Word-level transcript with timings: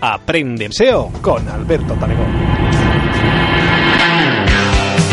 Aprende 0.00 0.70
SEO 0.72 1.12
con 1.20 1.46
Alberto 1.46 1.92
Talegón. 1.92 2.26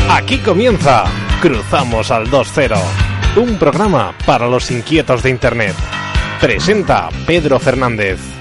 Aquí 0.10 0.38
comienza 0.38 1.04
Cruzamos 1.42 2.10
al 2.10 2.28
2.0, 2.28 2.80
un 3.36 3.60
programa 3.60 4.16
para 4.26 4.48
los 4.48 4.72
inquietos 4.72 5.24
de 5.24 5.30
Internet. 5.30 5.76
Presenta 6.40 7.10
Pedro 7.26 7.60
Fernández. 7.60 8.37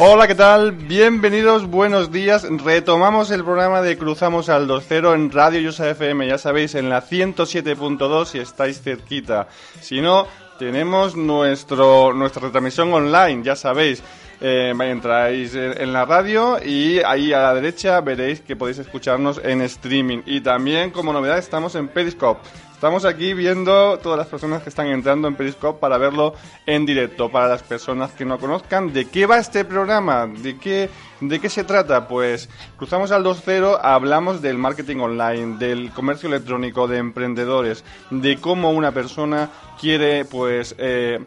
Hola, 0.00 0.26
¿qué 0.26 0.34
tal? 0.34 0.72
Bienvenidos, 0.72 1.66
buenos 1.68 2.10
días. 2.10 2.44
Retomamos 2.64 3.30
el 3.30 3.44
programa 3.44 3.82
de 3.82 3.96
Cruzamos 3.96 4.48
al 4.48 4.66
2.0 4.66 5.14
en 5.14 5.30
Radio 5.30 5.60
Yosa 5.60 5.90
FM, 5.90 6.26
ya 6.26 6.38
sabéis, 6.38 6.74
en 6.74 6.88
la 6.88 7.02
107.2 7.02 8.24
si 8.24 8.38
estáis 8.38 8.82
cerquita. 8.82 9.46
Si 9.80 10.00
no, 10.00 10.26
tenemos 10.58 11.14
nuestro, 11.14 12.12
nuestra 12.12 12.42
retransmisión 12.42 12.92
online, 12.92 13.44
ya 13.44 13.54
sabéis. 13.54 14.02
Eh, 14.44 14.74
entráis 14.76 15.54
en 15.54 15.92
la 15.92 16.04
radio 16.04 16.58
y 16.60 16.98
ahí 16.98 17.32
a 17.32 17.42
la 17.42 17.54
derecha 17.54 18.00
veréis 18.00 18.40
que 18.40 18.56
podéis 18.56 18.78
escucharnos 18.78 19.40
en 19.44 19.62
streaming. 19.62 20.22
Y 20.26 20.40
también, 20.40 20.90
como 20.90 21.12
novedad, 21.12 21.38
estamos 21.38 21.76
en 21.76 21.86
Periscope. 21.86 22.40
Estamos 22.82 23.04
aquí 23.04 23.32
viendo 23.32 24.00
todas 24.00 24.18
las 24.18 24.26
personas 24.26 24.64
que 24.64 24.68
están 24.68 24.88
entrando 24.88 25.28
en 25.28 25.36
Periscope 25.36 25.78
para 25.78 25.98
verlo 25.98 26.34
en 26.66 26.84
directo. 26.84 27.30
Para 27.30 27.46
las 27.46 27.62
personas 27.62 28.10
que 28.10 28.24
no 28.24 28.40
conozcan, 28.40 28.92
¿de 28.92 29.04
qué 29.04 29.26
va 29.26 29.38
este 29.38 29.64
programa? 29.64 30.26
¿De 30.26 30.58
qué, 30.58 30.90
de 31.20 31.38
qué 31.38 31.48
se 31.48 31.62
trata? 31.62 32.08
Pues 32.08 32.48
cruzamos 32.76 33.12
al 33.12 33.22
2.0, 33.22 33.78
hablamos 33.80 34.42
del 34.42 34.58
marketing 34.58 34.96
online, 34.96 35.58
del 35.58 35.92
comercio 35.92 36.28
electrónico, 36.28 36.88
de 36.88 36.98
emprendedores, 36.98 37.84
de 38.10 38.38
cómo 38.38 38.72
una 38.72 38.90
persona 38.90 39.50
quiere, 39.80 40.24
pues, 40.24 40.74
eh, 40.78 41.20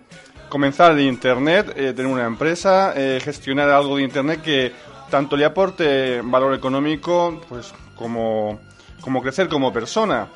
comenzar 0.55 0.95
de 0.95 1.03
Internet, 1.03 1.73
eh, 1.75 1.91
tener 1.91 2.09
una 2.09 2.25
empresa, 2.25 2.93
eh, 2.95 3.19
gestionar 3.21 3.69
algo 3.69 3.97
de 3.97 4.03
Internet 4.03 4.41
que 4.41 4.71
tanto 5.09 5.35
le 5.35 5.43
aporte 5.43 6.21
valor 6.21 6.53
económico, 6.53 7.41
pues, 7.49 7.73
como, 7.93 8.61
como 9.01 9.21
crecer 9.21 9.49
como 9.49 9.73
persona. 9.73 10.29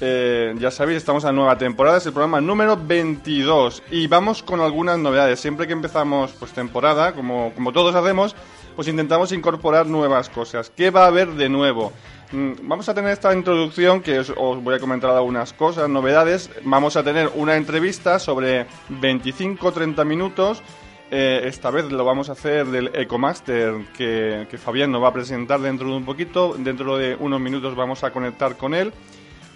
Eh, 0.00 0.56
ya 0.58 0.72
sabéis, 0.72 0.96
estamos 0.96 1.22
en 1.22 1.36
nueva 1.36 1.56
temporada, 1.56 1.98
es 1.98 2.06
el 2.06 2.12
programa 2.12 2.40
número 2.40 2.76
22 2.76 3.84
y 3.92 4.08
vamos 4.08 4.42
con 4.42 4.60
algunas 4.60 4.98
novedades. 4.98 5.38
Siempre 5.38 5.68
que 5.68 5.72
empezamos 5.72 6.32
pues 6.32 6.50
temporada, 6.50 7.12
como, 7.12 7.52
como 7.54 7.70
todos 7.72 7.94
hacemos, 7.94 8.34
pues 8.80 8.88
intentamos 8.88 9.30
incorporar 9.32 9.86
nuevas 9.86 10.30
cosas. 10.30 10.72
¿Qué 10.74 10.88
va 10.88 11.04
a 11.04 11.08
haber 11.08 11.32
de 11.32 11.50
nuevo? 11.50 11.92
Mm, 12.32 12.52
Vamos 12.62 12.88
a 12.88 12.94
tener 12.94 13.10
esta 13.10 13.34
introducción 13.34 14.00
que 14.00 14.20
os, 14.20 14.34
voy 14.34 14.74
a 14.74 14.78
comentar 14.78 15.10
algunas 15.10 15.52
cosas, 15.52 15.86
novedades. 15.90 16.48
Vamos 16.64 16.96
a 16.96 17.02
tener 17.02 17.30
una 17.34 17.56
entrevista 17.56 18.18
sobre 18.18 18.66
25-30 18.88 20.06
minutos. 20.06 20.62
Eh, 21.10 21.42
esta 21.44 21.70
vez 21.70 21.92
lo 21.92 22.06
vamos 22.06 22.30
a 22.30 22.32
hacer 22.32 22.68
del 22.68 22.90
Ecomaster 22.94 23.74
que, 23.98 24.46
que 24.50 24.56
Fabián 24.56 24.90
nos 24.90 25.02
va 25.02 25.08
a 25.08 25.12
presentar 25.12 25.60
dentro 25.60 25.90
de 25.90 25.96
un 25.96 26.06
poquito. 26.06 26.54
Dentro 26.56 26.96
de 26.96 27.16
unos 27.20 27.38
minutos 27.38 27.76
vamos 27.76 28.02
a 28.02 28.12
conectar 28.12 28.56
con 28.56 28.72
él. 28.72 28.94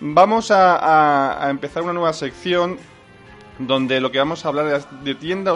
Vamos 0.01 0.51
a 0.51 1.47
empezar 1.49 1.83
una 1.83 1.95
nueva 1.95 2.13
sección 2.13 2.77
donde 3.59 4.01
lo 4.01 4.11
que 4.11 4.19
vamos 4.19 4.45
a 4.45 4.49
hablar 4.49 4.67
es 4.75 4.87
de 5.03 5.15
tienda, 5.15 5.55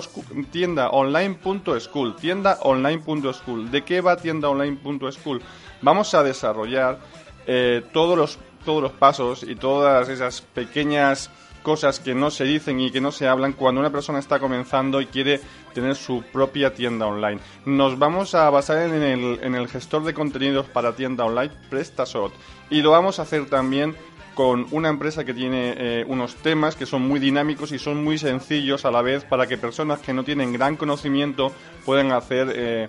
tienda 0.51 0.91
online.school. 0.91 2.17
Tienda 2.17 2.59
online.school. 2.63 3.71
¿De 3.71 3.83
qué 3.83 4.01
va 4.01 4.17
tienda 4.17 4.49
online.school? 4.49 5.43
Vamos 5.83 6.15
a 6.15 6.23
desarrollar 6.23 6.99
eh, 7.47 7.83
todos, 7.93 8.17
los, 8.17 8.39
todos 8.65 8.83
los 8.83 8.93
pasos 8.93 9.43
y 9.43 9.55
todas 9.57 10.09
esas 10.09 10.41
pequeñas 10.41 11.31
cosas 11.63 12.01
que 12.01 12.15
no 12.15 12.31
se 12.31 12.45
dicen 12.45 12.81
y 12.81 12.91
que 12.91 13.01
no 13.01 13.13
se 13.13 13.27
hablan 13.27 13.53
cuando 13.53 13.81
una 13.81 13.91
persona 13.91 14.21
está 14.21 14.39
comenzando 14.39 15.01
y 15.01 15.07
quiere 15.07 15.41
tener 15.75 15.97
su 15.97 16.23
propia 16.33 16.73
tienda 16.73 17.07
online. 17.07 17.41
Nos 17.67 17.99
vamos 17.99 18.35
a 18.35 18.49
basar 18.49 18.79
en 18.79 19.03
el, 19.03 19.41
en 19.43 19.55
el 19.55 19.69
gestor 19.69 20.05
de 20.05 20.15
contenidos 20.15 20.67
para 20.67 20.95
tienda 20.95 21.25
online, 21.25 21.53
PrestaShop, 21.69 22.33
y 22.71 22.81
lo 22.81 22.93
vamos 22.93 23.19
a 23.19 23.23
hacer 23.23 23.47
también 23.47 23.97
con 24.39 24.67
una 24.71 24.89
empresa 24.89 25.25
que 25.25 25.35
tiene 25.35 25.75
eh, 25.77 26.05
unos 26.07 26.37
temas 26.37 26.77
que 26.77 26.87
son 26.87 27.03
muy 27.03 27.19
dinámicos 27.19 27.73
y 27.73 27.81
son 27.81 28.05
muy 28.05 28.19
sencillos 28.19 28.85
a 28.85 28.93
la 28.93 29.03
vez 29.03 29.25
para 29.25 29.49
que 29.49 29.59
personas 29.59 29.99
que 29.99 30.13
no 30.13 30.23
tienen 30.23 30.53
gran 30.53 30.77
conocimiento 30.77 31.51
puedan 31.85 32.13
hacer 32.13 32.53
eh, 32.55 32.89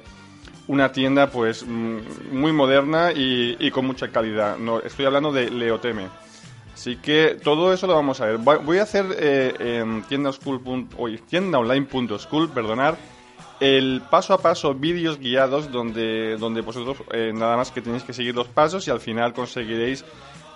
una 0.67 0.91
tienda 0.91 1.31
pues 1.31 1.65
mm, 1.65 2.33
muy 2.33 2.51
moderna 2.51 3.11
y, 3.11 3.71
con 3.71 3.87
mucha 3.87 4.09
calidad. 4.09 4.59
No, 4.59 4.77
estoy 4.77 5.07
hablando 5.07 5.31
de 5.31 5.49
Leoteme. 5.49 6.09
Así 6.71 6.97
que 6.97 7.39
todo 7.43 7.73
eso 7.73 7.87
lo 7.87 7.95
vamos 7.95 8.21
a 8.21 8.27
ver. 8.27 8.37
Voy 8.37 8.77
a 8.77 8.83
hacer 8.83 9.07
eh, 9.17 9.81
en 9.81 10.03
tiendaonline.school, 10.03 12.51
perdonar, 12.51 12.95
el 13.59 14.03
paso 14.07 14.35
a 14.35 14.37
paso 14.37 14.75
vídeos 14.75 15.17
guiados 15.17 15.71
donde, 15.71 16.37
donde 16.37 16.61
vosotros 16.61 16.97
eh, 17.11 17.31
nada 17.33 17.57
más 17.57 17.71
que 17.71 17.81
tenéis 17.81 18.03
que 18.03 18.13
seguir 18.13 18.35
los 18.35 18.47
pasos 18.47 18.87
y 18.87 18.91
al 18.91 18.99
final 18.99 19.33
conseguiréis 19.33 20.05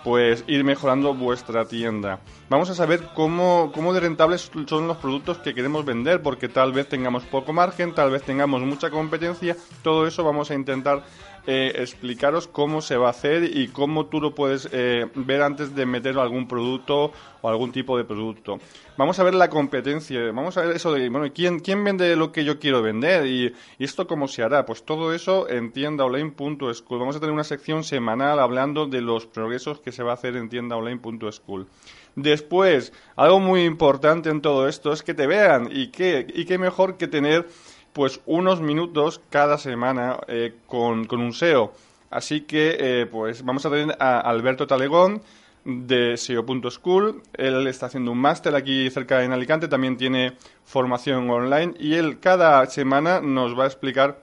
pues 0.03 0.43
ir 0.47 0.63
mejorando 0.63 1.13
vuestra 1.13 1.65
tienda. 1.65 2.19
Vamos 2.49 2.69
a 2.69 2.75
saber 2.75 3.09
cómo, 3.15 3.71
cómo 3.73 3.93
de 3.93 4.01
rentables 4.01 4.51
son 4.67 4.87
los 4.87 4.97
productos 4.97 5.37
que 5.37 5.53
queremos 5.53 5.85
vender, 5.85 6.21
porque 6.21 6.49
tal 6.49 6.73
vez 6.73 6.87
tengamos 6.87 7.23
poco 7.23 7.53
margen, 7.53 7.93
tal 7.95 8.11
vez 8.11 8.23
tengamos 8.23 8.61
mucha 8.61 8.89
competencia, 8.89 9.55
todo 9.81 10.05
eso 10.05 10.23
vamos 10.23 10.51
a 10.51 10.55
intentar 10.55 11.03
eh, 11.45 11.73
explicaros 11.75 12.47
cómo 12.47 12.81
se 12.81 12.95
va 12.95 13.07
a 13.07 13.11
hacer 13.11 13.43
y 13.43 13.67
cómo 13.67 14.05
tú 14.05 14.21
lo 14.21 14.33
puedes 14.33 14.69
eh, 14.71 15.07
ver 15.15 15.41
antes 15.41 15.75
de 15.75 15.85
meter 15.85 16.17
algún 16.17 16.47
producto 16.47 17.11
o 17.41 17.49
algún 17.49 17.71
tipo 17.71 17.97
de 17.97 18.05
producto. 18.05 18.59
Vamos 18.95 19.19
a 19.19 19.23
ver 19.23 19.33
la 19.35 19.49
competencia, 19.49 20.31
vamos 20.31 20.55
a 20.55 20.61
ver 20.61 20.75
eso 20.75 20.93
de, 20.93 21.09
bueno, 21.09 21.33
¿quién, 21.33 21.59
quién 21.59 21.83
vende 21.83 22.15
lo 22.15 22.31
que 22.31 22.45
yo 22.45 22.59
quiero 22.59 22.81
vender? 22.81 23.25
¿Y, 23.25 23.53
y 23.77 23.83
esto 23.83 24.07
cómo 24.07 24.27
se 24.27 24.43
hará? 24.43 24.65
Pues 24.65 24.83
todo 24.83 25.13
eso 25.13 25.49
en 25.49 25.71
tiendaonline.school. 25.73 26.99
Vamos 26.99 27.15
a 27.15 27.19
tener 27.19 27.33
una 27.33 27.43
sección 27.43 27.83
semanal 27.83 28.39
hablando 28.39 28.85
de 28.85 29.01
los 29.01 29.25
progresos 29.25 29.79
que 29.79 29.91
se 29.91 30.03
va 30.03 30.11
a 30.11 30.15
hacer 30.15 30.37
en 30.37 30.47
tiendaonline.school. 30.47 31.67
Después, 32.15 32.93
algo 33.15 33.39
muy 33.39 33.63
importante 33.63 34.29
en 34.29 34.41
todo 34.41 34.67
esto 34.67 34.93
es 34.93 35.01
que 35.01 35.13
te 35.13 35.25
vean 35.25 35.69
y 35.71 35.87
qué, 35.87 36.27
y 36.33 36.45
qué 36.45 36.57
mejor 36.57 36.97
que 36.97 37.07
tener 37.07 37.47
pues 37.93 38.19
unos 38.25 38.61
minutos 38.61 39.21
cada 39.29 39.57
semana 39.57 40.19
eh, 40.27 40.55
con, 40.67 41.05
con 41.05 41.21
un 41.21 41.33
SEO. 41.33 41.73
Así 42.09 42.41
que 42.41 42.77
eh, 42.79 43.05
pues 43.05 43.43
vamos 43.43 43.65
a 43.65 43.69
tener 43.69 43.95
a 43.99 44.19
Alberto 44.19 44.67
Talegón 44.67 45.21
de 45.65 46.17
SEO.school. 46.17 47.23
Él 47.33 47.67
está 47.67 47.87
haciendo 47.87 48.11
un 48.11 48.19
máster 48.19 48.55
aquí 48.55 48.89
cerca 48.89 49.23
en 49.23 49.31
Alicante, 49.31 49.67
también 49.67 49.97
tiene 49.97 50.33
formación 50.63 51.29
online 51.29 51.73
y 51.79 51.95
él 51.95 52.19
cada 52.19 52.65
semana 52.67 53.21
nos 53.21 53.57
va 53.57 53.63
a 53.63 53.67
explicar 53.67 54.19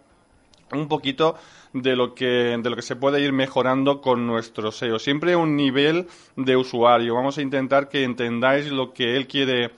un 0.72 0.86
poquito 0.88 1.36
de 1.72 1.96
lo 1.96 2.14
que 2.14 2.58
de 2.60 2.70
lo 2.70 2.76
que 2.76 2.82
se 2.82 2.96
puede 2.96 3.20
ir 3.20 3.32
mejorando 3.32 4.00
con 4.00 4.26
nuestro 4.26 4.72
SEO. 4.72 4.98
Siempre 4.98 5.36
un 5.36 5.56
nivel 5.56 6.06
de 6.36 6.56
usuario. 6.56 7.14
Vamos 7.14 7.38
a 7.38 7.42
intentar 7.42 7.88
que 7.88 8.04
entendáis 8.04 8.70
lo 8.70 8.92
que 8.92 9.16
él 9.16 9.26
quiere 9.26 9.70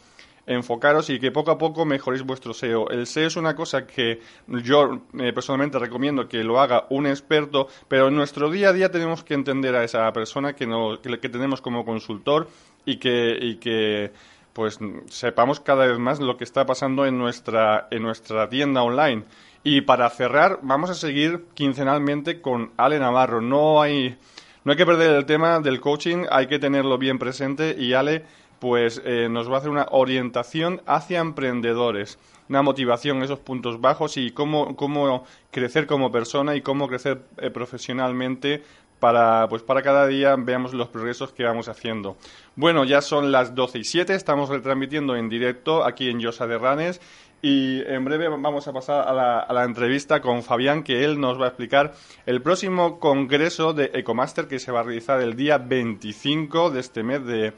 enfocaros 0.47 1.11
y 1.11 1.19
que 1.19 1.31
poco 1.31 1.51
a 1.51 1.59
poco 1.59 1.85
mejoréis 1.85 2.23
vuestro 2.23 2.53
SEO. 2.53 2.91
El 2.91 3.07
SEO 3.07 3.27
es 3.27 3.37
una 3.37 3.55
cosa 3.55 3.87
que 3.87 4.21
yo 4.49 5.03
eh, 5.19 5.33
personalmente 5.33 5.79
recomiendo 5.79 6.29
que 6.29 6.43
lo 6.43 6.61
haga 6.61 6.87
un 6.91 7.07
experto, 7.07 7.69
pero 7.89 8.09
en 8.09 8.17
nuestro 8.17 8.51
día 8.51 8.71
a 8.71 8.73
día 8.73 8.91
tenemos 8.91 9.23
que 9.23 9.35
entender 9.35 9.75
a 9.77 9.85
esa 9.85 10.13
persona 10.13 10.55
que, 10.55 10.67
no, 10.67 11.01
que, 11.01 11.19
que 11.19 11.29
tenemos 11.29 11.61
como 11.61 11.85
consultor 11.85 12.49
y 12.85 12.97
que, 12.97 13.37
y 13.41 13.57
que 13.57 14.13
pues 14.53 14.79
sepamos 15.09 15.61
cada 15.61 15.87
vez 15.87 15.99
más 15.99 16.21
lo 16.21 16.37
que 16.37 16.45
está 16.45 16.67
pasando 16.67 17.07
en 17.07 17.19
nuestra, 17.19 17.89
en 17.91 18.03
nuestra 18.03 18.49
tienda 18.49 18.83
online. 18.83 19.25
Y 19.65 19.83
para 19.83 20.11
cerrar, 20.11 20.59
vamos 20.63 20.91
a 20.91 20.95
seguir 20.95 21.47
quincenalmente 21.55 22.41
con 22.41 22.73
Ale 22.77 22.99
Navarro. 22.99 23.41
No 23.41 23.81
hay, 23.81 24.19
no 24.65 24.73
hay 24.73 24.77
que 24.77 24.87
perder 24.87 25.15
el 25.15 25.25
tema 25.25 25.61
del 25.61 25.81
coaching, 25.81 26.27
hay 26.31 26.49
que 26.49 26.59
tenerlo 26.59 26.99
bien 26.99 27.19
presente 27.19 27.77
y 27.79 27.95
Ale 27.95 28.25
pues 28.63 29.03
eh, 29.05 29.27
nos 29.29 29.51
va 29.51 29.57
a 29.57 29.59
hacer 29.59 29.71
una 29.71 29.89
orientación 29.91 30.83
hacia 30.87 31.19
emprendedores, 31.19 32.17
una 32.49 32.63
motivación, 32.63 33.21
esos 33.25 33.41
puntos 33.41 33.81
bajos 33.81 34.17
y 34.17 34.31
cómo, 34.31 34.77
cómo 34.77 35.25
crecer 35.51 35.89
como 35.89 36.13
persona 36.13 36.55
y 36.55 36.61
cómo 36.61 36.87
crecer 36.87 37.23
eh, 37.39 37.51
profesionalmente 37.51 38.63
para, 39.01 39.49
pues 39.49 39.65
para 39.65 39.83
cada 39.83 40.07
día 40.07 40.37
veamos 40.39 40.75
los 40.75 40.87
progresos 40.91 41.33
que 41.33 41.43
vamos 41.43 41.69
haciendo. 41.69 42.17
Bueno, 42.55 42.85
ya 42.85 43.01
son 43.01 43.33
las 43.33 43.57
12 43.57 43.81
y 43.81 43.85
7, 43.85 44.15
estamos 44.15 44.49
retransmitiendo 44.49 45.17
en 45.17 45.29
directo 45.29 45.85
aquí 45.85 46.09
en 46.09 46.21
Yosa 46.21 46.47
de 46.47 46.57
Ranes 46.57 47.01
Y 47.43 47.81
en 47.81 48.05
breve 48.05 48.29
vamos 48.29 48.69
a 48.69 48.73
pasar 48.73 49.09
a 49.09 49.13
la, 49.13 49.41
a 49.41 49.53
la, 49.53 49.65
entrevista 49.65 50.21
con 50.21 50.45
Fabián, 50.45 50.85
que 50.85 51.05
él 51.05 51.19
nos 51.19 51.41
va 51.41 51.47
a 51.47 51.49
explicar 51.49 51.95
el 52.27 52.41
próximo 52.43 53.01
congreso 53.01 53.73
de 53.73 53.91
Ecomaster 53.93 54.47
que 54.47 54.61
se 54.61 54.71
va 54.71 54.79
a 54.79 54.83
realizar 54.85 55.21
el 55.21 55.35
día 55.35 55.59
25 55.59 56.71
de 56.71 56.79
este 56.79 57.03
mes 57.03 57.27
de, 57.27 57.55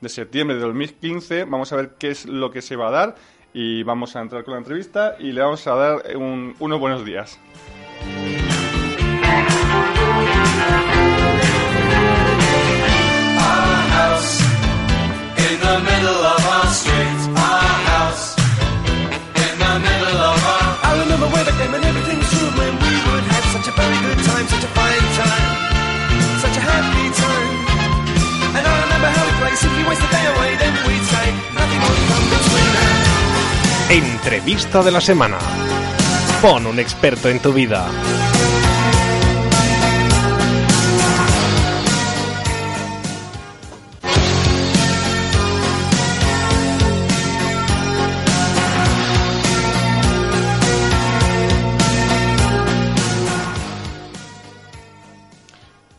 de 0.00 0.08
septiembre 0.08 0.56
de 0.56 0.62
2015. 0.62 1.44
Vamos 1.44 1.72
a 1.72 1.76
ver 1.76 1.90
qué 1.98 2.10
es 2.10 2.26
lo 2.26 2.50
que 2.50 2.62
se 2.62 2.76
va 2.76 2.88
a 2.88 2.90
dar 2.90 3.14
y 3.52 3.82
vamos 3.82 4.16
a 4.16 4.20
entrar 4.20 4.44
con 4.44 4.52
la 4.54 4.58
entrevista 4.58 5.16
y 5.18 5.32
le 5.32 5.40
vamos 5.40 5.66
a 5.66 5.74
dar 5.74 6.16
un, 6.16 6.54
unos 6.58 6.78
buenos 6.78 7.04
días. 7.04 7.38
Entrevista 34.26 34.82
de 34.82 34.90
la 34.90 35.00
semana. 35.00 35.38
Pon 36.42 36.66
un 36.66 36.80
experto 36.80 37.28
en 37.28 37.38
tu 37.38 37.52
vida. 37.52 37.86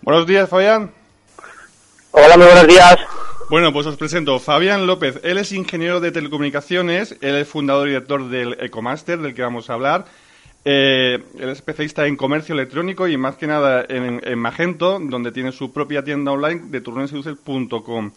Buenos 0.02 0.28
días, 0.28 0.50
Fabián. 0.50 0.92
Hola, 2.12 2.36
muy 2.36 2.46
buenos 2.46 2.68
días. 2.68 3.17
Bueno, 3.50 3.72
pues 3.72 3.88
os 3.88 3.96
presento 3.96 4.40
Fabián 4.40 4.88
López. 4.88 5.22
Él 5.24 5.38
es 5.38 5.54
ingeniero 5.54 6.02
de 6.02 6.12
telecomunicaciones, 6.12 7.16
él 7.22 7.36
es 7.36 7.48
fundador 7.48 7.88
y 7.88 7.92
director 7.92 8.28
del 8.28 8.58
Ecomaster, 8.60 9.20
del 9.20 9.34
que 9.34 9.42
vamos 9.42 9.70
a 9.70 9.74
hablar. 9.76 10.04
Eh, 10.66 11.24
él 11.40 11.50
es 11.50 11.60
especialista 11.60 12.06
en 12.08 12.18
comercio 12.18 12.54
electrónico 12.54 13.08
y 13.08 13.16
más 13.16 13.38
que 13.38 13.48
nada 13.48 13.86
en, 13.88 14.38
Magento, 14.38 15.00
donde 15.00 15.32
tiene 15.32 15.54
su 15.54 15.72
propia 15.72 16.04
tienda 16.04 16.34
online 16.34 16.64
de 16.66 16.82
turneseducer.com. 16.82 18.12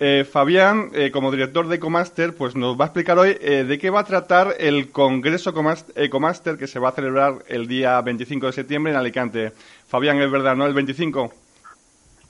Eh, 0.00 0.24
Fabián, 0.24 0.88
eh, 0.94 1.10
como 1.10 1.30
director 1.30 1.68
de 1.68 1.76
Ecomaster, 1.76 2.34
pues 2.34 2.56
nos 2.56 2.80
va 2.80 2.86
a 2.86 2.88
explicar 2.88 3.18
hoy 3.18 3.36
eh, 3.42 3.64
de 3.64 3.78
qué 3.78 3.90
va 3.90 4.00
a 4.00 4.04
tratar 4.04 4.56
el 4.58 4.90
Congreso 4.90 5.52
Ecomaster 5.94 6.56
que 6.56 6.66
se 6.66 6.78
va 6.78 6.88
a 6.88 6.92
celebrar 6.92 7.44
el 7.46 7.68
día 7.68 8.00
25 8.00 8.46
de 8.46 8.52
septiembre 8.52 8.92
en 8.92 8.98
Alicante. 8.98 9.52
Fabián, 9.86 10.18
es 10.22 10.30
verdad, 10.30 10.56
¿no? 10.56 10.66
El 10.66 10.72
25. 10.72 11.41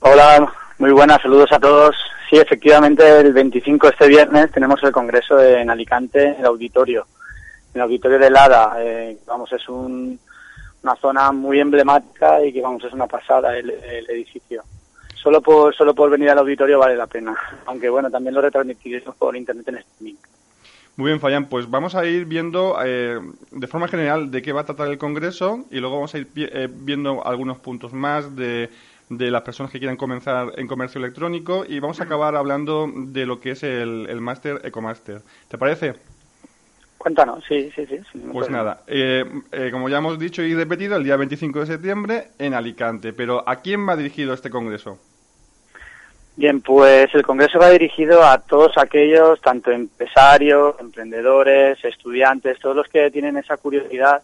Hola, 0.04 0.52
muy 0.78 0.90
buenas, 0.90 1.22
saludos 1.22 1.52
a 1.52 1.60
todos. 1.60 1.94
Sí, 2.28 2.36
efectivamente, 2.36 3.20
el 3.20 3.32
25 3.32 3.86
este 3.86 4.08
viernes 4.08 4.50
tenemos 4.50 4.82
el 4.82 4.90
Congreso 4.90 5.40
en 5.40 5.70
Alicante, 5.70 6.34
el 6.40 6.44
auditorio, 6.44 7.06
el 7.72 7.80
auditorio 7.82 8.18
de 8.18 8.28
Lada. 8.28 8.74
Eh, 8.80 9.18
vamos, 9.24 9.52
es 9.52 9.68
un, 9.68 10.18
una 10.82 10.96
zona 10.96 11.30
muy 11.30 11.60
emblemática 11.60 12.44
y 12.44 12.52
que, 12.52 12.60
vamos, 12.60 12.82
es 12.82 12.92
una 12.92 13.06
pasada 13.06 13.56
el, 13.56 13.70
edificio. 14.08 14.64
Solo 15.14 15.40
por, 15.40 15.72
solo 15.72 15.94
por 15.94 16.10
venir 16.10 16.30
al 16.30 16.38
auditorio 16.38 16.80
vale 16.80 16.96
la 16.96 17.06
pena, 17.06 17.36
aunque 17.66 17.88
bueno, 17.88 18.10
también 18.10 18.34
lo 18.34 18.40
retransmitiremos 18.40 19.14
por 19.14 19.36
internet 19.36 19.68
en 19.68 19.76
streaming. 19.76 20.16
Muy 20.96 21.06
bien, 21.06 21.20
Fayán, 21.20 21.48
pues 21.48 21.70
vamos 21.70 21.94
a 21.94 22.04
ir 22.04 22.24
viendo 22.24 22.76
eh, 22.84 23.20
de 23.52 23.66
forma 23.68 23.86
general 23.86 24.32
de 24.32 24.42
qué 24.42 24.52
va 24.52 24.62
a 24.62 24.66
tratar 24.66 24.88
el 24.88 24.98
Congreso 24.98 25.64
y 25.70 25.78
luego 25.78 25.94
vamos 25.94 26.14
a 26.14 26.18
ir 26.18 26.28
eh, 26.34 26.68
viendo 26.70 27.24
algunos 27.24 27.58
puntos 27.60 27.92
más 27.92 28.34
de, 28.34 28.68
de, 29.16 29.30
las 29.30 29.42
personas 29.42 29.70
que 29.72 29.78
quieran 29.78 29.96
comenzar 29.96 30.52
en 30.56 30.66
comercio 30.66 30.98
electrónico 30.98 31.64
y 31.66 31.80
vamos 31.80 32.00
a 32.00 32.04
acabar 32.04 32.36
hablando 32.36 32.90
de 32.94 33.26
lo 33.26 33.40
que 33.40 33.52
es 33.52 33.62
el, 33.62 34.06
el 34.08 34.20
Máster 34.20 34.60
Ecomaster. 34.64 35.22
¿Te 35.48 35.58
parece? 35.58 35.94
Cuéntanos, 37.02 37.42
sí, 37.48 37.68
sí, 37.74 37.84
sí. 37.84 37.98
pues 38.32 38.48
nada, 38.48 38.82
eh, 38.86 39.24
como 39.72 39.88
ya 39.88 39.98
hemos 39.98 40.20
dicho 40.20 40.40
y 40.40 40.54
repetido, 40.54 40.94
el 40.94 41.02
día 41.02 41.16
25 41.16 41.58
de 41.58 41.66
septiembre 41.66 42.28
en 42.38 42.54
Alicante. 42.54 43.12
Pero 43.12 43.42
¿a 43.44 43.56
quién 43.56 43.88
va 43.88 43.96
dirigido 43.96 44.32
este 44.32 44.50
Congreso? 44.50 45.00
Bien, 46.36 46.60
pues 46.62 47.12
el 47.12 47.24
Congreso 47.24 47.58
va 47.58 47.70
dirigido 47.70 48.22
a 48.22 48.38
todos 48.38 48.78
aquellos, 48.78 49.40
tanto 49.40 49.72
empresarios, 49.72 50.76
emprendedores, 50.78 51.84
estudiantes, 51.84 52.60
todos 52.60 52.76
los 52.76 52.86
que 52.86 53.10
tienen 53.10 53.36
esa 53.36 53.56
curiosidad 53.56 54.22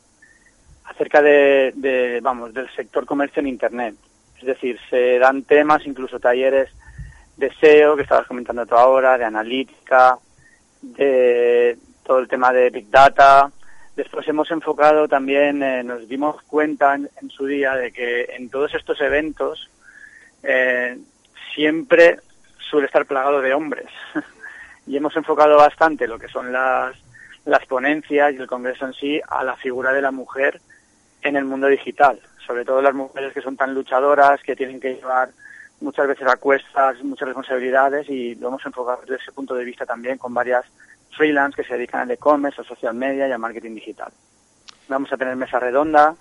acerca 0.85 1.21
de, 1.21 2.21
vamos, 2.23 2.55
del 2.55 2.71
sector 2.77 3.05
comercio 3.05 3.41
en 3.41 3.49
Internet. 3.49 3.95
Es 4.39 4.47
decir, 4.47 4.79
se 4.89 5.19
dan 5.19 5.43
temas, 5.43 5.87
incluso 5.87 6.21
talleres 6.21 6.71
de 7.37 7.53
SEO, 7.55 7.97
que 7.97 8.03
estabas 8.03 8.27
comentando 8.27 8.67
tú 8.67 8.75
ahora, 8.75 9.19
de 9.19 9.25
analítica, 9.25 10.19
de 10.83 11.77
todo 12.05 12.19
el 12.19 12.29
tema 12.29 12.53
de 12.53 12.71
Big 12.71 12.91
Data. 12.91 13.51
Después 13.97 14.27
hemos 14.29 14.51
enfocado 14.51 15.09
también, 15.09 15.63
eh, 15.63 15.83
nos 15.83 16.09
dimos 16.09 16.43
cuenta 16.43 16.95
en, 16.95 17.31
su 17.31 17.47
día 17.47 17.75
de 17.75 17.93
que 17.93 18.25
en 18.37 18.49
todos 18.49 18.75
estos 18.75 19.01
eventos 19.01 19.71
eh, 20.43 20.97
siempre 21.55 22.21
suele 22.59 22.87
estar 22.87 23.07
plagado 23.07 23.41
de 23.41 23.55
hombres. 23.55 23.89
y 24.87 24.97
hemos 24.97 25.17
enfocado 25.17 25.57
bastante 25.57 26.07
lo 26.07 26.19
que 26.19 26.29
son 26.29 26.53
las, 26.53 26.97
las 27.45 27.67
ponencias 27.67 28.33
y 28.33 28.37
el 28.37 28.47
Congreso 28.47 28.87
en 28.87 28.95
sí 28.95 29.21
a 29.29 29.43
la 29.43 29.57
figura 29.57 29.93
de 29.93 30.03
la 30.03 30.11
mujer 30.11 30.61
en 31.23 31.37
el 31.37 31.45
mundo 31.45 31.67
digital. 31.67 32.21
Sobre 32.49 32.65
todo 32.65 32.83
las 32.83 32.95
mujeres 32.95 33.35
que 33.35 33.43
son 33.43 33.57
tan 33.57 33.75
luchadoras, 33.75 34.43
que 34.43 34.57
tienen 34.57 34.81
que 34.81 34.95
llevar 34.95 35.29
muchas 35.81 36.09
veces 36.09 36.27
a 36.27 36.37
cuestas 36.37 37.01
muchas 37.05 37.29
responsabilidades 37.29 38.09
y 38.09 38.35
lo 38.37 38.49
hemos 38.49 38.65
enfocado 38.65 39.03
desde 39.03 39.23
ese 39.23 39.33
punto 39.33 39.55
de 39.55 39.65
vista 39.65 39.87
también 39.87 40.19
con 40.19 40.35
varias 40.35 40.65
freelance 41.17 41.57
que 41.57 41.69
se 41.69 41.75
dedican 41.75 42.01
al 42.01 42.11
e-commerce, 42.11 42.61
a 42.61 42.65
social 42.65 42.95
media 42.95 43.29
y 43.29 43.33
al 43.33 43.39
marketing 43.39 43.75
digital. 43.75 44.11
Vamos 44.89 45.13
a 45.13 45.17
tener 45.17 45.37
mesa 45.37 45.61
redonda, 45.61 46.15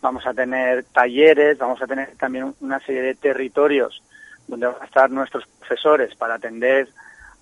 vamos 0.00 0.24
a 0.24 0.32
tener 0.32 0.84
talleres, 0.84 1.58
vamos 1.58 1.82
a 1.82 1.86
tener 1.86 2.16
también 2.16 2.54
una 2.60 2.78
serie 2.80 3.02
de 3.02 3.14
territorios 3.16 4.02
donde 4.46 4.66
van 4.66 4.76
a 4.80 4.84
estar 4.84 5.10
nuestros 5.10 5.46
profesores 5.58 6.14
para 6.14 6.34
atender 6.34 6.88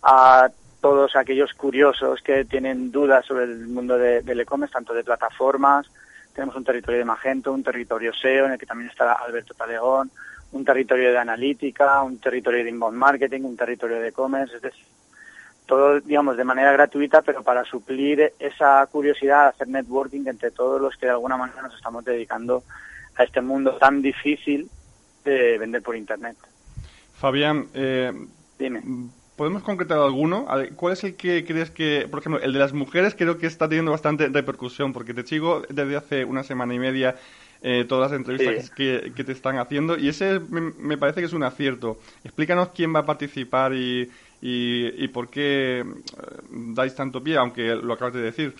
a 0.02 0.48
todos 0.80 1.14
aquellos 1.14 1.52
curiosos 1.52 2.20
que 2.22 2.46
tienen 2.46 2.90
dudas 2.90 3.26
sobre 3.26 3.44
el 3.44 3.66
mundo 3.68 3.98
de, 3.98 4.22
del 4.22 4.40
e-commerce, 4.40 4.72
tanto 4.72 4.94
de 4.94 5.04
plataformas, 5.04 5.90
tenemos 6.34 6.56
un 6.56 6.64
territorio 6.64 6.98
de 6.98 7.04
Magento, 7.04 7.52
un 7.52 7.62
territorio 7.62 8.12
SEO 8.12 8.46
en 8.46 8.52
el 8.52 8.58
que 8.58 8.66
también 8.66 8.90
está 8.90 9.12
Alberto 9.12 9.54
Talegón, 9.54 10.10
un 10.52 10.64
territorio 10.64 11.12
de 11.12 11.18
analítica, 11.18 12.02
un 12.02 12.18
territorio 12.18 12.64
de 12.64 12.70
inbound 12.70 12.96
marketing, 12.96 13.42
un 13.42 13.56
territorio 13.56 14.00
de 14.00 14.08
e-commerce, 14.08 14.56
es 14.56 14.62
decir, 14.62 14.84
todo, 15.66 16.00
digamos, 16.00 16.36
de 16.36 16.44
manera 16.44 16.72
gratuita, 16.72 17.22
pero 17.22 17.42
para 17.44 17.64
suplir 17.64 18.32
esa 18.38 18.84
curiosidad, 18.90 19.48
hacer 19.48 19.68
networking 19.68 20.26
entre 20.26 20.50
todos 20.50 20.80
los 20.80 20.96
que 20.96 21.06
de 21.06 21.12
alguna 21.12 21.36
manera 21.36 21.62
nos 21.62 21.76
estamos 21.76 22.04
dedicando 22.04 22.64
a 23.16 23.22
este 23.22 23.40
mundo 23.40 23.76
tan 23.76 24.02
difícil 24.02 24.68
de 25.24 25.58
vender 25.58 25.82
por 25.82 25.94
Internet. 25.94 26.36
Fabián, 27.14 27.68
eh, 27.74 28.12
¿podemos 29.40 29.62
concretar 29.62 29.96
alguno? 29.96 30.46
¿Cuál 30.76 30.92
es 30.92 31.02
el 31.02 31.16
que 31.16 31.46
crees 31.46 31.70
que, 31.70 32.06
por 32.10 32.20
ejemplo, 32.20 32.42
el 32.42 32.52
de 32.52 32.58
las 32.58 32.74
mujeres 32.74 33.14
creo 33.16 33.38
que 33.38 33.46
está 33.46 33.70
teniendo 33.70 33.90
bastante 33.90 34.28
repercusión, 34.28 34.92
porque 34.92 35.14
te 35.14 35.22
sigo 35.22 35.62
desde 35.70 35.96
hace 35.96 36.24
una 36.26 36.42
semana 36.42 36.74
y 36.74 36.78
media 36.78 37.16
eh, 37.62 37.86
todas 37.88 38.10
las 38.10 38.18
entrevistas 38.20 38.68
que, 38.68 39.10
te 39.16 39.32
están 39.32 39.56
haciendo 39.56 39.96
y 39.96 40.10
ese 40.10 40.40
me, 40.40 40.98
parece 40.98 41.20
que 41.20 41.26
es 41.26 41.32
un 41.32 41.42
acierto. 41.42 41.96
Explícanos 42.22 42.68
quién 42.74 42.94
va 42.94 42.98
a 42.98 43.06
participar 43.06 43.72
y, 43.72 44.10
y, 44.42 45.08
por 45.08 45.30
qué 45.30 45.78
eh, 45.78 45.84
dais 46.50 46.94
tanto 46.94 47.22
pie, 47.22 47.38
aunque 47.38 47.74
lo 47.76 47.94
acabas 47.94 48.12
de 48.12 48.20
decir. 48.20 48.54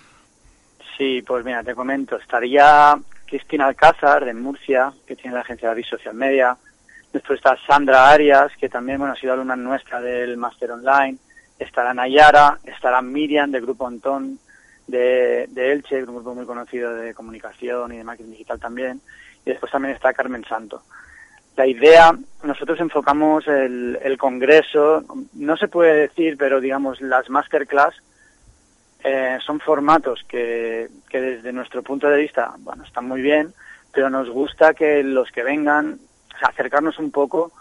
Sí, 0.97 1.21
pues 1.27 1.45
mira, 1.45 1.63
te 1.63 1.75
comento. 1.75 2.17
Estaría 2.17 2.99
Cristina 3.27 3.67
Alcázar 3.67 4.25
de 4.25 4.33
Murcia, 4.33 4.95
que 5.07 5.15
tiene 5.15 5.35
la 5.35 5.43
agencia 5.43 5.75
de 5.75 5.85
Social 5.85 6.15
Media. 6.15 6.57
Después 7.13 7.39
está 7.39 7.57
Sandra 7.67 8.11
Arias, 8.11 8.53
que 8.59 8.69
también 8.69 8.99
bueno, 8.99 9.15
ha 9.15 9.17
sido 9.17 9.33
alumna 9.33 9.57
nuestra 9.57 10.01
del 10.01 10.37
Máster 10.37 10.71
Online. 10.71 11.19
Estará 11.59 11.93
Nayara, 11.93 12.59
estará 12.65 13.03
Miriam 13.03 13.51
del 13.51 13.63
Grupo 13.63 13.87
Antón 13.87 14.39
de, 14.87 15.47
de 15.49 15.73
Elche, 15.73 16.03
un 16.05 16.15
grupo 16.15 16.35
muy 16.35 16.47
conocido 16.47 16.95
de 16.95 17.15
comunicación 17.15 17.93
y 17.93 17.99
de 17.99 18.05
marketing 18.05 18.31
digital 18.31 18.61
también. 18.61 19.01
Y 19.45 19.51
después 19.51 19.73
también 19.73 19.95
está 19.95 20.13
Carmen 20.13 20.45
Santo. 20.45 20.83
La 21.57 21.67
idea, 21.67 22.17
nosotros 22.45 22.81
enfocamos 22.81 23.47
el, 23.49 23.99
el 24.03 24.17
congreso, 24.17 25.05
no 25.35 25.57
se 25.57 25.69
puede 25.69 26.09
decir, 26.09 26.37
pero 26.39 26.61
digamos 26.61 27.01
las 27.01 27.29
masterclass 27.29 27.95
eh, 29.03 29.39
son 29.45 29.61
formatos 29.61 30.25
que, 30.29 30.89
que 31.09 31.21
desde 31.21 31.53
nuestro 31.53 31.83
punto 31.83 32.09
de 32.09 32.19
vista, 32.19 32.55
bueno, 32.59 32.85
están 32.85 33.07
muy 33.07 33.21
bien, 33.21 33.53
pero 33.93 34.11
nos 34.11 34.31
gusta 34.31 34.75
que 34.75 35.03
los 35.03 35.31
que 35.31 35.43
vengan 35.43 35.99
acercarnos 36.43 36.99
un 36.99 37.11
poco 37.11 37.53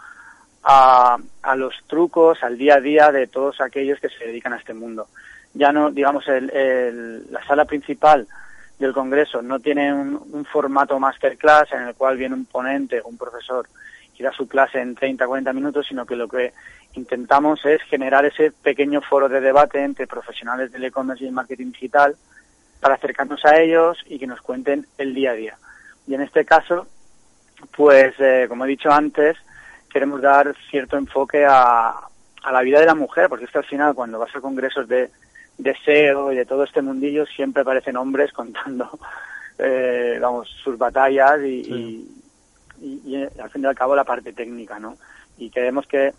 a, 0.62 1.16
a 1.42 1.56
los 1.56 1.74
trucos, 1.86 2.42
al 2.42 2.58
día 2.58 2.76
a 2.76 2.80
día 2.80 3.12
de 3.12 3.26
todos 3.26 3.60
aquellos 3.60 4.00
que 4.00 4.08
se 4.08 4.24
dedican 4.24 4.52
a 4.52 4.58
este 4.58 4.74
mundo. 4.74 5.08
Ya 5.54 5.72
no, 5.72 5.90
digamos, 5.90 6.26
el, 6.28 6.50
el, 6.50 7.32
la 7.32 7.44
sala 7.44 7.64
principal 7.64 8.26
del 8.78 8.92
Congreso 8.92 9.42
no 9.42 9.58
tiene 9.60 9.92
un, 9.92 10.20
un, 10.32 10.44
formato 10.44 10.98
masterclass 10.98 11.72
en 11.72 11.88
el 11.88 11.94
cual 11.94 12.16
viene 12.16 12.34
un 12.34 12.46
ponente, 12.46 13.02
un 13.04 13.18
profesor, 13.18 13.66
y 14.16 14.22
da 14.22 14.32
su 14.32 14.46
clase 14.46 14.80
en 14.80 14.94
30, 14.94 15.26
40 15.26 15.52
minutos, 15.54 15.86
sino 15.88 16.04
que 16.04 16.14
lo 16.14 16.28
que 16.28 16.52
intentamos 16.94 17.64
es 17.64 17.82
generar 17.84 18.26
ese 18.26 18.50
pequeño 18.50 19.00
foro 19.00 19.28
de 19.28 19.40
debate 19.40 19.82
entre 19.82 20.06
profesionales 20.06 20.70
del 20.70 20.84
e-commerce 20.84 21.24
y 21.24 21.26
el 21.26 21.32
marketing 21.32 21.72
digital 21.72 22.16
para 22.80 22.96
acercarnos 22.96 23.44
a 23.46 23.58
ellos 23.58 23.98
y 24.06 24.18
que 24.18 24.26
nos 24.26 24.42
cuenten 24.42 24.86
el 24.98 25.14
día 25.14 25.30
a 25.30 25.34
día. 25.34 25.58
Y 26.06 26.14
en 26.14 26.20
este 26.20 26.44
caso, 26.44 26.86
pues, 27.76 28.14
eh, 28.18 28.46
como 28.48 28.64
he 28.64 28.68
dicho 28.68 28.90
antes, 28.90 29.36
queremos 29.90 30.20
dar 30.20 30.54
cierto 30.70 30.96
enfoque 30.96 31.44
a, 31.44 31.90
a 32.42 32.52
la 32.52 32.62
vida 32.62 32.80
de 32.80 32.86
la 32.86 32.94
mujer, 32.94 33.28
porque 33.28 33.44
es 33.44 33.50
que 33.50 33.58
al 33.58 33.64
final 33.64 33.94
cuando 33.94 34.18
vas 34.18 34.34
a 34.34 34.40
congresos 34.40 34.88
de, 34.88 35.10
de 35.58 35.76
SEO 35.84 36.32
y 36.32 36.36
de 36.36 36.46
todo 36.46 36.64
este 36.64 36.82
mundillo 36.82 37.26
siempre 37.26 37.62
aparecen 37.62 37.96
hombres 37.96 38.32
contando, 38.34 38.98
eh, 39.58 40.18
vamos, 40.20 40.48
sus 40.62 40.78
batallas 40.78 41.40
y, 41.42 41.64
sí. 41.64 42.08
y, 42.80 42.86
y, 42.86 43.16
y, 43.16 43.40
al 43.40 43.50
fin 43.50 43.62
y 43.62 43.66
al 43.66 43.74
cabo 43.74 43.94
la 43.94 44.04
parte 44.04 44.32
técnica, 44.32 44.78
¿no? 44.78 44.96
Y 45.38 45.50
creemos 45.50 45.86
que 45.86 46.12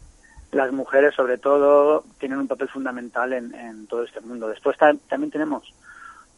las 0.52 0.72
mujeres, 0.72 1.16
sobre 1.16 1.38
todo, 1.38 2.04
tienen 2.20 2.40
un 2.40 2.48
papel 2.48 2.68
fundamental 2.68 3.34
en, 3.34 3.54
en 3.56 3.88
todo 3.88 4.04
este 4.04 4.20
mundo. 4.20 4.50
Después 4.50 4.78
también 4.78 5.32
tenemos 5.32 5.74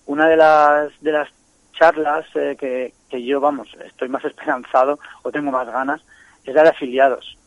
una 0.06 0.28
de 0.28 0.38
las 0.38 1.02
de 1.02 1.12
las 1.12 1.30
charlas 1.74 2.26
eh, 2.36 2.56
que, 2.60 2.94
que 3.10 3.24
yo, 3.24 3.40
vamos, 3.40 3.76
estoy 3.86 4.10
más 4.10 4.24
esperanzado 4.26 5.00
o 5.24 5.32
tengo 5.32 5.52
más 5.52 5.68
ganas, 5.68 6.02
es 6.44 6.54
la 6.54 6.64
de 6.64 6.70
afiliados. 6.70 7.38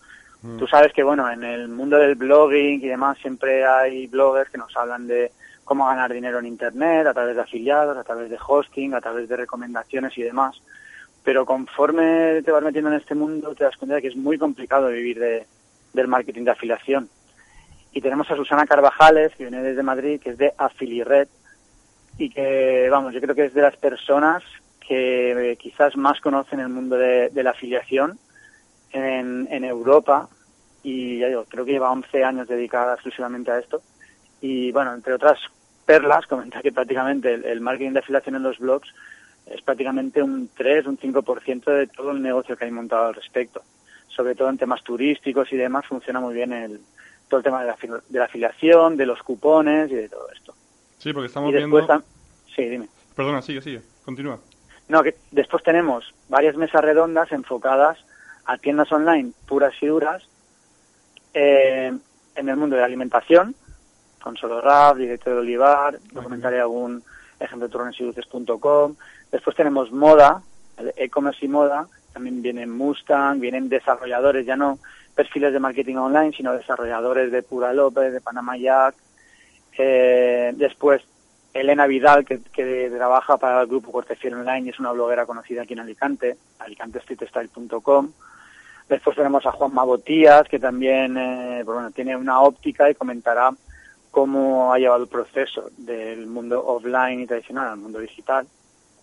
Mm. 0.43 0.59
Tú 0.59 0.67
sabes 0.67 0.93
que, 0.93 1.03
bueno, 1.03 1.31
en 1.31 1.43
el 1.43 1.69
mundo 1.69 1.97
del 1.97 2.15
blogging 2.15 2.83
y 2.83 2.89
demás 2.89 3.19
siempre 3.19 3.65
hay 3.65 4.07
bloggers 4.07 4.51
que 4.51 4.59
nos 4.59 4.77
hablan 4.77 5.07
de 5.07 5.33
cómo 5.65 5.87
ganar 5.87 6.13
dinero 6.13 6.39
en 6.39 6.47
Internet, 6.47 7.07
a 7.07 7.15
través 7.15 7.35
de 7.35 7.43
afiliados, 7.43 7.97
a 7.97 8.05
través 8.05 8.31
de 8.31 8.39
hosting, 8.47 8.95
a 8.95 9.01
través 9.01 9.29
de 9.29 9.37
recomendaciones 9.37 10.17
y 10.17 10.23
demás. 10.23 10.63
Pero 11.25 11.45
conforme 11.45 12.41
te 12.43 12.53
vas 12.53 12.63
metiendo 12.63 12.91
en 12.91 12.99
este 12.99 13.17
mundo, 13.17 13.55
te 13.55 13.65
das 13.65 13.77
cuenta 13.77 13.97
de 13.97 14.03
que 14.03 14.09
es 14.09 14.17
muy 14.17 14.39
complicado 14.39 14.89
vivir 14.89 15.19
de, 15.19 15.47
del 15.93 16.07
marketing 16.07 16.45
de 16.45 16.53
afiliación. 16.53 17.09
Y 17.93 18.01
tenemos 18.01 18.31
a 18.31 18.37
Susana 18.37 18.67
Carvajales, 18.67 19.35
que 19.35 19.45
viene 19.45 19.63
desde 19.63 19.83
Madrid, 19.83 20.21
que 20.21 20.31
es 20.31 20.39
de 20.39 20.53
AffiliRed, 20.57 21.29
y 22.19 22.31
que, 22.31 22.89
vamos, 22.91 23.13
yo 23.13 23.21
creo 23.21 23.35
que 23.35 23.47
es 23.47 23.55
de 23.55 23.63
las 23.63 23.77
personas 23.77 24.43
que 24.87 25.53
eh, 25.53 25.57
quizás 25.57 25.97
más 25.97 26.21
conocen 26.21 26.61
el 26.61 26.69
mundo 26.69 26.97
de, 26.97 27.31
la 27.35 27.51
afiliación 27.51 28.19
en, 28.93 29.49
en, 29.51 29.65
Europa 29.65 30.29
y 30.83 31.19
ya 31.19 31.27
digo, 31.27 31.45
creo 31.49 31.65
que 31.65 31.73
lleva 31.73 31.91
11 31.91 32.25
años 32.25 32.49
dedicada 32.49 32.95
exclusivamente 32.95 33.51
a 33.51 33.59
esto. 33.59 33.83
Y 34.41 34.71
bueno, 34.73 34.95
entre 34.95 35.13
otras 35.13 35.39
perlas, 35.85 36.27
comentar 36.29 36.63
que 36.63 36.73
prácticamente 36.73 37.35
el, 37.35 37.45
el 37.45 37.61
marketing 37.61 37.93
de 37.93 37.99
afiliación 37.99 38.37
en 38.37 38.43
los 38.43 38.59
blogs 38.59 38.89
es 39.47 39.61
prácticamente 39.63 40.23
un 40.23 40.49
3, 40.57 40.87
un 40.87 40.99
5% 40.99 41.65
de 41.65 41.87
todo 41.89 42.13
el 42.13 42.23
negocio 42.23 42.57
que 42.57 42.65
hay 42.65 42.71
montado 42.71 43.07
al 43.07 43.15
respecto. 43.15 43.63
Sobre 44.09 44.35
todo 44.35 44.49
en 44.49 44.59
temas 44.59 44.83
turísticos 44.83 45.53
y 45.53 45.57
demás 45.57 45.87
funciona 45.87 46.21
muy 46.21 46.35
bien 46.35 46.53
el, 46.53 46.81
todo 47.29 47.39
el 47.39 47.45
tema 47.45 47.61
de 47.63 47.67
la, 47.67 47.77
de 48.09 48.19
la 48.19 48.25
afiliación, 48.25 48.97
de 48.97 49.07
los 49.07 49.23
cupones 49.23 49.91
y 49.91 49.95
de 49.95 50.09
todo 50.09 50.29
esto. 50.33 50.55
Sí, 51.07 51.13
porque 51.13 51.29
estamos 51.29 51.53
viendo... 51.53 52.03
Sí, 52.53 52.69
dime. 52.69 52.89
Perdona, 53.15 53.41
sigue, 53.41 53.63
sigue. 53.63 53.81
Continúa. 54.05 54.41
No, 54.89 55.05
que 55.05 55.15
después 55.31 55.63
tenemos 55.63 56.13
varias 56.29 56.57
mesas 56.57 56.83
redondas 56.83 57.31
enfocadas 57.31 57.97
a 58.45 58.59
tiendas 58.59 58.91
online 58.91 59.31
puras 59.47 59.73
y 59.81 59.87
duras 59.87 60.29
eh, 61.33 61.97
en 62.35 62.49
el 62.49 62.57
mundo 62.57 62.75
de 62.75 62.81
la 62.81 62.87
alimentación, 62.87 63.55
con 64.21 64.37
Solo 64.37 64.61
Rap, 64.61 64.97
Directo 64.97 65.31
de 65.31 65.37
Olivar, 65.37 65.95
okay. 65.95 66.25
comentaré 66.25 66.61
algún 66.61 67.05
ejemplo 67.39 67.69
de. 67.69 68.95
Después 69.31 69.57
tenemos 69.57 69.93
moda, 69.93 70.43
e-commerce 70.97 71.45
y 71.45 71.49
moda, 71.49 71.87
también 72.13 72.43
vienen 72.43 72.77
Mustang, 72.77 73.39
vienen 73.39 73.69
desarrolladores, 73.69 74.45
ya 74.45 74.57
no 74.57 74.81
perfiles 75.15 75.53
de 75.53 75.61
marketing 75.61 75.99
online, 75.99 76.33
sino 76.37 76.53
desarrolladores 76.53 77.31
de 77.31 77.45
Pura 77.45 77.73
López, 77.73 78.13
de 78.13 78.21
Panama 78.21 78.57
Jack. 78.57 79.06
Eh, 79.79 80.53
después 80.57 81.03
Elena 81.53 81.87
Vidal, 81.87 82.25
que, 82.25 82.41
que, 82.53 82.91
trabaja 82.95 83.37
para 83.37 83.63
el 83.63 83.67
grupo 83.67 83.93
Cortefiel 83.93 84.35
Online 84.35 84.67
y 84.67 84.69
es 84.71 84.81
una 84.81 84.93
bloguera 84.93 85.27
conocida 85.27 85.63
aquí 85.63 85.73
en 85.73 85.81
Alicante, 85.81 86.37
alicantestreetstyle.com. 86.59 88.13
Después 88.89 89.17
tenemos 89.17 89.45
a 89.47 89.53
Juan 89.53 89.75
Mabotías, 89.75 90.49
que 90.49 90.59
también 90.59 91.17
eh, 91.17 91.63
bueno, 91.65 91.91
tiene 91.91 92.17
una 92.17 92.41
óptica 92.41 92.89
y 92.89 92.95
comentará 92.95 93.51
cómo 94.11 94.73
ha 94.73 94.79
llevado 94.79 95.03
el 95.03 95.09
proceso 95.09 95.71
del 95.77 96.27
mundo 96.27 96.65
offline 96.65 97.21
y 97.21 97.27
tradicional 97.27 97.69
al 97.69 97.79
mundo 97.79 97.99
digital. 97.99 98.47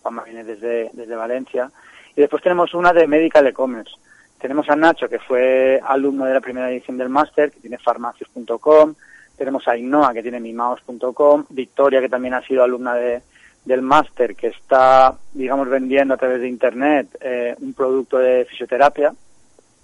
Juanma 0.02 0.24
viene 0.24 0.44
desde, 0.44 0.90
desde 0.92 1.14
Valencia. 1.14 1.70
Y 2.16 2.20
después 2.20 2.42
tenemos 2.42 2.72
una 2.74 2.92
de 2.92 3.06
Medical 3.06 3.46
E-Commerce. 3.46 3.94
Tenemos 4.38 4.68
a 4.68 4.76
Nacho, 4.76 5.08
que 5.08 5.18
fue 5.18 5.80
alumno 5.84 6.24
de 6.24 6.34
la 6.34 6.40
primera 6.40 6.70
edición 6.70 6.96
del 6.96 7.08
máster, 7.08 7.50
que 7.50 7.60
tiene 7.60 7.78
farmacios.com. 7.78 8.94
Tenemos 9.36 9.66
a 9.66 9.72
Ainhoa, 9.72 10.12
que 10.12 10.22
tiene 10.22 10.40
mimaos.com. 10.40 11.44
Victoria, 11.50 12.00
que 12.00 12.08
también 12.08 12.34
ha 12.34 12.42
sido 12.42 12.62
alumna 12.62 12.94
de, 12.94 13.22
del 13.64 13.82
máster, 13.82 14.36
que 14.36 14.48
está, 14.48 15.14
digamos, 15.32 15.68
vendiendo 15.68 16.14
a 16.14 16.16
través 16.16 16.40
de 16.40 16.48
Internet 16.48 17.08
eh, 17.20 17.54
un 17.60 17.72
producto 17.72 18.18
de 18.18 18.44
fisioterapia. 18.44 19.12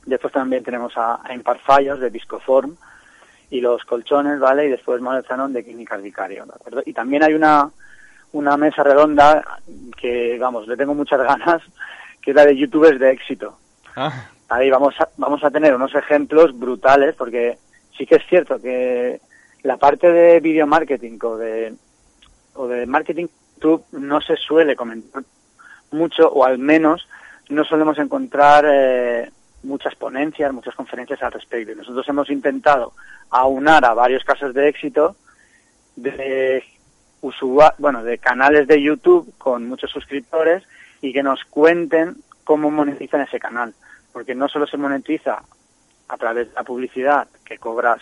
Después 0.04 0.32
también 0.32 0.62
tenemos 0.62 0.96
a, 0.96 1.20
a 1.22 1.34
Imparfallos, 1.34 2.00
de 2.00 2.10
Viscoform, 2.10 2.76
y 3.50 3.60
los 3.60 3.84
colchones, 3.84 4.38
¿vale? 4.38 4.66
Y 4.66 4.70
después 4.70 5.00
Manuel 5.00 5.24
Zanón, 5.24 5.52
de 5.52 5.64
Clínicas 5.64 6.02
Vicario, 6.02 6.44
¿de 6.44 6.52
acuerdo? 6.52 6.82
Y 6.86 6.92
también 6.92 7.24
hay 7.24 7.34
una, 7.34 7.70
una 8.32 8.56
mesa 8.56 8.82
redonda 8.82 9.58
que, 9.96 10.38
vamos, 10.38 10.68
le 10.68 10.76
tengo 10.76 10.94
muchas 10.94 11.20
ganas, 11.22 11.62
que 12.22 12.30
es 12.30 12.36
la 12.36 12.46
de 12.46 12.56
youtubers 12.56 13.00
de 13.00 13.10
éxito. 13.10 13.58
Ah. 13.96 14.28
Ahí 14.48 14.70
vamos 14.70 14.94
a, 15.00 15.08
vamos 15.16 15.42
a 15.42 15.50
tener 15.50 15.74
unos 15.74 15.94
ejemplos 15.94 16.58
brutales, 16.58 17.14
porque 17.16 17.58
sí 17.96 18.06
que 18.06 18.16
es 18.16 18.26
cierto 18.28 18.60
que 18.60 19.20
la 19.62 19.76
parte 19.76 20.10
de 20.10 20.40
video 20.40 20.66
marketing 20.66 21.18
o 21.22 21.36
de, 21.36 21.74
o 22.54 22.66
de 22.66 22.86
marketing 22.86 23.26
YouTube 23.56 23.84
no 23.92 24.20
se 24.20 24.36
suele 24.36 24.74
comentar 24.74 25.22
mucho, 25.90 26.28
o 26.30 26.44
al 26.44 26.58
menos 26.58 27.06
no 27.48 27.64
solemos 27.64 27.98
encontrar 27.98 28.64
eh, 28.68 29.30
muchas 29.62 29.94
ponencias, 29.96 30.52
muchas 30.52 30.74
conferencias 30.74 31.22
al 31.22 31.32
respecto. 31.32 31.74
Nosotros 31.74 32.08
hemos 32.08 32.30
intentado 32.30 32.92
aunar 33.30 33.84
a 33.84 33.94
varios 33.94 34.24
casos 34.24 34.54
de 34.54 34.68
éxito 34.68 35.16
de 35.96 36.64
bueno, 37.78 38.02
de 38.02 38.16
canales 38.16 38.66
de 38.66 38.80
YouTube 38.80 39.34
con 39.36 39.68
muchos 39.68 39.90
suscriptores 39.90 40.62
y 41.02 41.12
que 41.12 41.22
nos 41.22 41.44
cuenten 41.44 42.16
cómo 42.44 42.70
monetizan 42.70 43.20
ese 43.20 43.38
canal. 43.38 43.74
Porque 44.12 44.34
no 44.34 44.48
solo 44.48 44.66
se 44.66 44.78
monetiza 44.78 45.42
a 46.08 46.16
través 46.16 46.48
de 46.48 46.54
la 46.54 46.64
publicidad 46.64 47.28
que 47.44 47.58
cobras 47.58 48.00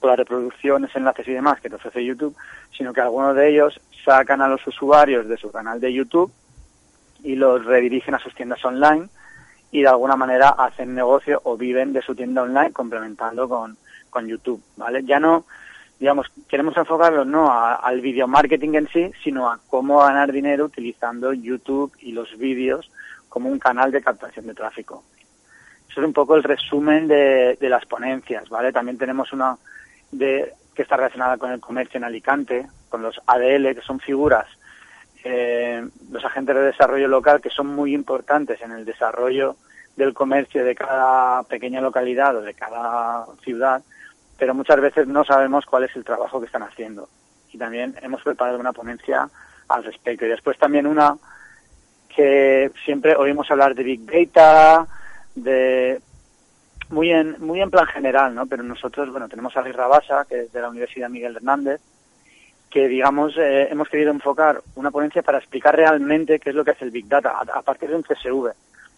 por 0.00 0.10
las 0.10 0.18
reproducciones, 0.18 0.94
enlaces 0.96 1.28
y 1.28 1.32
demás 1.32 1.60
que 1.60 1.68
te 1.68 1.76
ofrece 1.76 2.04
YouTube, 2.04 2.34
sino 2.76 2.92
que 2.92 3.00
algunos 3.00 3.36
de 3.36 3.50
ellos 3.50 3.80
sacan 4.04 4.40
a 4.40 4.48
los 4.48 4.66
usuarios 4.66 5.28
de 5.28 5.36
su 5.36 5.52
canal 5.52 5.78
de 5.80 5.92
YouTube 5.92 6.32
y 7.22 7.36
los 7.36 7.64
redirigen 7.64 8.14
a 8.14 8.18
sus 8.18 8.34
tiendas 8.34 8.64
online 8.64 9.08
y 9.70 9.82
de 9.82 9.88
alguna 9.88 10.16
manera 10.16 10.48
hacen 10.50 10.94
negocio 10.94 11.40
o 11.44 11.56
viven 11.56 11.92
de 11.92 12.02
su 12.02 12.14
tienda 12.14 12.42
online 12.42 12.72
complementando 12.72 13.48
con, 13.48 13.76
con 14.08 14.26
YouTube, 14.26 14.62
¿vale? 14.76 15.04
Ya 15.04 15.20
no, 15.20 15.44
digamos, 15.98 16.26
queremos 16.48 16.76
enfocarlo 16.76 17.24
no 17.24 17.52
a, 17.52 17.74
al 17.74 18.00
video 18.00 18.26
marketing 18.26 18.74
en 18.74 18.88
sí, 18.88 19.12
sino 19.22 19.50
a 19.50 19.60
cómo 19.68 19.98
ganar 19.98 20.32
dinero 20.32 20.64
utilizando 20.64 21.32
YouTube 21.32 21.92
y 22.00 22.12
los 22.12 22.36
vídeos 22.38 22.90
como 23.28 23.48
un 23.48 23.58
canal 23.58 23.92
de 23.92 24.02
captación 24.02 24.46
de 24.46 24.54
tráfico. 24.54 25.04
Eso 25.88 26.00
es 26.00 26.06
un 26.06 26.12
poco 26.12 26.36
el 26.36 26.42
resumen 26.42 27.06
de, 27.06 27.56
de 27.60 27.68
las 27.68 27.84
ponencias, 27.84 28.48
¿vale? 28.48 28.72
También 28.72 28.98
tenemos 28.98 29.32
una 29.32 29.56
de, 30.10 30.54
que 30.74 30.82
está 30.82 30.96
relacionada 30.96 31.36
con 31.36 31.52
el 31.52 31.60
comercio 31.60 31.98
en 31.98 32.04
Alicante, 32.04 32.66
con 32.88 33.02
los 33.02 33.20
ADL, 33.26 33.74
que 33.74 33.82
son 33.82 34.00
figuras, 34.00 34.46
eh, 35.24 35.86
los 36.10 36.24
agentes 36.24 36.54
de 36.54 36.62
desarrollo 36.62 37.08
local, 37.08 37.40
que 37.40 37.50
son 37.50 37.66
muy 37.66 37.94
importantes 37.94 38.60
en 38.62 38.72
el 38.72 38.84
desarrollo 38.84 39.56
del 39.96 40.14
comercio 40.14 40.64
de 40.64 40.74
cada 40.74 41.42
pequeña 41.42 41.80
localidad 41.80 42.36
o 42.36 42.42
de 42.42 42.54
cada 42.54 43.26
ciudad, 43.42 43.82
pero 44.38 44.54
muchas 44.54 44.80
veces 44.80 45.06
no 45.06 45.24
sabemos 45.24 45.66
cuál 45.66 45.84
es 45.84 45.94
el 45.94 46.04
trabajo 46.04 46.40
que 46.40 46.46
están 46.46 46.62
haciendo. 46.62 47.08
Y 47.52 47.58
también 47.58 47.94
hemos 48.00 48.22
preparado 48.22 48.58
una 48.58 48.72
ponencia 48.72 49.28
al 49.68 49.84
respecto. 49.84 50.24
Y 50.24 50.28
después 50.28 50.56
también 50.56 50.86
una 50.86 51.16
que 52.14 52.70
siempre 52.84 53.14
oímos 53.16 53.50
hablar 53.50 53.74
de 53.74 53.82
Big 53.82 54.00
Data, 54.06 54.86
de 55.34 56.00
muy 56.90 57.10
en, 57.10 57.36
muy 57.40 57.60
en 57.60 57.70
plan 57.70 57.86
general, 57.86 58.34
¿no? 58.34 58.46
Pero 58.46 58.62
nosotros, 58.62 59.10
bueno, 59.10 59.28
tenemos 59.28 59.56
a 59.56 59.62
Luis 59.62 59.74
Rabasa, 59.74 60.26
que 60.28 60.42
es 60.42 60.52
de 60.52 60.60
la 60.60 60.68
Universidad 60.68 61.08
Miguel 61.08 61.36
Hernández, 61.36 61.80
que, 62.68 62.88
digamos, 62.88 63.36
eh, 63.36 63.68
hemos 63.70 63.88
querido 63.88 64.10
enfocar 64.10 64.62
una 64.76 64.90
ponencia 64.90 65.22
para 65.22 65.38
explicar 65.38 65.74
realmente 65.74 66.38
qué 66.38 66.50
es 66.50 66.56
lo 66.56 66.64
que 66.64 66.72
hace 66.72 66.84
el 66.84 66.90
Big 66.90 67.08
Data, 67.08 67.38
a, 67.40 67.62
partir 67.62 67.90
de 67.90 67.96
un 67.96 68.02
CSV. 68.02 68.52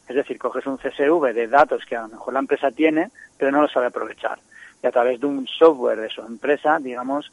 Es 0.08 0.16
decir, 0.16 0.38
coges 0.38 0.66
un 0.66 0.76
CSV 0.76 1.32
de 1.32 1.48
datos 1.48 1.84
que 1.86 1.96
a 1.96 2.02
lo 2.02 2.08
mejor 2.08 2.34
la 2.34 2.40
empresa 2.40 2.70
tiene, 2.70 3.10
pero 3.38 3.50
no 3.50 3.62
lo 3.62 3.68
sabe 3.68 3.86
aprovechar. 3.86 4.38
Y 4.82 4.86
a 4.86 4.90
través 4.90 5.20
de 5.20 5.26
un 5.26 5.46
software 5.46 6.00
de 6.00 6.10
su 6.10 6.20
empresa, 6.22 6.78
digamos, 6.78 7.32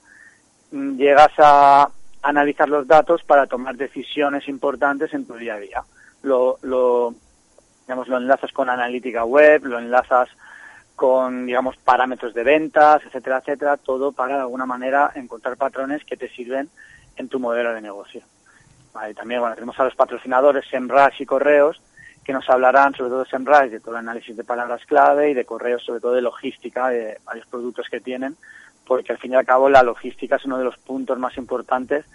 mm, 0.72 0.98
llegas 0.98 1.32
a 1.40 1.90
analizar 2.22 2.70
los 2.70 2.88
datos 2.88 3.24
para 3.24 3.48
tomar 3.48 3.76
decisiones 3.76 4.48
importantes 4.48 5.14
en 5.14 5.26
tu 5.26 5.36
día 5.36 5.56
a 5.56 5.60
día. 5.60 5.84
Lo, 6.22 6.58
lo, 6.62 7.16
digamos, 7.90 8.08
lo 8.08 8.18
enlazas 8.18 8.52
con 8.52 8.70
analítica 8.70 9.26
web, 9.26 9.66
lo 9.66 9.80
enlazas 9.80 10.30
con, 10.96 11.48
digamos, 11.48 11.76
parámetros 11.78 12.36
de 12.36 12.44
ventas, 12.44 13.02
etcétera, 13.04 13.40
etcétera, 13.40 13.78
todo 13.78 14.12
para 14.12 14.36
de 14.36 14.42
alguna 14.42 14.68
manera 14.68 15.12
encontrar 15.16 15.58
patrones 15.58 16.06
que 16.06 16.16
te 16.16 16.30
sirven 16.30 16.70
en 17.16 17.30
tu 17.30 17.40
modelo 17.40 17.74
de 17.74 17.82
negocio. 17.82 18.22
También, 19.16 19.40
bueno, 19.40 19.56
tenemos 19.56 19.80
a 19.80 19.86
los 19.86 19.96
patrocinadores 19.96 20.66
SEMrush 20.70 21.20
y 21.22 21.26
Correos, 21.26 21.82
que 22.24 22.32
nos 22.32 22.48
hablarán 22.48 22.94
sobre 22.94 23.10
todo 23.10 23.24
de 23.24 23.70
de 23.70 23.80
todo 23.80 23.96
el 23.96 24.02
análisis 24.02 24.38
de 24.38 24.44
palabras 24.44 24.86
clave 24.86 25.32
y 25.32 25.34
de 25.34 25.46
Correos, 25.46 25.84
sobre 25.84 26.00
todo 26.00 26.14
de 26.14 26.22
logística, 26.22 26.90
de 26.90 27.18
varios 27.26 27.48
productos 27.48 27.88
que 27.90 28.02
tienen, 28.02 28.36
porque 28.86 29.14
al 29.14 29.18
fin 29.18 29.32
y 29.32 29.36
al 29.36 29.48
cabo 29.48 29.68
la 29.68 29.82
logística 29.82 30.36
es 30.36 30.46
uno 30.46 30.60
de 30.60 30.66
los 30.66 30.78
puntos 30.78 31.18
más 31.18 31.36
importantes 31.40 32.06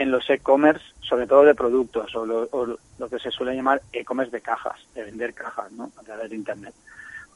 en 0.00 0.10
los 0.10 0.28
e-commerce, 0.30 0.82
sobre 1.02 1.26
todo 1.26 1.44
de 1.44 1.54
productos, 1.54 2.14
o 2.16 2.24
lo, 2.24 2.48
o 2.52 2.64
lo 2.64 3.08
que 3.10 3.18
se 3.18 3.30
suele 3.30 3.54
llamar 3.54 3.82
e-commerce 3.92 4.32
de 4.32 4.40
cajas, 4.40 4.80
de 4.94 5.04
vender 5.04 5.34
cajas, 5.34 5.70
¿no? 5.72 5.90
A 5.98 6.02
través 6.02 6.30
de 6.30 6.36
Internet. 6.36 6.74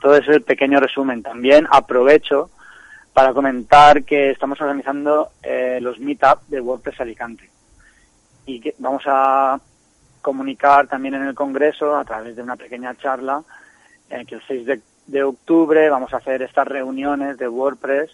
Todo 0.00 0.16
ese 0.16 0.40
pequeño 0.40 0.80
resumen. 0.80 1.22
También 1.22 1.66
aprovecho 1.70 2.48
para 3.12 3.34
comentar 3.34 4.02
que 4.04 4.30
estamos 4.30 4.58
organizando 4.62 5.32
eh, 5.42 5.78
los 5.82 5.98
meetup 5.98 6.40
de 6.48 6.62
WordPress 6.62 7.00
Alicante 7.02 7.50
y 8.46 8.60
que 8.60 8.74
vamos 8.78 9.02
a 9.06 9.60
comunicar 10.22 10.86
también 10.86 11.16
en 11.16 11.26
el 11.26 11.34
Congreso 11.34 11.94
a 11.94 12.04
través 12.04 12.34
de 12.34 12.42
una 12.42 12.56
pequeña 12.56 12.94
charla 12.94 13.42
eh, 14.08 14.24
que 14.26 14.36
el 14.36 14.42
6 14.46 14.66
de, 14.66 14.80
de 15.06 15.22
octubre 15.22 15.90
vamos 15.90 16.14
a 16.14 16.16
hacer 16.16 16.40
estas 16.40 16.66
reuniones 16.66 17.36
de 17.36 17.46
WordPress. 17.46 18.10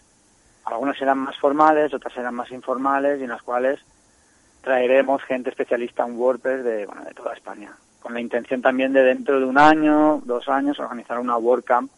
Algunas 0.65 0.99
serán 0.99 1.19
más 1.19 1.39
formales, 1.39 1.95
otras 1.95 2.13
serán 2.13 2.35
más 2.35 2.51
informales 2.51 3.21
y 3.21 3.25
en 3.25 3.31
las 3.31 3.43
cuales 3.43 3.79
traeremos 4.63 5.23
gente 5.23 5.51
especialista 5.51 6.05
en 6.07 6.17
WordPress 6.17 6.65
de, 6.65 6.87
bueno, 6.87 7.05
de 7.05 7.15
toda 7.15 7.35
España 7.35 7.73
con 8.01 8.15
la 8.15 8.21
intención 8.21 8.63
también 8.63 8.93
de 8.95 9.03
dentro 9.03 9.39
de 9.39 9.45
un 9.45 9.59
año, 9.59 10.23
dos 10.25 10.49
años, 10.49 10.79
organizar 10.81 11.19
una 11.19 11.37
WordCamp 11.37 11.91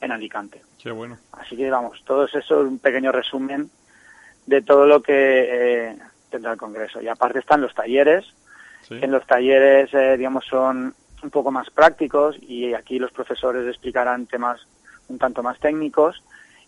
en 0.00 0.10
Alicante. 0.10 0.62
Qué 0.82 0.90
bueno. 0.90 1.18
Así 1.32 1.54
que 1.56 1.70
vamos, 1.70 2.02
todo 2.04 2.24
eso 2.24 2.38
es 2.38 2.50
un 2.50 2.78
pequeño 2.78 3.12
resumen 3.12 3.70
de 4.46 4.62
todo 4.62 4.86
lo 4.86 5.02
que 5.02 5.12
eh, 5.92 5.96
tendrá 6.30 6.52
el 6.52 6.58
Congreso. 6.58 7.00
Y 7.02 7.08
aparte 7.08 7.38
están 7.40 7.60
los 7.60 7.74
talleres, 7.74 8.24
Sí. 8.88 8.98
en 9.00 9.10
los 9.10 9.26
talleres, 9.26 9.92
eh, 9.94 10.16
digamos, 10.18 10.44
son 10.44 10.94
un 11.22 11.30
poco 11.30 11.50
más 11.50 11.70
prácticos 11.70 12.36
y 12.42 12.74
aquí 12.74 12.98
los 12.98 13.12
profesores 13.12 13.66
explicarán 13.66 14.26
temas 14.26 14.60
un 15.08 15.18
tanto 15.18 15.42
más 15.42 15.58
técnicos 15.58 16.22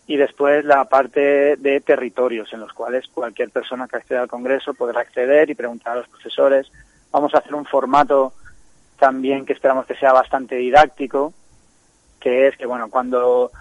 y 0.07 0.15
después 0.15 0.63
la 0.63 0.85
parte 0.85 1.57
de 1.57 1.81
territorios 1.81 2.51
en 2.53 2.61
los 2.61 2.71
cuales 2.71 3.07
cualquier 3.09 3.49
persona 3.49 3.87
que 3.87 3.97
acceda 3.97 4.21
al 4.21 4.29
Congreso 4.29 4.73
podrá 4.73 5.01
acceder 5.01 5.49
y 5.49 5.55
preguntar 5.55 5.93
a 5.93 5.99
los 5.99 6.07
profesores. 6.07 6.71
Vamos 7.11 7.35
a 7.35 7.39
hacer 7.39 7.53
un 7.53 7.65
formato 7.65 8.33
también 8.97 9.45
que 9.45 9.53
esperamos 9.53 9.85
que 9.85 9.95
sea 9.95 10.13
bastante 10.13 10.55
didáctico, 10.55 11.33
que 12.21 12.47
es 12.47 12.57
que, 12.57 12.65
bueno, 12.65 12.89
cuando, 12.89 13.51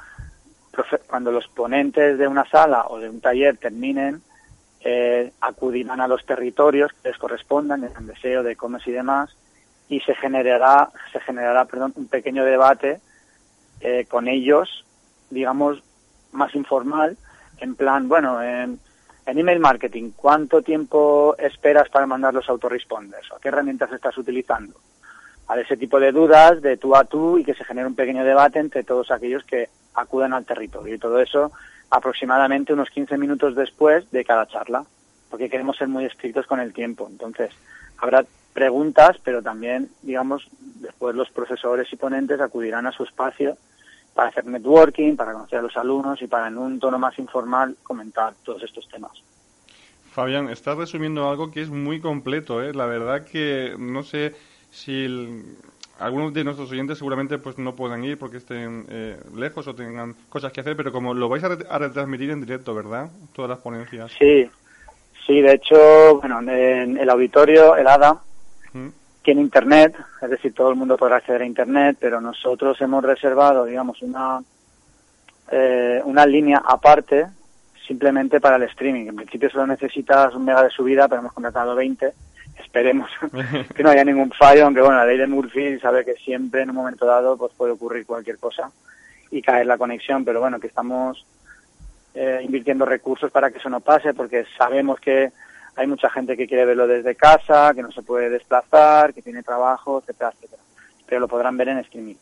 cuando 1.09 1.33
los 1.33 1.49
ponentes 1.49 2.17
de 2.17 2.29
una 2.29 2.49
sala 2.49 2.87
o 2.89 3.01
de 3.01 3.11
un 3.11 3.21
taller 3.21 3.57
terminen, 3.57 4.23
eh, 4.81 5.33
acudirán 5.41 6.01
a 6.01 6.07
los 6.07 6.25
territorios 6.25 6.93
que 6.93 7.09
les 7.09 7.19
correspondan, 7.19 7.83
en 7.83 8.07
deseo 8.07 8.45
de 8.45 8.53
e-commerce 8.53 8.89
y 8.89 8.95
demás, 8.95 9.37
y 9.89 9.99
se 10.01 10.15
generará, 10.15 10.91
se 11.13 11.19
generará, 11.21 11.65
perdón, 11.65 11.93
un 11.97 12.07
pequeño 12.07 12.45
debate 12.45 13.01
eh, 13.81 14.07
con 14.09 14.29
ellos, 14.29 14.85
digamos, 15.31 15.83
más 16.37 16.55
informal, 16.55 17.17
en 17.59 17.75
plan, 17.75 18.09
bueno, 18.09 18.43
en, 18.43 18.79
en 19.27 19.39
email 19.39 19.59
marketing, 19.59 20.11
¿cuánto 20.15 20.63
tiempo 20.63 21.35
esperas 21.39 21.89
para 21.89 22.07
mandar 22.07 22.33
los 22.35 22.49
autoresponders? 22.49 23.33
¿O 23.33 23.39
qué 23.39 23.49
herramientas 23.49 23.93
estás 23.93 24.17
utilizando? 24.19 24.75
A 25.49 25.59
ese 25.59 25.77
tipo 25.77 25.99
de 25.99 26.13
dudas 26.13 26.63
de 26.63 26.77
tú 26.77 26.95
a 26.95 27.05
tú 27.05 27.39
y 27.39 27.45
que 27.45 27.55
se 27.55 27.65
genere 27.65 27.87
un 27.87 27.95
pequeño 27.95 28.25
debate 28.25 28.59
entre 28.59 28.85
todos 28.85 29.11
aquellos 29.11 29.45
que 29.45 29.69
acudan 29.95 30.33
al 30.33 30.45
territorio. 30.45 30.95
Y 30.95 30.99
todo 30.99 31.21
eso 31.21 31.53
aproximadamente 31.91 32.73
unos 32.73 32.91
15 32.91 33.17
minutos 33.17 33.55
después 33.55 34.11
de 34.11 34.25
cada 34.25 34.47
charla, 34.47 34.85
porque 35.31 35.49
queremos 35.49 35.77
ser 35.77 35.89
muy 35.89 36.05
estrictos 36.05 36.47
con 36.47 36.61
el 36.61 36.73
tiempo. 36.73 37.09
Entonces, 37.11 37.51
habrá 37.99 38.25
preguntas, 38.53 39.17
pero 39.23 39.43
también, 39.43 39.91
digamos, 40.03 40.49
después 40.81 41.15
los 41.15 41.31
profesores 41.31 41.93
y 41.93 41.97
ponentes 41.97 42.41
acudirán 42.41 42.87
a 42.87 42.93
su 42.93 43.05
espacio 43.05 43.57
para 44.17 44.31
hacer 44.31 44.47
networking, 44.47 45.15
para 45.15 45.35
conocer 45.35 45.59
a 45.59 45.63
los 45.63 45.77
alumnos 45.77 46.21
y 46.23 46.27
para 46.27 46.49
en 46.49 46.57
un 46.57 46.81
tono 46.81 46.99
más 46.99 47.17
informal 47.19 47.77
comentar 47.83 48.35
todos 48.43 48.63
estos 48.63 48.89
temas. 48.89 49.13
Fabián, 50.11 50.49
estás 50.49 50.79
resumiendo 50.79 51.29
algo 51.29 51.51
que 51.51 51.61
es 51.61 51.69
muy 51.69 52.01
completo, 52.01 52.63
¿eh? 52.63 52.73
La 52.73 52.87
verdad 52.87 53.27
que 53.27 53.75
no 53.79 54.03
sé 54.03 54.35
si 54.71 55.05
el- 55.05 55.59
algunos 55.99 56.33
de 56.33 56.45
nuestros 56.45 56.73
oyentes 56.73 56.97
seguramente 56.97 57.37
pues 57.39 57.59
no 57.59 57.77
puedan 57.77 58.05
ir 58.05 58.19
porque 58.19 58.39
estén 58.39 58.87
eh, 58.89 59.19
lejos 59.35 59.69
o 59.69 59.75
tengan 59.75 60.15
cosas 60.31 60.51
que 60.51 60.61
hacer, 60.63 60.77
pero 60.77 60.91
como 60.93 61.13
lo 61.13 61.29
vais 61.29 61.45
a, 61.45 61.49
re- 61.49 61.67
a 61.69 61.79
retransmitir 61.79 62.31
en 62.31 62.41
directo, 62.41 62.75
¿verdad? 62.75 63.11
Todas 63.35 63.51
las 63.51 63.59
ponencias. 63.59 64.11
Sí, 64.19 64.51
sí, 65.27 65.43
de 65.43 65.53
hecho, 65.53 66.19
bueno, 66.21 66.41
en 66.41 66.97
el 66.97 67.11
auditorio, 67.11 67.77
el 67.77 67.87
ADA, 67.87 68.23
¿Mm? 68.73 68.89
Tiene 69.27 69.41
internet, 69.41 69.93
es 70.23 70.31
decir, 70.31 70.55
todo 70.55 70.71
el 70.71 70.77
mundo 70.77 70.97
podrá 70.97 71.17
acceder 71.17 71.43
a 71.43 71.47
internet, 71.47 71.97
pero 71.99 72.21
nosotros 72.21 72.81
hemos 72.81 73.03
reservado, 73.03 73.65
digamos, 73.65 74.01
una 74.01 74.41
eh, 75.51 76.01
una 76.05 76.25
línea 76.25 76.63
aparte 76.65 77.27
simplemente 77.85 78.41
para 78.41 78.55
el 78.55 78.63
streaming. 78.63 79.09
En 79.09 79.17
principio 79.17 79.51
solo 79.51 79.67
necesitas 79.67 80.33
un 80.37 80.45
mega 80.45 80.63
de 80.63 80.71
subida, 80.71 81.09
pero 81.09 81.23
hemos 81.23 81.33
contratado 81.33 81.75
20. 81.75 82.13
Esperemos 82.61 83.11
que 83.75 83.83
no 83.83 83.91
haya 83.91 84.05
ningún 84.05 84.31
fallo, 84.31 84.65
aunque 84.65 84.81
bueno, 84.81 84.97
la 84.97 85.07
ley 85.07 85.19
de 85.19 85.27
Murphy 85.27 85.81
sabe 85.81 86.05
que 86.05 86.15
siempre 86.15 86.63
en 86.63 86.71
un 86.71 86.77
momento 86.77 87.05
dado 87.05 87.37
pues 87.37 87.53
puede 87.57 87.73
ocurrir 87.73 88.07
cualquier 88.07 88.39
cosa 88.39 88.71
y 89.33 89.43
caer 89.43 89.67
la 89.67 89.77
conexión, 89.77 90.25
pero 90.25 90.39
bueno, 90.39 90.61
que 90.61 90.69
estamos 90.69 91.27
eh, 92.15 92.43
invirtiendo 92.45 92.85
recursos 92.85 93.33
para 93.33 93.51
que 93.51 93.59
eso 93.59 93.69
no 93.69 93.81
pase, 93.81 94.15
porque 94.15 94.45
sabemos 94.57 95.01
que 95.01 95.33
hay 95.77 95.87
mucha 95.87 96.09
gente 96.11 96.37
que 96.37 96.47
quiere 96.47 96.65
verlo 96.65 96.87
desde 96.87 97.15
casa, 97.15 97.73
que 97.75 97.83
no 97.83 97.93
se 97.93 98.03
puede 98.03 98.31
desplazar, 98.31 99.13
que 99.13 99.23
tiene 99.23 99.43
trabajo, 99.43 99.99
etcétera, 100.01 100.33
etcétera. 100.35 100.63
Pero 101.07 101.21
lo 101.21 101.29
podrán 101.29 101.57
ver 101.57 101.69
en 101.69 101.79
streaming. 101.79 102.17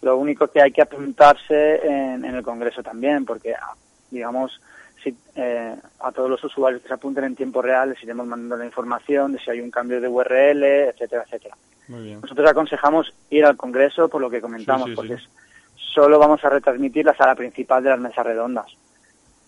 Lo 0.00 0.16
único 0.16 0.48
que 0.48 0.62
hay 0.62 0.72
que 0.72 0.82
apuntarse 0.82 1.86
en, 1.86 2.24
en 2.24 2.34
el 2.34 2.42
Congreso 2.42 2.82
también, 2.82 3.24
porque, 3.24 3.54
ah, 3.54 3.74
digamos, 4.10 4.60
si, 5.02 5.16
eh, 5.34 5.76
a 6.00 6.12
todos 6.12 6.30
los 6.30 6.42
usuarios 6.44 6.80
que 6.82 6.88
se 6.88 6.94
apunten 6.94 7.24
en 7.24 7.36
tiempo 7.36 7.60
real 7.60 7.90
les 7.90 8.02
iremos 8.02 8.26
mandando 8.26 8.56
la 8.56 8.66
información 8.66 9.32
de 9.32 9.40
si 9.40 9.50
hay 9.50 9.60
un 9.60 9.70
cambio 9.70 10.00
de 10.00 10.08
URL, 10.08 10.62
etcétera, 10.64 11.24
etcétera. 11.24 11.56
Muy 11.88 12.04
bien. 12.04 12.20
Nosotros 12.20 12.48
aconsejamos 12.48 13.12
ir 13.30 13.44
al 13.44 13.56
Congreso 13.56 14.08
por 14.08 14.20
lo 14.20 14.30
que 14.30 14.40
comentamos, 14.40 14.84
Sí, 14.84 14.90
sí, 14.90 14.96
porque 14.96 15.16
sí. 15.18 15.24
solo 15.94 16.18
vamos 16.18 16.44
a 16.44 16.50
retransmitir 16.50 17.04
la 17.04 17.16
sala 17.16 17.34
principal 17.34 17.82
de 17.82 17.90
las 17.90 17.98
mesas 17.98 18.24
redondas. 18.24 18.66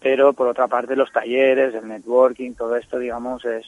Pero 0.05 0.35
por 0.35 0.49
otra 0.49 0.69
parte 0.69 0.95
los 0.97 1.11
talleres, 1.11 1.75
el 1.75 1.88
networking, 1.88 2.53
todo 2.53 2.77
esto, 2.77 2.99
digamos, 2.99 3.43
es, 3.47 3.64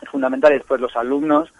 es 0.00 0.08
fundamental. 0.08 0.52
Y 0.52 0.58
después 0.58 0.80
los 0.80 0.94
alumnos, 0.94 1.52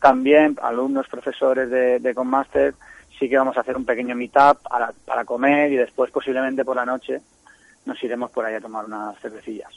también 0.00 0.56
alumnos, 0.60 1.06
profesores 1.06 1.70
de, 1.70 2.00
de 2.00 2.12
Conmaster, 2.12 2.74
sí 3.16 3.28
que 3.28 3.38
vamos 3.38 3.56
a 3.56 3.60
hacer 3.60 3.76
un 3.76 3.84
pequeño 3.84 4.16
meetup 4.16 4.62
para, 4.68 4.92
para 5.04 5.24
comer 5.24 5.70
y 5.70 5.76
después 5.76 6.10
posiblemente 6.10 6.64
por 6.64 6.74
la 6.74 6.84
noche 6.84 7.20
nos 7.84 8.02
iremos 8.02 8.32
por 8.32 8.44
ahí 8.44 8.56
a 8.56 8.60
tomar 8.60 8.84
unas 8.84 9.16
cervecillas. 9.20 9.72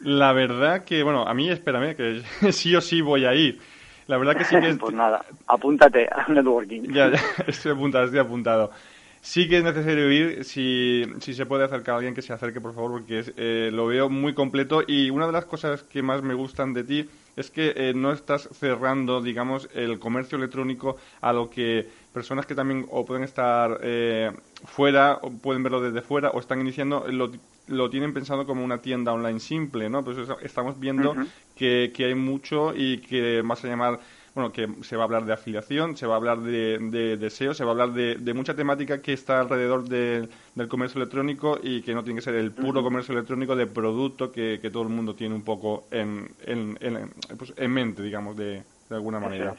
La 0.00 0.32
verdad 0.32 0.82
que, 0.82 1.02
bueno, 1.02 1.28
a 1.28 1.34
mí, 1.34 1.50
espérame, 1.50 1.94
que 1.94 2.22
sí 2.52 2.74
o 2.74 2.80
sí 2.80 3.02
voy 3.02 3.26
a 3.26 3.34
ir. 3.34 3.60
La 4.06 4.16
verdad 4.16 4.38
que 4.38 4.44
sí 4.44 4.58
que... 4.58 4.74
pues 4.80 4.94
nada, 4.94 5.22
apúntate 5.46 6.08
al 6.08 6.32
networking. 6.32 6.84
Ya, 6.94 7.10
ya, 7.10 7.20
estoy 7.46 7.72
apuntado, 7.72 8.06
estoy 8.06 8.20
apuntado. 8.20 8.70
Sí 9.22 9.48
que 9.48 9.58
es 9.58 9.64
necesario 9.64 10.10
ir, 10.10 10.44
si, 10.44 11.04
si 11.20 11.34
se 11.34 11.44
puede 11.44 11.64
acercar 11.64 11.94
a 11.94 11.96
alguien 11.98 12.14
que 12.14 12.22
se 12.22 12.32
acerque, 12.32 12.60
por 12.60 12.74
favor, 12.74 12.92
porque 12.92 13.18
es, 13.18 13.32
eh, 13.36 13.70
lo 13.70 13.86
veo 13.86 14.08
muy 14.08 14.32
completo 14.32 14.82
y 14.86 15.10
una 15.10 15.26
de 15.26 15.32
las 15.32 15.44
cosas 15.44 15.82
que 15.82 16.02
más 16.02 16.22
me 16.22 16.32
gustan 16.32 16.72
de 16.72 16.84
ti 16.84 17.08
es 17.36 17.50
que 17.50 17.74
eh, 17.76 17.92
no 17.94 18.12
estás 18.12 18.48
cerrando, 18.52 19.20
digamos, 19.20 19.68
el 19.74 19.98
comercio 19.98 20.38
electrónico 20.38 20.96
a 21.20 21.34
lo 21.34 21.50
que 21.50 21.86
personas 22.14 22.46
que 22.46 22.54
también 22.54 22.86
o 22.90 23.04
pueden 23.04 23.22
estar 23.22 23.78
eh, 23.82 24.32
fuera, 24.64 25.18
o 25.22 25.30
pueden 25.30 25.62
verlo 25.62 25.82
desde 25.82 26.00
fuera, 26.00 26.30
o 26.30 26.40
están 26.40 26.60
iniciando, 26.60 27.06
lo, 27.08 27.30
lo 27.68 27.90
tienen 27.90 28.14
pensado 28.14 28.46
como 28.46 28.64
una 28.64 28.78
tienda 28.78 29.12
online 29.12 29.38
simple, 29.38 29.90
¿no? 29.90 30.02
Pues 30.02 30.16
eso, 30.16 30.38
estamos 30.40 30.80
viendo 30.80 31.14
que, 31.54 31.92
que 31.94 32.06
hay 32.06 32.14
mucho 32.14 32.72
y 32.74 32.98
que 32.98 33.42
vas 33.42 33.64
a 33.64 33.68
llamar 33.68 34.00
bueno, 34.34 34.52
que 34.52 34.68
se 34.82 34.96
va 34.96 35.02
a 35.02 35.06
hablar 35.06 35.24
de 35.26 35.32
afiliación, 35.32 35.96
se 35.96 36.06
va 36.06 36.14
a 36.14 36.16
hablar 36.16 36.40
de, 36.42 36.78
de 36.80 37.16
deseo, 37.16 37.54
se 37.54 37.64
va 37.64 37.70
a 37.70 37.72
hablar 37.72 37.92
de, 37.92 38.16
de 38.16 38.34
mucha 38.34 38.54
temática 38.56 39.02
que 39.02 39.12
está 39.12 39.40
alrededor 39.40 39.88
de- 39.88 40.28
del 40.54 40.68
comercio 40.68 40.98
electrónico 41.00 41.58
y 41.62 41.82
que 41.82 41.94
no 41.94 42.04
tiene 42.04 42.18
que 42.18 42.24
ser 42.24 42.34
el 42.36 42.54
puro 42.54 42.82
comercio 42.82 43.12
electrónico 43.12 43.56
de 43.56 43.66
producto 43.66 44.30
que, 44.32 44.58
que 44.62 44.70
todo 44.70 44.82
el 44.84 44.88
mundo 44.90 45.14
tiene 45.16 45.34
un 45.34 45.44
poco 45.44 45.88
en, 45.90 46.36
en, 46.40 46.78
en- 46.80 47.10
pues, 47.38 47.52
en 47.56 47.72
mente, 47.72 48.02
digamos, 48.02 48.36
de, 48.36 48.66
de 48.88 48.94
alguna 48.96 49.20
manera. 49.20 49.56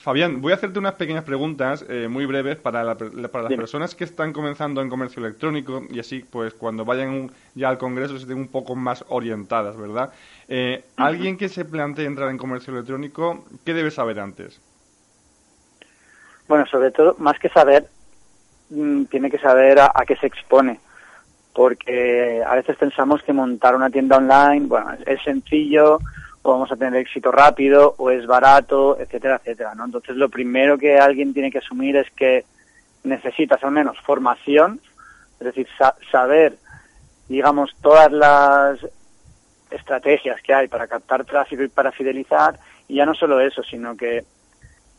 Fabián, 0.00 0.40
voy 0.40 0.52
a 0.52 0.54
hacerte 0.54 0.78
unas 0.78 0.94
pequeñas 0.94 1.24
preguntas 1.24 1.84
eh, 1.88 2.08
muy 2.08 2.24
breves 2.24 2.56
para, 2.56 2.82
la- 2.82 2.96
para 2.96 3.44
las 3.44 3.50
Dime. 3.50 3.56
personas 3.62 3.94
que 3.94 4.04
están 4.04 4.32
comenzando 4.32 4.80
en 4.80 4.88
comercio 4.88 5.20
electrónico 5.24 5.82
y 5.90 6.00
así, 6.00 6.20
pues, 6.20 6.54
cuando 6.54 6.84
vayan 6.86 7.30
ya 7.54 7.68
al 7.68 7.76
congreso 7.78 8.14
se 8.16 8.22
estén 8.22 8.38
un 8.38 8.48
poco 8.48 8.74
más 8.76 9.04
orientadas, 9.08 9.76
¿verdad? 9.76 10.12
Eh, 10.48 10.84
Alguien 10.96 11.36
que 11.36 11.50
se 11.50 11.66
plantee 11.66 12.06
entrar 12.06 12.30
en 12.30 12.38
comercio 12.38 12.72
electrónico, 12.72 13.44
¿qué 13.64 13.74
debe 13.74 13.90
saber 13.90 14.20
antes? 14.20 14.62
Bueno, 16.48 16.66
sobre 16.66 16.90
todo, 16.90 17.14
más 17.18 17.38
que 17.38 17.48
saber, 17.48 17.88
mm, 18.70 19.04
tiene 19.06 19.30
que 19.30 19.38
saber 19.38 19.80
a, 19.80 19.92
a 19.94 20.04
qué 20.06 20.16
se 20.16 20.26
expone. 20.26 20.80
Porque 21.54 22.42
a 22.46 22.54
veces 22.56 22.76
pensamos 22.78 23.22
que 23.24 23.32
montar 23.32 23.76
una 23.76 23.90
tienda 23.90 24.18
online, 24.18 24.66
bueno, 24.68 24.92
es 25.06 25.22
sencillo, 25.24 25.98
o 26.42 26.52
vamos 26.52 26.72
a 26.72 26.76
tener 26.76 27.00
éxito 27.00 27.30
rápido, 27.30 27.94
o 27.98 28.10
es 28.10 28.26
barato, 28.26 28.98
etcétera, 28.98 29.36
etcétera, 29.36 29.74
¿no? 29.74 29.84
Entonces, 29.84 30.16
lo 30.16 30.28
primero 30.28 30.78
que 30.78 30.98
alguien 30.98 31.34
tiene 31.34 31.50
que 31.50 31.58
asumir 31.58 31.96
es 31.96 32.10
que 32.12 32.44
necesitas 33.04 33.62
al 33.62 33.70
menos 33.72 33.98
formación, 34.00 34.80
es 35.38 35.46
decir, 35.46 35.66
sa- 35.78 35.96
saber, 36.10 36.56
digamos, 37.28 37.70
todas 37.82 38.10
las 38.12 38.78
estrategias 39.70 40.40
que 40.42 40.52
hay 40.54 40.68
para 40.68 40.86
captar 40.88 41.24
tráfico 41.24 41.62
y 41.62 41.68
para 41.68 41.92
fidelizar, 41.92 42.58
y 42.88 42.96
ya 42.96 43.06
no 43.06 43.14
solo 43.14 43.40
eso, 43.40 43.62
sino 43.62 43.96
que 43.96 44.24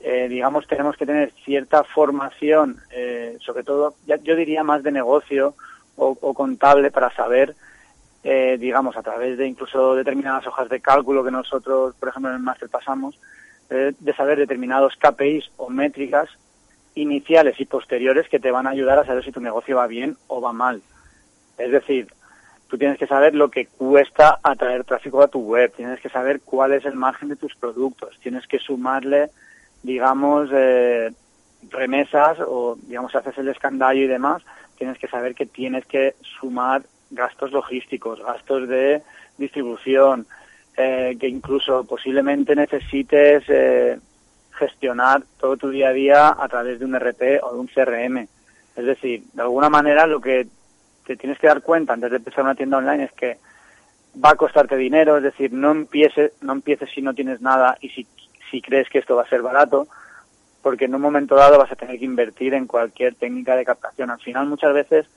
eh, 0.04 0.28
digamos, 0.30 0.66
tenemos 0.66 0.98
que 0.98 1.06
tener 1.06 1.32
cierta 1.46 1.84
formación, 1.84 2.82
eh, 2.90 3.38
sobre 3.40 3.64
todo, 3.64 3.94
ya- 4.08 4.16
yo 4.18 4.36
diría 4.36 4.64
más 4.64 4.82
de 4.82 4.92
negocio 4.92 5.54
o, 5.96 6.18
o 6.20 6.34
contable 6.34 6.90
para 6.90 7.12
saber, 7.14 7.56
eh, 8.24 8.58
digamos, 8.60 8.96
a 8.98 9.04
través 9.04 9.38
de 9.38 9.48
incluso 9.48 9.96
determinadas 9.96 10.46
hojas 10.48 10.70
de 10.70 10.80
cálculo 10.80 11.24
que 11.24 11.32
nosotros, 11.32 11.96
por 11.96 12.10
ejemplo, 12.10 12.30
en 12.30 12.38
el 12.38 12.44
máster 12.44 12.70
pasamos, 12.70 13.20
eh, 13.70 13.94
de 13.98 14.14
saber 14.14 14.38
determinados 14.38 14.96
KPIs 14.98 15.52
o 15.58 15.70
métricas 15.70 16.30
iniciales 16.96 17.60
y 17.60 17.66
posteriores 17.66 18.28
que 18.28 18.40
te 18.40 18.52
van 18.52 18.68
a 18.68 18.72
ayudar 18.72 19.00
a 19.00 19.06
saber 19.06 19.24
si 19.24 19.32
tu 19.32 19.40
negocio 19.40 19.78
va 19.78 19.88
bien 19.88 20.18
o 20.28 20.42
va 20.42 20.54
mal. 20.54 20.82
Es 21.58 21.72
decir, 21.72 22.12
tú 22.68 22.78
tienes 22.78 22.98
que 22.98 23.08
saber 23.08 23.34
lo 23.34 23.50
que 23.50 23.68
cuesta 23.68 24.40
atraer 24.44 24.84
tráfico 24.84 25.22
a 25.22 25.28
tu 25.28 25.40
web, 25.40 25.74
tienes 25.76 26.00
que 26.02 26.10
saber 26.10 26.42
cuál 26.42 26.74
es 26.74 26.86
el 26.86 26.96
margen 26.96 27.30
de 27.30 27.36
tus 27.36 27.56
productos, 27.56 28.20
tienes 28.22 28.46
que 28.48 28.60
sumarle 28.60 29.30
digamos, 29.84 30.50
eh, 30.54 31.12
remesas 31.70 32.40
o, 32.40 32.78
digamos, 32.88 33.16
haces 33.16 33.38
el 33.38 33.50
escandallo 33.50 34.02
y 34.02 34.08
demás, 34.08 34.44
tienes 34.78 34.98
que 34.98 35.08
saber 35.08 35.36
que 35.36 35.46
tienes 35.46 35.86
que 35.86 36.16
sumar 36.40 36.84
gastos 37.12 37.52
logísticos, 37.52 38.20
gastos 38.22 38.68
de 38.68 39.04
distribución, 39.38 40.26
eh, 40.76 41.18
que 41.20 41.28
incluso 41.28 41.84
posiblemente 41.84 42.56
necesites 42.56 43.44
eh, 43.48 44.00
gestionar 44.54 45.24
todo 45.40 45.58
tu 45.58 45.70
día 45.70 45.90
a 45.90 45.94
día 45.94 46.36
a 46.38 46.48
través 46.48 46.80
de 46.80 46.86
un 46.86 46.96
RP 46.96 47.40
o 47.44 47.54
de 47.54 47.60
un 47.60 47.68
CRM. 47.68 48.28
Es 48.76 48.86
decir, 48.86 49.24
de 49.34 49.42
alguna 49.42 49.70
manera 49.70 50.08
lo 50.08 50.22
que 50.22 50.48
te 51.06 51.18
tienes 51.18 51.38
que 51.40 51.48
dar 51.48 51.62
cuenta 51.62 51.94
antes 51.94 52.10
de 52.12 52.18
empezar 52.18 52.44
una 52.44 52.56
tienda 52.56 52.78
online 52.78 53.06
es 53.06 53.12
que 53.12 53.38
va 54.24 54.32
a 54.32 54.36
costarte 54.36 54.76
dinero, 54.78 55.18
es 55.18 55.24
decir, 55.24 55.52
no 55.52 55.72
empieces, 55.72 56.34
no 56.42 56.54
empieces 56.54 56.90
si 56.94 57.02
no 57.02 57.14
tienes 57.14 57.42
nada 57.42 57.78
y 57.82 57.90
si, 57.90 58.08
si 58.50 58.62
crees 58.62 58.90
que 58.90 59.00
esto 59.00 59.16
va 59.16 59.24
a 59.24 59.30
ser 59.30 59.42
barato, 59.42 59.88
porque 60.62 60.86
en 60.86 60.96
un 60.96 61.02
momento 61.02 61.36
dado 61.36 61.58
vas 61.58 61.72
a 61.72 61.76
tener 61.76 61.98
que 61.98 62.06
invertir 62.06 62.54
en 62.54 62.68
cualquier 62.68 63.16
técnica 63.16 63.56
de 63.56 63.66
captación. 63.66 64.12
Al 64.12 64.20
final, 64.20 64.48
muchas 64.48 64.74
veces, 64.74 65.08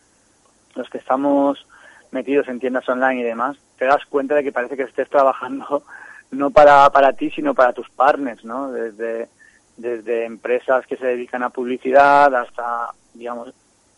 los 0.74 0.88
que 0.88 0.98
estamos 0.98 1.66
metidos 2.14 2.48
en 2.48 2.60
tiendas 2.60 2.88
online 2.88 3.20
y 3.20 3.24
demás, 3.24 3.58
te 3.76 3.84
das 3.84 4.06
cuenta 4.06 4.36
de 4.36 4.44
que 4.44 4.52
parece 4.52 4.76
que 4.76 4.84
estés 4.84 5.10
trabajando 5.10 5.82
no 6.30 6.50
para, 6.50 6.88
para 6.90 7.12
ti, 7.12 7.30
sino 7.30 7.54
para 7.54 7.74
tus 7.74 7.90
partners, 7.90 8.44
¿no? 8.44 8.72
Desde, 8.72 9.28
desde 9.76 10.24
empresas 10.24 10.86
que 10.86 10.96
se 10.96 11.06
dedican 11.06 11.42
a 11.42 11.50
publicidad 11.50 12.34
hasta, 12.34 12.90
digamos, 13.12 13.52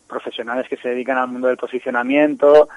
profesionales 0.09 0.69
que 0.69 0.77
se 0.77 0.89
dedican 0.89 1.19
al 1.19 1.29
mundo 1.29 1.49
del 1.49 1.57
posicionamiento, 1.57 2.69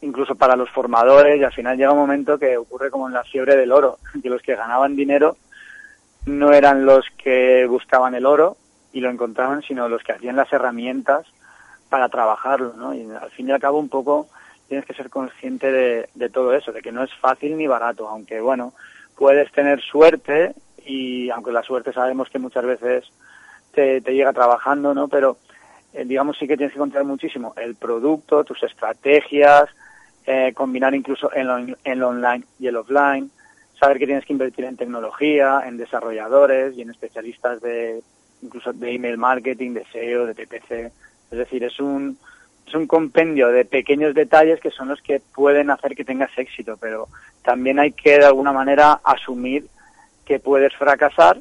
incluso 0.00 0.34
para 0.34 0.56
los 0.56 0.70
formadores, 0.70 1.38
y 1.38 1.44
al 1.44 1.52
final 1.52 1.76
llega 1.76 1.92
un 1.92 1.98
momento 1.98 2.38
que 2.38 2.56
ocurre 2.56 2.90
como 2.90 3.08
en 3.08 3.14
la 3.14 3.24
fiebre 3.24 3.56
del 3.56 3.72
oro, 3.72 3.98
que 4.22 4.30
los 4.30 4.42
que 4.42 4.56
ganaban 4.56 4.96
dinero 4.96 5.36
no 6.26 6.52
eran 6.52 6.84
los 6.84 7.06
que 7.22 7.66
buscaban 7.66 8.14
el 8.14 8.26
oro 8.26 8.56
y 8.92 9.00
lo 9.00 9.10
encontraban, 9.10 9.62
sino 9.62 9.88
los 9.88 10.02
que 10.02 10.12
hacían 10.12 10.36
las 10.36 10.52
herramientas 10.52 11.26
para 11.88 12.08
trabajarlo, 12.08 12.74
¿no? 12.76 12.94
Y 12.94 13.10
al 13.10 13.30
fin 13.30 13.48
y 13.48 13.52
al 13.52 13.60
cabo 13.60 13.78
un 13.78 13.88
poco 13.88 14.28
tienes 14.70 14.86
que 14.86 14.94
ser 14.94 15.10
consciente 15.10 16.06
de, 16.14 16.28
todo 16.28 16.54
eso, 16.54 16.70
de 16.70 16.80
que 16.80 16.92
no 16.92 17.02
es 17.02 17.12
fácil 17.14 17.58
ni 17.58 17.66
barato, 17.66 18.08
aunque 18.08 18.40
bueno, 18.40 18.72
puedes 19.16 19.50
tener 19.50 19.80
suerte 19.80 20.54
y 20.86 21.28
aunque 21.28 21.50
la 21.50 21.64
suerte 21.64 21.92
sabemos 21.92 22.30
que 22.30 22.38
muchas 22.38 22.64
veces 22.64 23.04
te, 23.72 24.00
llega 24.00 24.32
trabajando, 24.32 24.94
¿no? 24.94 25.08
Pero 25.08 25.38
eh, 25.92 26.04
digamos 26.04 26.38
sí 26.38 26.46
que 26.46 26.56
tienes 26.56 26.72
que 26.72 26.78
controlar 26.78 27.04
muchísimo 27.04 27.52
el 27.56 27.74
producto, 27.74 28.44
tus 28.44 28.62
estrategias, 28.62 29.64
eh, 30.24 30.52
combinar 30.54 30.94
incluso 30.94 31.34
en 31.34 31.48
lo, 31.48 31.76
en 31.82 31.98
lo 31.98 32.10
online 32.10 32.44
y 32.60 32.68
el 32.68 32.76
offline, 32.76 33.28
saber 33.76 33.98
que 33.98 34.06
tienes 34.06 34.24
que 34.24 34.34
invertir 34.34 34.66
en 34.66 34.76
tecnología, 34.76 35.64
en 35.66 35.78
desarrolladores 35.78 36.78
y 36.78 36.82
en 36.82 36.90
especialistas 36.90 37.60
de 37.60 38.04
incluso 38.40 38.72
de 38.72 38.94
email 38.94 39.18
marketing, 39.18 39.72
de 39.74 39.84
SEO, 39.86 40.26
de 40.26 40.34
PPC. 40.36 40.92
Es 41.32 41.38
decir, 41.38 41.64
es 41.64 41.80
un 41.80 42.16
es 42.70 42.74
un 42.76 42.86
compendio 42.86 43.48
de 43.48 43.64
pequeños 43.64 44.14
detalles 44.14 44.60
que 44.60 44.70
son 44.70 44.88
los 44.88 45.02
que 45.02 45.20
pueden 45.34 45.70
hacer 45.70 45.96
que 45.96 46.04
tengas 46.04 46.30
éxito, 46.38 46.76
pero 46.80 47.08
también 47.42 47.80
hay 47.80 47.90
que 47.90 48.18
de 48.18 48.24
alguna 48.24 48.52
manera 48.52 49.00
asumir 49.02 49.66
que 50.24 50.38
puedes 50.38 50.74
fracasar 50.76 51.40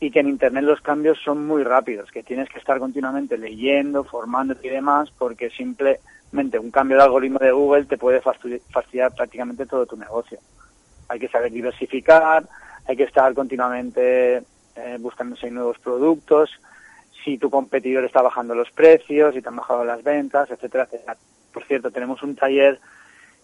y 0.00 0.10
que 0.10 0.18
en 0.18 0.28
Internet 0.28 0.64
los 0.64 0.80
cambios 0.80 1.18
son 1.22 1.46
muy 1.46 1.62
rápidos, 1.62 2.10
que 2.10 2.24
tienes 2.24 2.48
que 2.48 2.58
estar 2.58 2.80
continuamente 2.80 3.38
leyendo, 3.38 4.02
formándote 4.02 4.66
y 4.66 4.70
demás, 4.70 5.12
porque 5.16 5.50
simplemente 5.50 6.58
un 6.58 6.72
cambio 6.72 6.96
de 6.96 7.04
algoritmo 7.04 7.38
de 7.38 7.52
Google 7.52 7.84
te 7.84 7.96
puede 7.96 8.20
fastidi- 8.20 8.60
fastidiar 8.70 9.14
prácticamente 9.14 9.66
todo 9.66 9.86
tu 9.86 9.96
negocio. 9.96 10.38
Hay 11.08 11.20
que 11.20 11.28
saber 11.28 11.52
diversificar, 11.52 12.44
hay 12.88 12.96
que 12.96 13.04
estar 13.04 13.32
continuamente 13.34 14.38
eh, 14.74 14.96
buscándose 14.98 15.48
nuevos 15.50 15.78
productos, 15.78 16.50
si 17.24 17.38
tu 17.38 17.50
competidor 17.50 18.04
está 18.04 18.22
bajando 18.22 18.54
los 18.54 18.70
precios, 18.70 19.34
si 19.34 19.42
te 19.42 19.48
han 19.48 19.56
bajado 19.56 19.84
las 19.84 20.02
ventas, 20.02 20.50
etcétera, 20.50 20.84
etcétera. 20.84 21.16
Por 21.52 21.64
cierto, 21.64 21.90
tenemos 21.90 22.22
un 22.22 22.36
taller 22.36 22.80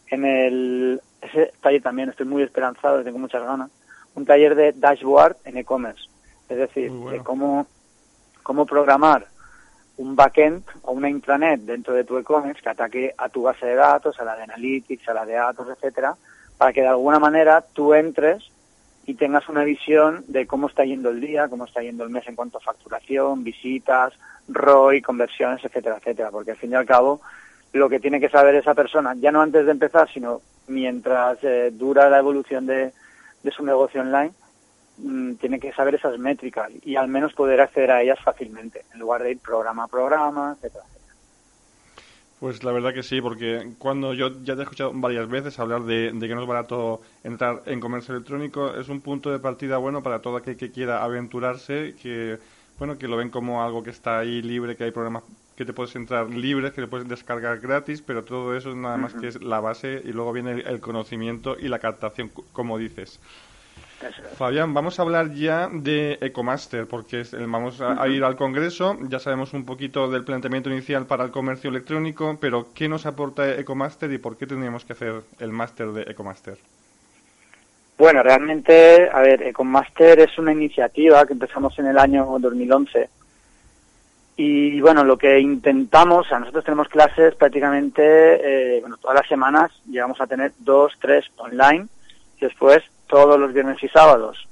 en 0.09 0.25
el... 0.25 1.01
Ese 1.21 1.53
taller 1.61 1.83
también 1.83 2.09
estoy 2.09 2.27
muy 2.27 2.43
esperanzado, 2.43 3.03
tengo 3.03 3.19
muchas 3.19 3.43
ganas. 3.43 3.71
Un 4.15 4.25
taller 4.25 4.55
de 4.55 4.73
dashboard 4.73 5.37
en 5.45 5.59
e-commerce. 5.59 6.09
Es 6.49 6.57
decir, 6.57 6.91
bueno. 6.91 7.11
de 7.11 7.19
cómo, 7.25 7.67
cómo 8.43 8.67
programar 8.67 9.27
un 9.99 10.15
backend 10.15 10.63
o 10.83 10.93
una 10.93 11.09
intranet 11.09 11.61
dentro 11.61 11.95
de 11.95 12.05
tu 12.05 12.19
e-commerce 12.19 12.63
que 12.63 12.69
ataque 12.69 13.15
a 13.17 13.29
tu 13.29 13.43
base 13.43 13.67
de 13.67 13.75
datos, 13.75 14.19
a 14.21 14.25
la 14.25 14.37
de 14.37 14.43
Analytics, 14.43 15.09
a 15.09 15.15
la 15.15 15.25
de 15.25 15.35
datos, 15.35 15.69
etcétera, 15.69 16.17
para 16.59 16.73
que 16.73 16.83
de 16.83 16.89
alguna 16.89 17.19
manera 17.19 17.65
tú 17.73 17.95
entres 17.95 18.51
y 19.07 19.15
tengas 19.15 19.49
una 19.49 19.65
visión 19.65 20.25
de 20.27 20.47
cómo 20.47 20.67
está 20.67 20.85
yendo 20.85 21.11
el 21.11 21.21
día, 21.21 21.49
cómo 21.49 21.65
está 21.65 21.81
yendo 21.81 22.05
el 22.05 22.11
mes 22.11 22.27
en 22.27 22.35
cuanto 22.35 22.59
a 22.59 22.61
facturación, 22.61 23.45
visitas, 23.45 24.13
ROI, 24.49 25.01
conversiones, 25.01 25.65
etcétera, 25.65 25.97
etcétera, 25.99 26.31
porque 26.31 26.51
al 26.51 26.57
fin 26.57 26.73
y 26.73 26.75
al 26.75 26.87
cabo 26.87 27.21
lo 27.73 27.89
que 27.89 28.01
tiene 28.01 28.21
que 28.21 28.29
saber 28.29 28.55
esa 28.57 28.75
persona, 28.75 29.15
ya 29.17 29.31
no 29.31 29.43
antes 29.43 29.65
de 29.65 29.73
empezar, 29.73 30.09
sino 30.13 30.41
mientras 30.67 31.39
eh, 31.43 31.71
dura 31.73 32.11
la 32.11 32.19
evolución 32.19 32.67
de, 32.67 32.93
de 33.43 33.51
su 33.51 33.65
negocio 33.65 34.01
online, 34.01 34.33
mm, 34.99 35.35
tiene 35.35 35.61
que 35.61 35.73
saber 35.73 35.95
esas 35.95 36.19
métricas 36.19 36.71
y 36.83 36.97
al 36.97 37.09
menos 37.09 37.33
poder 37.33 37.61
acceder 37.61 37.93
a 37.93 38.03
ellas 38.03 38.19
fácilmente, 38.25 38.85
en 38.93 39.01
lugar 39.01 39.23
de 39.23 39.33
ir 39.33 39.39
programa 39.39 39.85
a 39.85 39.89
programa, 39.89 40.57
etcétera. 40.57 40.85
Pues 42.39 42.63
la 42.65 42.71
verdad 42.73 42.93
que 42.93 43.03
sí, 43.03 43.23
porque 43.23 43.73
cuando 43.79 44.13
yo 44.13 44.29
ya 44.43 44.55
te 44.55 44.61
he 44.61 44.65
escuchado 44.65 44.93
varias 44.95 45.27
veces 45.29 45.59
hablar 45.59 45.85
de, 45.85 46.13
de 46.13 46.29
que 46.29 46.35
no 46.35 46.43
es 46.43 46.47
barato 46.47 47.01
entrar 47.25 47.63
en 47.65 47.81
comercio 47.81 48.15
electrónico, 48.15 48.75
es 48.75 48.91
un 48.91 49.01
punto 49.01 49.31
de 49.31 49.39
partida 49.39 49.79
bueno 49.79 50.03
para 50.03 50.21
todo 50.21 50.37
aquel 50.37 50.57
que 50.57 50.71
quiera 50.71 51.03
aventurarse, 51.03 51.95
que 52.03 52.39
bueno 52.79 52.99
que 52.99 53.09
lo 53.09 53.17
ven 53.17 53.31
como 53.31 53.63
algo 53.65 53.83
que 53.83 53.89
está 53.89 54.19
ahí 54.19 54.43
libre, 54.43 54.77
que 54.77 54.85
hay 54.85 54.91
programas 54.91 55.23
que 55.57 55.65
te 55.65 55.73
puedes 55.73 55.97
entrar 55.97 56.29
libres, 56.29 56.73
que 56.75 56.83
te 56.83 56.89
puedes 56.89 57.09
descargar 57.09 57.59
gratis, 57.59 58.03
pero 58.03 58.23
todo 58.23 58.55
eso 58.55 58.69
es 58.69 58.77
nada 58.77 58.99
más 58.99 59.15
que 59.15 59.29
es 59.29 59.43
la 59.43 59.61
base 59.61 60.03
y 60.05 60.13
luego 60.13 60.33
viene 60.35 60.53
el, 60.53 60.67
el 60.67 60.81
conocimiento 60.81 61.57
y 61.59 61.69
la 61.69 61.79
captación, 61.79 62.31
como 62.53 62.77
dices. 62.77 63.19
Eso 64.01 64.23
es. 64.23 64.37
Fabián, 64.37 64.75
vamos 64.75 64.99
a 64.99 65.03
hablar 65.03 65.33
ya 65.33 65.69
de 65.73 66.19
Ecomaster, 66.21 66.87
porque 66.87 67.21
es 67.21 67.33
el- 67.33 67.47
vamos 67.47 67.81
a, 67.81 68.01
a 68.03 68.09
ir 68.09 68.23
al 68.25 68.37
Congreso. 68.37 68.97
Ya 69.09 69.19
sabemos 69.19 69.53
un 69.55 69.65
poquito 69.65 70.11
del 70.11 70.25
planteamiento 70.25 70.69
inicial 70.71 71.07
para 71.07 71.25
el 71.25 71.31
comercio 71.31 71.71
electrónico, 71.71 72.37
pero 72.41 72.69
¿qué 72.75 72.89
nos 72.89 73.07
aporta 73.07 73.49
Ecomaster 73.59 74.13
y 74.13 74.19
por 74.19 74.37
qué 74.37 74.47
tendríamos 74.47 74.85
que 74.85 74.93
hacer 74.93 75.23
el 75.41 75.51
máster 75.53 75.89
de 75.93 76.03
Ecomaster? 76.03 76.59
Bueno, 77.99 78.23
realmente, 78.23 79.09
a 79.11 79.21
ver, 79.23 79.43
Econmaster 79.43 80.21
es 80.21 80.37
una 80.39 80.53
iniciativa 80.53 81.25
que 81.27 81.33
empezamos 81.33 81.79
en 81.79 81.87
el 81.87 81.97
año 81.99 82.27
2011 82.39 83.09
y 84.37 84.79
bueno, 84.83 85.03
lo 85.03 85.17
que 85.17 85.41
intentamos, 85.41 86.27
o 86.27 86.29
sea, 86.29 86.39
nosotros 86.39 86.63
tenemos 86.65 86.89
clases 86.89 87.35
prácticamente, 87.37 88.03
eh, 88.77 88.81
bueno, 88.83 88.99
todas 88.99 89.15
las 89.17 89.27
semanas 89.29 89.73
llegamos 89.89 90.21
a 90.21 90.27
tener 90.27 90.53
dos, 90.59 90.93
tres 91.01 91.25
online 91.39 91.87
y 92.39 92.45
después 92.45 92.83
todos 93.07 93.39
los 93.39 93.53
viernes 93.53 93.83
y 93.83 93.89
sábados 93.89 94.49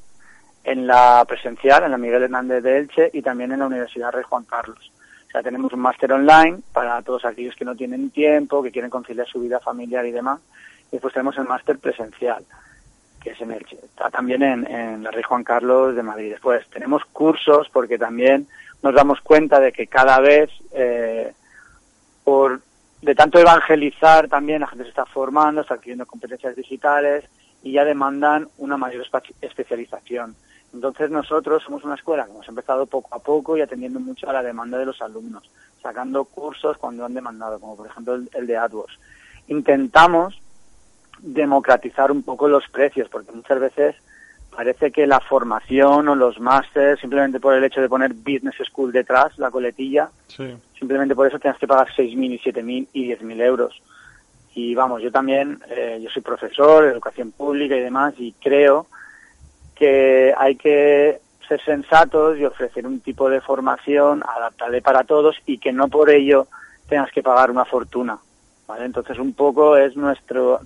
en 0.65 0.87
la 0.87 1.25
presencial, 1.27 1.85
en 1.85 1.91
la 1.91 1.99
Miguel 1.99 2.23
Hernández 2.23 2.63
de 2.63 2.79
Elche 2.79 3.11
y 3.13 3.23
también 3.23 3.53
en 3.53 3.61
la 3.61 3.67
Universidad 3.67 4.13
Rey 4.13 4.25
Juan 4.27 4.45
Carlos. 4.45 4.93
O 5.29 5.31
sea, 5.31 5.43
tenemos 5.43 5.73
un 5.73 5.81
máster 5.81 6.13
online 6.13 6.61
para 6.73 7.03
todos 7.03 7.25
aquellos 7.25 7.55
que 7.55 7.65
no 7.65 7.75
tienen 7.75 8.11
tiempo, 8.11 8.63
que 8.63 8.71
quieren 8.71 8.91
conciliar 8.91 9.27
su 9.27 9.41
vida 9.41 9.61
familiar 9.61 10.07
y 10.07 10.13
demás. 10.13 10.41
Y 10.89 10.93
después 10.93 11.13
tenemos 11.13 11.37
el 11.39 11.45
máster 11.45 11.79
presencial, 11.79 12.45
que 13.21 13.31
es 13.31 13.41
en 13.41 13.51
Elche. 13.51 13.77
Está 13.77 14.11
también 14.11 14.43
en, 14.43 14.67
en 14.71 15.03
la 15.03 15.11
Rey 15.11 15.23
Juan 15.23 15.45
Carlos 15.45 15.97
de 15.97 16.03
Madrid. 16.03 16.31
Después 16.31 16.67
tenemos 16.71 17.05
cursos 17.07 17.69
porque 17.71 17.99
también 17.99 18.47
nos 18.83 18.95
damos 18.95 19.21
cuenta 19.23 19.61
de 19.61 19.73
que 19.73 19.87
cada 19.87 20.21
vez, 20.21 20.51
eh, 20.73 21.33
por 22.23 22.61
de 23.03 23.15
tanto 23.15 23.39
evangelizar 23.39 24.29
también 24.29 24.61
la 24.61 24.67
gente 24.67 24.85
se 24.85 24.91
está 24.91 25.05
formando, 25.05 25.61
está 25.61 25.75
adquiriendo 25.75 26.07
competencias 26.07 26.57
digitales 26.57 27.25
y 27.65 27.73
ya 27.73 27.85
demandan 27.85 28.47
una 28.59 28.77
mayor 28.77 29.05
especialización. 29.41 30.37
Entonces 30.75 31.11
nosotros 31.11 31.63
somos 31.63 31.83
una 31.83 31.95
escuela 31.95 32.27
que 32.27 32.33
hemos 32.33 32.49
empezado 32.49 32.85
poco 32.87 33.15
a 33.15 33.19
poco 33.19 33.57
y 33.57 33.63
atendiendo 33.63 33.99
mucho 33.99 34.29
a 34.29 34.33
la 34.35 34.43
demanda 34.43 34.77
de 34.77 34.85
los 34.85 35.01
alumnos, 35.01 35.51
sacando 35.83 36.25
cursos 36.25 36.77
cuando 36.77 37.07
han 37.07 37.15
demandado, 37.15 37.59
como 37.59 37.77
por 37.77 37.87
ejemplo 37.87 38.15
el, 38.33 38.47
de 38.47 38.57
AdWords. 38.57 38.99
Intentamos 39.49 40.39
democratizar 41.21 42.13
un 42.13 42.23
poco 42.23 42.49
los 42.49 42.69
precios, 42.69 43.09
porque 43.09 43.33
muchas 43.33 43.59
veces 43.59 43.97
parece 44.55 44.93
que 44.93 45.07
la 45.07 45.21
formación 45.21 46.09
o 46.09 46.15
los 46.15 46.39
másteres, 46.39 47.01
simplemente 47.01 47.41
por 47.41 47.55
el 47.55 47.65
hecho 47.65 47.81
de 47.81 47.89
poner 47.89 48.13
Business 48.13 48.57
School 48.67 48.93
detrás, 48.93 49.39
la 49.39 49.51
coletilla, 49.51 50.11
simplemente 50.79 51.15
por 51.15 51.27
eso 51.27 51.39
tienes 51.39 51.59
que 51.59 51.67
pagar 51.67 51.89
6.000 51.97 52.33
y 52.33 52.39
7.000 52.39 52.89
y 52.93 53.09
10.000 53.09 53.43
euros. 53.43 53.83
Y 54.55 54.75
vamos, 54.75 55.03
yo 55.03 55.11
también, 55.11 55.61
eh, 55.69 55.99
yo 56.03 56.09
soy 56.11 56.23
profesor 56.23 56.85
de 56.85 56.91
educación 56.91 57.33
pública 57.33 57.77
y 57.77 57.81
demás, 57.81 58.15
y 58.19 58.33
creo 58.33 58.87
que 59.75 60.33
hay 60.37 60.55
que 60.57 61.21
ser 61.49 61.63
sensatos 61.65 62.39
y 62.39 62.45
ofrecer 62.45 62.87
un 62.87 63.01
tipo 63.01 63.29
de 63.29 63.41
formación 63.41 64.23
adaptable 64.23 64.81
para 64.81 65.05
todos 65.05 65.37
y 65.45 65.59
que 65.59 65.73
no 65.73 65.89
por 65.89 66.11
ello 66.11 66.47
tengas 66.89 67.11
que 67.11 67.23
pagar 67.23 67.51
una 67.51 67.65
fortuna. 67.65 68.19
¿vale? 68.67 68.85
Entonces, 68.85 69.19
un 69.19 69.35
poco 69.35 69.77
es 69.77 69.97
nuestro, 69.97 70.61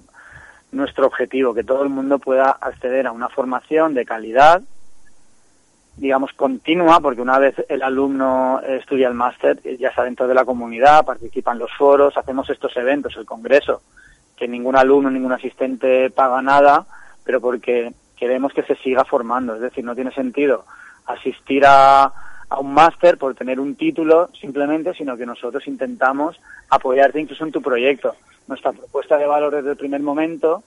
nuestro 0.72 1.06
objetivo, 1.06 1.54
que 1.54 1.64
todo 1.64 1.82
el 1.82 1.88
mundo 1.88 2.18
pueda 2.18 2.50
acceder 2.50 3.06
a 3.06 3.12
una 3.12 3.28
formación 3.28 3.94
de 3.94 4.04
calidad, 4.04 4.62
digamos, 5.98 6.32
continua, 6.32 7.00
porque 7.00 7.20
una 7.20 7.38
vez 7.38 7.54
el 7.68 7.82
alumno 7.82 8.60
estudia 8.60 9.08
el 9.08 9.14
máster, 9.14 9.60
ya 9.78 9.88
está 9.88 10.04
dentro 10.04 10.28
de 10.28 10.34
la 10.34 10.44
comunidad, 10.44 11.04
participa 11.04 11.52
en 11.52 11.58
los 11.58 11.70
foros, 11.76 12.16
hacemos 12.16 12.48
estos 12.50 12.76
eventos, 12.76 13.16
el 13.16 13.26
congreso, 13.26 13.82
que 14.36 14.46
ningún 14.46 14.76
alumno, 14.76 15.10
ningún 15.10 15.32
asistente 15.32 16.10
paga 16.10 16.40
nada, 16.40 16.86
pero 17.24 17.40
porque 17.40 17.92
queremos 18.16 18.52
que 18.52 18.62
se 18.62 18.76
siga 18.76 19.04
formando. 19.04 19.56
Es 19.56 19.60
decir, 19.60 19.84
no 19.84 19.94
tiene 19.94 20.12
sentido 20.12 20.64
asistir 21.06 21.64
a, 21.66 22.04
a 22.48 22.58
un 22.60 22.72
máster 22.72 23.18
por 23.18 23.34
tener 23.34 23.58
un 23.58 23.74
título 23.74 24.28
simplemente, 24.40 24.94
sino 24.94 25.16
que 25.16 25.26
nosotros 25.26 25.66
intentamos 25.66 26.40
apoyarte 26.70 27.20
incluso 27.20 27.44
en 27.44 27.52
tu 27.52 27.60
proyecto. 27.60 28.14
Nuestra 28.46 28.72
propuesta 28.72 29.16
de 29.16 29.26
valor 29.26 29.54
desde 29.54 29.70
el 29.70 29.76
primer 29.76 30.00
momento 30.00 30.62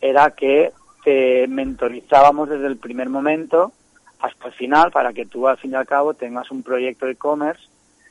era 0.00 0.30
que 0.30 0.72
te 1.04 1.46
mentorizábamos 1.48 2.48
desde 2.48 2.66
el 2.66 2.76
primer 2.76 3.08
momento 3.08 3.72
hasta 4.20 4.48
el 4.48 4.52
final 4.52 4.90
para 4.90 5.12
que 5.12 5.26
tú 5.26 5.46
al 5.48 5.58
fin 5.58 5.72
y 5.72 5.74
al 5.74 5.86
cabo 5.86 6.14
tengas 6.14 6.50
un 6.50 6.62
proyecto 6.62 7.06
de 7.06 7.12
e-commerce 7.12 7.62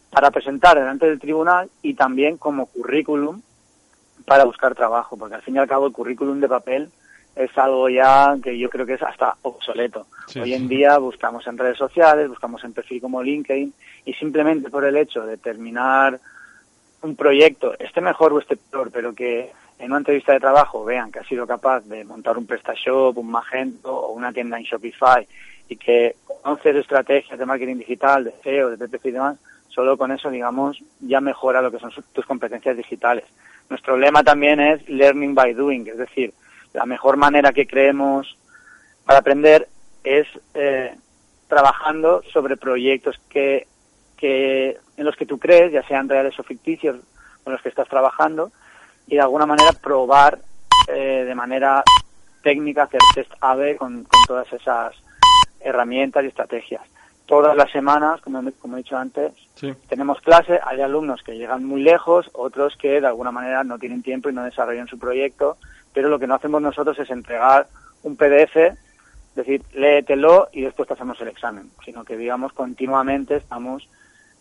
para 0.10 0.32
presentar 0.32 0.78
delante 0.78 1.06
del 1.06 1.20
tribunal 1.20 1.70
y 1.82 1.94
también 1.94 2.38
como 2.38 2.68
currículum 2.68 3.42
para 4.26 4.46
buscar 4.46 4.76
trabajo, 4.76 5.18
porque 5.18 5.36
al 5.36 5.42
fin 5.42 5.56
y 5.56 5.60
al 5.60 5.68
cabo 5.68 5.88
el 5.88 5.94
currículum 5.94 6.40
de 6.40 6.48
papel 6.48 6.90
es 7.36 7.56
algo 7.58 7.88
ya 7.88 8.36
que 8.42 8.58
yo 8.58 8.70
creo 8.70 8.86
que 8.86 8.96
es 8.96 9.04
hasta 9.04 9.36
obsoleto. 9.44 10.08
Hoy 10.42 10.54
en 10.54 10.68
día 10.68 10.98
buscamos 10.98 11.46
en 11.48 11.58
redes 11.58 11.78
sociales, 11.78 12.28
buscamos 12.30 12.64
en 12.64 12.74
perfil 12.74 13.02
como 13.02 13.22
LinkedIn 13.22 13.74
y 14.06 14.14
simplemente 14.14 14.70
por 14.70 14.86
el 14.86 14.98
hecho 14.98 15.26
de 15.26 15.38
terminar 15.38 16.20
un 17.04 17.16
proyecto, 17.16 17.78
este 17.78 18.02
mejor 18.02 18.34
o 18.34 18.40
este 18.40 18.58
peor, 18.58 18.90
pero 18.92 19.14
que 19.14 19.52
en 19.78 19.92
una 19.92 20.00
entrevista 20.00 20.34
de 20.34 20.40
trabajo 20.40 20.84
vean 20.84 21.12
que 21.12 21.20
ha 21.20 21.24
sido 21.26 21.46
capaz 21.46 21.82
de 21.82 22.04
montar 22.04 22.38
un 22.38 22.48
PrestaShop, 22.48 23.16
un 23.18 23.30
Magento 23.30 23.96
o 23.96 24.14
una 24.14 24.34
tienda 24.34 24.58
en 24.58 24.64
Shopify 24.64 25.28
y 25.68 25.76
que 25.78 26.16
conoces 26.42 26.76
estrategias 26.76 27.38
de 27.38 27.46
marketing 27.46 27.78
digital, 27.78 28.24
de 28.24 28.34
SEO, 28.44 28.70
de 28.70 28.78
PPC 28.78 29.06
y 29.06 29.12
demás, 29.12 29.38
solo 29.70 29.98
con 29.98 30.12
eso, 30.12 30.30
digamos, 30.30 30.82
ya 31.00 31.22
mejora 31.22 31.62
lo 31.62 31.72
que 31.72 31.80
son 31.80 31.92
tus 32.14 32.26
competencias 32.26 32.76
digitales. 32.76 33.26
Nuestro 33.70 33.98
lema 33.98 34.24
también 34.24 34.60
es 34.60 34.88
learning 34.88 35.36
by 35.36 35.54
doing, 35.54 35.88
es 35.88 35.98
decir, 35.98 36.34
la 36.74 36.86
mejor 36.86 37.18
manera 37.18 37.54
que 37.54 37.68
creemos 37.68 38.38
para 39.06 39.20
aprender 39.20 39.68
es 40.04 40.28
eh, 40.54 40.96
trabajando 41.48 42.24
sobre 42.32 42.58
proyectos 42.58 43.20
que, 43.30 43.68
que 44.16 44.78
en 44.96 45.06
los 45.06 45.16
que 45.16 45.26
tú 45.26 45.38
crees, 45.38 45.72
ya 45.72 45.84
sean 45.84 46.10
reales 46.10 46.40
o 46.40 46.44
ficticios, 46.44 46.98
con 47.44 47.54
los 47.54 47.62
que 47.62 47.70
estás 47.70 47.88
trabajando, 47.88 48.52
y 49.08 49.16
de 49.16 49.22
alguna 49.22 49.46
manera 49.46 49.72
probar 49.72 50.40
eh, 50.88 51.24
de 51.26 51.36
manera 51.36 51.84
técnica, 52.44 52.84
hacer 52.84 53.02
test 53.14 53.32
A-B 53.42 53.78
con, 53.78 54.06
todas 54.28 54.52
esas 54.54 54.94
herramientas 55.68 56.24
y 56.24 56.28
estrategias. 56.28 56.82
Todas 57.26 57.58
las 57.58 57.70
semanas, 57.72 58.22
como, 58.22 58.42
como 58.60 58.76
he 58.76 58.84
dicho 58.84 58.98
antes, 58.98 59.34
tenemos 59.90 60.22
clase, 60.22 60.60
hay 60.64 60.82
alumnos 60.82 61.22
que 61.24 61.38
llegan 61.38 61.66
muy 61.66 61.82
lejos, 61.82 62.30
otros 62.34 62.78
que 62.78 63.02
de 63.02 63.08
alguna 63.08 63.32
manera 63.32 63.64
no 63.64 63.78
tienen 63.78 64.02
tiempo 64.02 64.30
y 64.30 64.34
no 64.34 64.44
desarrollan 64.44 64.88
su 64.88 64.98
proyecto 64.98 65.58
pero 65.98 66.10
lo 66.10 66.20
que 66.20 66.28
no 66.28 66.36
hacemos 66.36 66.62
nosotros 66.62 67.00
es 67.00 67.10
entregar 67.10 67.68
un 68.04 68.16
PDF, 68.16 68.56
decir, 69.34 69.64
léetelo 69.74 70.48
y 70.54 70.62
después 70.62 70.88
te 70.88 70.94
hacemos 70.94 71.20
el 71.22 71.30
examen, 71.30 71.72
sino 71.84 72.04
que, 72.04 72.16
digamos, 72.16 72.54
continuamente 72.54 73.38
estamos 73.38 73.90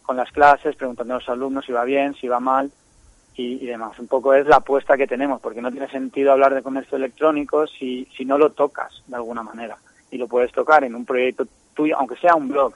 con 0.03 0.19
las 0.19 0.31
clases 0.33 0.77
preguntando 0.77 1.15
a 1.15 1.17
los 1.17 1.29
alumnos 1.31 1.65
si 1.65 1.73
va 1.73 1.85
bien, 1.85 2.15
si 2.15 2.29
va 2.29 2.41
mal 2.41 2.71
y, 3.35 3.65
demás. 3.65 3.99
Un 3.99 4.07
poco 4.07 4.35
es 4.35 4.47
la 4.47 4.57
apuesta 4.57 4.99
que 4.99 5.07
tenemos, 5.07 5.41
porque 5.41 5.63
no 5.63 5.71
tiene 5.71 5.89
sentido 5.89 6.33
hablar 6.33 6.55
de 6.55 6.63
comercio 6.63 6.99
electrónico 6.99 7.67
si, 7.67 8.07
si 8.15 8.27
no 8.27 8.37
lo 8.37 8.53
tocas 8.53 9.03
de 9.07 9.17
alguna 9.17 9.43
manera. 9.43 9.79
Y 10.11 10.19
lo 10.19 10.29
puedes 10.29 10.53
tocar 10.53 10.85
en 10.85 10.95
un 10.95 11.05
proyecto 11.05 11.47
tuyo, 11.75 11.97
aunque 11.99 12.17
sea 12.17 12.35
un 12.35 12.49
blog. 12.49 12.75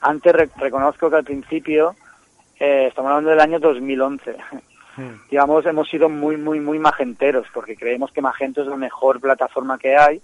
Antes 0.00 0.50
reconozco 0.56 1.08
que 1.08 1.16
al 1.16 1.24
principio, 1.24 1.94
eh, 2.58 2.86
estamos 2.88 3.10
hablando 3.10 3.30
del 3.30 3.40
año 3.40 3.60
2011, 3.60 4.36
Hmm. 4.96 5.14
digamos, 5.30 5.64
hemos 5.66 5.88
sido 5.88 6.08
muy, 6.08 6.36
muy, 6.36 6.60
muy 6.60 6.78
magenteros, 6.78 7.46
porque 7.52 7.76
creemos 7.76 8.12
que 8.12 8.22
Magento 8.22 8.62
es 8.62 8.68
la 8.68 8.76
mejor 8.76 9.20
plataforma 9.20 9.78
que 9.78 9.96
hay, 9.96 10.20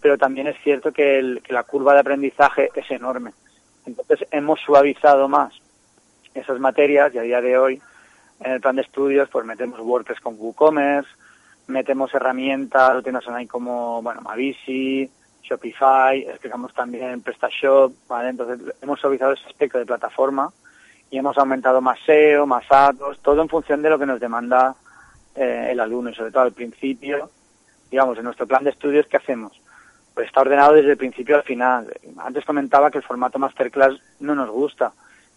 pero 0.00 0.18
también 0.18 0.46
es 0.46 0.56
cierto 0.62 0.92
que, 0.92 1.40
la 1.48 1.64
curva 1.64 1.94
de 1.94 2.00
aprendizaje 2.00 2.70
es 2.74 2.90
enorme. 2.90 3.32
Entonces 3.86 4.26
hemos 4.30 4.60
suavizado 4.60 5.28
más 5.28 5.54
esas 6.34 6.60
materias 6.60 7.14
y 7.14 7.18
a 7.18 7.22
día 7.22 7.40
de 7.40 7.58
hoy 7.58 7.82
en 8.40 8.52
el 8.52 8.60
plan 8.60 8.76
de 8.76 8.82
estudios 8.82 9.28
pues 9.30 9.44
metemos 9.44 9.80
WordPress 9.80 10.20
con 10.20 10.36
WooCommerce, 10.38 11.10
metemos 11.66 12.14
herramientas, 12.14 12.94
lo 12.94 13.02
tienes 13.02 13.26
online 13.26 13.48
como, 13.48 14.00
bueno, 14.02 14.20
Mavisi, 14.20 15.10
Shopify, 15.42 16.20
explicamos 16.22 16.72
también 16.74 17.22
PrestaShop, 17.22 17.92
¿vale? 18.08 18.30
Entonces 18.30 18.74
hemos 18.82 19.00
suavizado 19.00 19.32
ese 19.32 19.46
aspecto 19.46 19.78
de 19.78 19.86
plataforma 19.86 20.50
y 21.10 21.18
hemos 21.18 21.36
aumentado 21.38 21.80
más 21.80 21.98
SEO, 22.06 22.46
más 22.46 22.68
datos, 22.68 23.20
todo 23.20 23.42
en 23.42 23.48
función 23.48 23.82
de 23.82 23.90
lo 23.90 23.98
que 23.98 24.06
nos 24.06 24.20
demanda 24.20 24.74
eh, 25.34 25.68
el 25.70 25.80
alumno 25.80 26.10
y 26.10 26.14
sobre 26.14 26.30
todo 26.30 26.42
al 26.42 26.52
principio, 26.52 27.30
digamos, 27.90 28.16
en 28.18 28.24
nuestro 28.24 28.46
plan 28.46 28.64
de 28.64 28.70
estudios, 28.70 29.06
¿qué 29.06 29.16
hacemos? 29.16 29.60
Pues 30.14 30.26
está 30.26 30.42
ordenado 30.42 30.74
desde 30.74 30.92
el 30.92 30.96
principio 30.96 31.36
al 31.36 31.42
final. 31.42 31.92
Antes 32.18 32.44
comentaba 32.44 32.90
que 32.90 32.98
el 32.98 33.04
formato 33.04 33.38
masterclass 33.38 34.00
no 34.20 34.34
nos 34.34 34.50
gusta. 34.50 34.92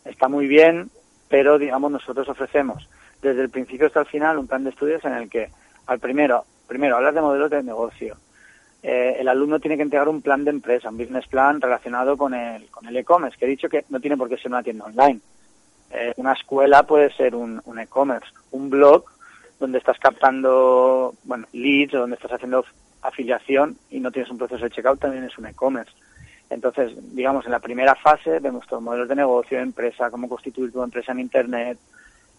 Está 0.05 0.27
muy 0.27 0.47
bien, 0.47 0.89
pero 1.29 1.57
digamos 1.57 1.91
nosotros 1.91 2.27
ofrecemos 2.29 2.87
desde 3.23 3.41
el 3.41 3.49
principio 3.49 3.87
hasta 3.87 4.01
el 4.01 4.05
final 4.05 4.37
un 4.37 4.47
plan 4.47 4.63
de 4.63 4.69
estudios 4.69 5.03
en 5.05 5.13
el 5.13 5.29
que 5.29 5.49
al 5.87 5.99
primero, 5.99 6.45
primero 6.67 6.97
hablar 6.97 7.13
de 7.13 7.21
modelos 7.21 7.49
de 7.49 7.63
negocio. 7.63 8.17
Eh, 8.83 9.15
el 9.19 9.27
alumno 9.29 9.59
tiene 9.59 9.77
que 9.77 9.83
entregar 9.83 10.09
un 10.09 10.21
plan 10.21 10.43
de 10.43 10.51
empresa, 10.51 10.89
un 10.89 10.97
business 10.97 11.27
plan 11.27 11.61
relacionado 11.61 12.17
con 12.17 12.33
el 12.33 12.69
con 12.69 12.85
el 12.85 12.97
e-commerce, 12.97 13.37
que 13.37 13.45
he 13.45 13.49
dicho 13.49 13.69
que 13.69 13.85
no 13.89 13.99
tiene 13.99 14.17
por 14.17 14.27
qué 14.27 14.37
ser 14.37 14.51
una 14.51 14.61
tienda 14.61 14.85
online 14.85 15.21
eh, 15.93 16.11
una 16.17 16.33
escuela 16.33 16.83
puede 16.83 17.13
ser 17.13 17.35
un, 17.35 17.61
e-commerce, 17.79 18.27
un 18.51 18.69
blog 18.69 19.05
donde 19.59 19.77
estás 19.77 19.99
captando 19.99 21.13
bueno, 21.23 21.45
leads 21.53 21.93
o 21.93 21.99
donde 21.99 22.15
estás 22.15 22.31
haciendo 22.31 22.65
afiliación 23.03 23.77
y 23.91 23.99
no 23.99 24.11
tienes 24.11 24.31
un 24.31 24.39
proceso 24.39 24.63
de 24.63 24.71
checkout 24.71 24.99
también 24.99 25.23
es 25.23 25.37
un 25.37 25.45
e-commerce. 25.45 25.93
Entonces, 26.49 26.93
digamos, 27.15 27.45
en 27.45 27.51
la 27.51 27.59
primera 27.59 27.93
fase 27.93 28.39
de 28.39 28.51
nuestros 28.51 28.81
modelos 28.81 29.07
de 29.07 29.15
negocio, 29.15 29.59
empresa, 29.59 30.09
cómo 30.09 30.27
constituir 30.27 30.71
tu 30.71 30.81
empresa 30.81 31.11
en 31.11 31.19
Internet, 31.19 31.77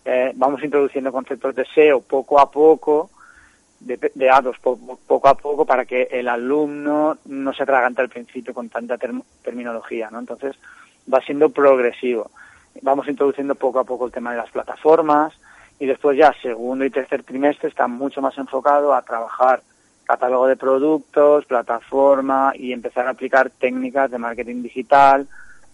eh, 0.05 0.33
vamos 0.35 0.63
introduciendo 0.63 1.13
conceptos 1.13 1.55
de 1.55 1.65
SEO 1.65 2.01
poco 2.01 2.41
a 2.41 2.51
poco, 2.51 3.11
de, 3.87 4.11
de 4.15 4.27
datos 4.27 4.57
poco, 4.59 5.29
a 5.29 5.35
poco, 5.35 5.65
para 5.65 5.85
que 5.85 6.09
el 6.11 6.29
alumno 6.29 7.19
no 7.27 7.53
se 7.53 7.63
atragante 7.63 8.03
al 8.03 8.09
principio 8.09 8.55
con 8.55 8.69
tanta 8.69 8.99
terminología, 9.43 10.11
¿no? 10.11 10.19
Entonces, 10.19 10.57
va 11.13 11.21
siendo 11.21 11.51
progresivo 11.51 12.31
vamos 12.83 13.09
introduciendo 13.09 13.55
poco 13.55 13.79
a 13.79 13.85
poco 13.85 14.07
el 14.07 14.13
tema 14.13 14.33
de 14.33 14.39
las 14.39 14.51
plataformas 14.51 15.33
y 15.79 15.87
después 15.87 16.17
ya 16.17 16.35
segundo 16.41 16.85
y 16.85 16.91
tercer 16.91 17.23
trimestre 17.23 17.69
está 17.69 17.87
mucho 17.87 18.21
más 18.21 18.37
enfocado 18.39 18.95
a 18.95 19.03
trabajar 19.03 19.63
catálogo 20.05 20.47
de 20.47 20.57
productos, 20.57 21.47
plataforma 21.47 22.53
y 22.55 22.73
empezar 22.73 23.07
a 23.07 23.11
aplicar 23.11 23.51
técnicas 23.51 24.11
de 24.11 24.19
marketing 24.19 24.63
digital 24.63 25.27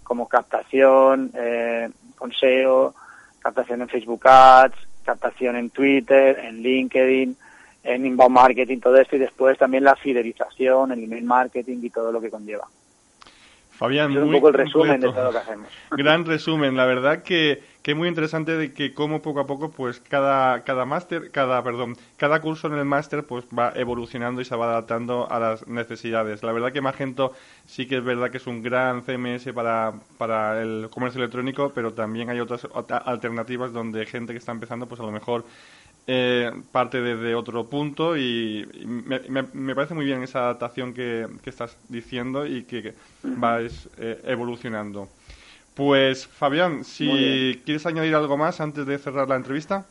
como 0.05 0.29
captación, 0.29 1.31
eh, 1.35 1.89
con 2.17 2.33
SEO, 2.33 2.95
captación 3.41 3.83
en 3.83 3.89
Facebook 3.89 4.27
Ads, 4.27 4.77
captación 5.05 5.57
en 5.57 5.71
Twitter, 5.71 6.39
en 6.39 6.63
LinkedIn, 6.63 7.37
en 7.83 8.07
inbound 8.07 8.35
marketing, 8.35 8.79
todo 8.79 8.97
esto 8.97 9.17
y 9.17 9.21
después 9.21 9.59
también 9.59 9.85
la 9.85 9.97
fidelización, 9.97 10.93
el 10.93 11.05
email 11.05 11.25
marketing 11.25 11.79
y 11.83 11.91
todo 11.91 12.13
lo 12.13 12.21
que 12.21 12.31
conlleva. 12.31 12.67
Fabián, 13.81 14.11
es 14.11 14.19
un 14.19 14.25
muy 14.25 14.37
poco 14.37 14.49
el 14.49 14.55
resumen 14.55 15.01
completo. 15.01 15.07
de 15.07 15.13
todo 15.15 15.25
lo 15.25 15.33
que 15.33 15.39
hacemos. 15.39 15.69
Gran 15.93 16.27
resumen, 16.27 16.77
la 16.77 16.85
verdad 16.85 17.23
que, 17.23 17.63
que 17.83 17.95
muy 17.95 18.09
interesante 18.09 18.55
de 18.55 18.75
que 18.75 18.93
cómo 18.93 19.23
poco 19.23 19.41
a 19.41 19.47
poco 19.47 19.71
pues 19.71 20.01
cada 20.01 20.65
cada 20.65 20.85
máster, 20.85 21.31
cada 21.31 21.63
perdón, 21.65 21.97
cada 22.19 22.43
curso 22.43 22.67
en 22.67 22.75
el 22.75 22.85
máster 22.85 23.25
pues 23.25 23.47
va 23.59 23.73
evolucionando 23.75 24.43
y 24.43 24.45
se 24.45 24.55
va 24.55 24.67
adaptando 24.67 25.33
a 25.33 25.41
las 25.41 25.67
necesidades. 25.67 26.43
La 26.43 26.53
verdad 26.53 26.73
que 26.73 26.83
Magento 26.83 27.33
sí 27.65 27.87
que 27.87 27.97
es 27.97 28.05
verdad 28.05 28.31
que 28.31 28.37
es 28.37 28.47
un 28.47 28.63
gran 28.63 29.01
CMS 29.03 29.51
para, 29.55 29.95
para 30.19 30.61
el 30.61 30.89
comercio 30.91 31.19
electrónico, 31.19 31.73
pero 31.75 31.95
también 31.95 32.29
hay 32.29 32.41
otras 32.41 32.69
alternativas 33.07 33.73
donde 33.73 34.05
gente 34.05 34.35
que 34.35 34.39
está 34.41 34.53
empezando 34.53 34.85
pues 34.89 35.01
a 35.01 35.05
lo 35.05 35.11
mejor 35.11 35.47
eh, 36.13 36.51
parte 36.73 37.01
desde 37.01 37.35
otro 37.37 37.65
punto 37.75 38.17
y, 38.17 38.67
y 38.75 38.85
me, 38.87 39.21
me- 39.29 39.49
me 39.53 39.75
parece 39.77 39.95
muy 39.95 40.05
bien 40.05 40.23
esa 40.23 40.41
adaptación 40.41 40.93
que, 40.93 41.27
que 41.43 41.51
estás 41.51 41.77
diciendo 41.89 42.47
y 42.47 42.65
que, 42.65 42.83
que 42.83 42.95
vais 43.37 43.89
eh, 43.99 44.21
evolucionando. 44.25 45.09
Pues 45.75 46.27
Fabián, 46.27 46.83
si 46.85 47.63
quieres 47.65 47.87
añadir 47.87 48.15
algo 48.15 48.37
más 48.37 48.61
antes 48.61 48.85
de 48.87 48.99
cerrar 48.99 49.29
la 49.29 49.37
entrevista. 49.37 49.85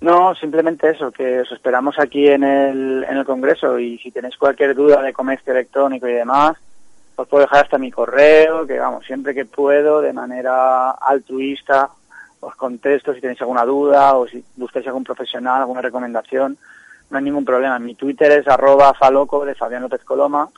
No, 0.00 0.34
simplemente 0.34 0.90
eso, 0.90 1.12
que 1.12 1.40
os 1.40 1.52
esperamos 1.52 1.94
aquí 1.98 2.26
en 2.26 2.42
el, 2.42 3.04
en 3.08 3.16
el 3.18 3.24
Congreso 3.24 3.78
y 3.78 3.98
si 3.98 4.10
tenéis 4.10 4.36
cualquier 4.36 4.74
duda 4.74 5.02
de 5.02 5.12
comercio 5.12 5.52
electrónico 5.52 6.08
y 6.08 6.12
demás, 6.12 6.56
os 7.16 7.28
puedo 7.28 7.42
dejar 7.44 7.64
hasta 7.64 7.78
mi 7.78 7.90
correo, 7.90 8.66
que 8.66 8.78
vamos, 8.78 9.04
siempre 9.06 9.34
que 9.34 9.44
puedo, 9.44 10.00
de 10.00 10.14
manera 10.14 10.90
altruista, 10.92 11.90
os 12.40 12.54
contesto 12.56 13.12
si 13.14 13.20
tenéis 13.20 13.40
alguna 13.40 13.64
duda 13.64 14.16
o 14.16 14.26
si 14.26 14.42
buscáis 14.56 14.86
algún 14.86 15.04
profesional, 15.04 15.60
alguna 15.60 15.82
recomendación, 15.82 16.56
no 17.10 17.18
hay 17.18 17.24
ningún 17.24 17.44
problema. 17.44 17.78
Mi 17.78 17.94
Twitter 17.94 18.32
es 18.32 18.48
arroba 18.48 18.94
faloco 18.94 19.44
de 19.44 19.54
Fabián 19.54 19.82
López 19.82 20.02
Coloma 20.04 20.48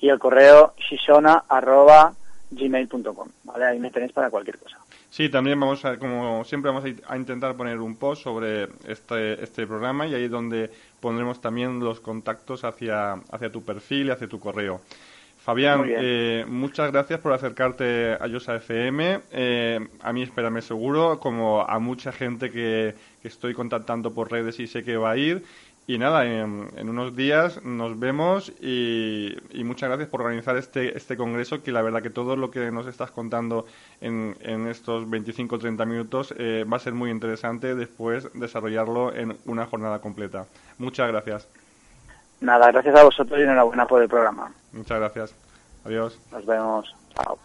y 0.00 0.08
el 0.08 0.18
correo 0.18 0.74
shishona 0.78 1.44
arroba 1.48 2.12
gmail.com, 2.50 3.28
¿vale? 3.44 3.64
Ahí 3.66 3.78
me 3.78 3.90
tenéis 3.90 4.12
para 4.12 4.30
cualquier 4.30 4.58
cosa. 4.58 4.78
Sí, 5.10 5.28
también 5.30 5.58
vamos 5.58 5.84
a, 5.84 5.98
como 5.98 6.44
siempre 6.44 6.70
vamos 6.70 6.84
a, 6.84 6.88
in- 6.88 7.00
a 7.08 7.16
intentar 7.16 7.54
poner 7.56 7.78
un 7.78 7.96
post 7.96 8.22
sobre 8.22 8.68
este, 8.86 9.42
este 9.42 9.66
programa 9.66 10.06
y 10.06 10.14
ahí 10.14 10.24
es 10.24 10.30
donde 10.30 10.70
pondremos 11.00 11.40
también 11.40 11.80
los 11.80 12.00
contactos 12.00 12.64
hacia, 12.64 13.14
hacia 13.30 13.50
tu 13.50 13.62
perfil 13.62 14.08
y 14.08 14.10
hacia 14.10 14.28
tu 14.28 14.38
correo. 14.38 14.80
Fabián, 15.48 15.86
eh, 15.88 16.44
muchas 16.46 16.92
gracias 16.92 17.20
por 17.20 17.32
acercarte 17.32 18.18
a 18.20 18.26
Yosa 18.26 18.56
FM. 18.56 19.20
Eh, 19.32 19.80
a 20.02 20.12
mí, 20.12 20.22
espérame 20.22 20.60
seguro, 20.60 21.20
como 21.20 21.62
a 21.62 21.78
mucha 21.78 22.12
gente 22.12 22.50
que, 22.50 22.94
que 23.22 23.28
estoy 23.28 23.54
contactando 23.54 24.12
por 24.12 24.30
redes 24.30 24.60
y 24.60 24.66
sé 24.66 24.84
que 24.84 24.98
va 24.98 25.12
a 25.12 25.16
ir. 25.16 25.42
Y 25.86 25.96
nada, 25.96 26.26
en, 26.26 26.68
en 26.76 26.90
unos 26.90 27.16
días 27.16 27.64
nos 27.64 27.98
vemos 27.98 28.52
y, 28.60 29.34
y 29.50 29.64
muchas 29.64 29.88
gracias 29.88 30.10
por 30.10 30.20
organizar 30.20 30.54
este, 30.58 30.94
este 30.94 31.16
congreso, 31.16 31.62
que 31.62 31.72
la 31.72 31.80
verdad 31.80 32.02
que 32.02 32.10
todo 32.10 32.36
lo 32.36 32.50
que 32.50 32.70
nos 32.70 32.86
estás 32.86 33.10
contando 33.10 33.64
en, 34.02 34.36
en 34.42 34.66
estos 34.66 35.06
25-30 35.06 35.86
minutos 35.86 36.34
eh, 36.36 36.66
va 36.70 36.76
a 36.76 36.80
ser 36.80 36.92
muy 36.92 37.10
interesante 37.10 37.74
después 37.74 38.28
desarrollarlo 38.34 39.14
en 39.14 39.38
una 39.46 39.64
jornada 39.64 40.02
completa. 40.02 40.44
Muchas 40.76 41.08
gracias. 41.08 41.48
Nada, 42.40 42.70
gracias 42.70 42.94
a 42.94 43.04
vosotros 43.04 43.38
y 43.38 43.42
enhorabuena 43.42 43.86
por 43.86 44.02
el 44.02 44.08
programa. 44.08 44.52
Muchas 44.72 44.98
gracias. 44.98 45.34
Adiós. 45.84 46.18
Nos 46.30 46.46
vemos. 46.46 46.94
Chao. 47.14 47.38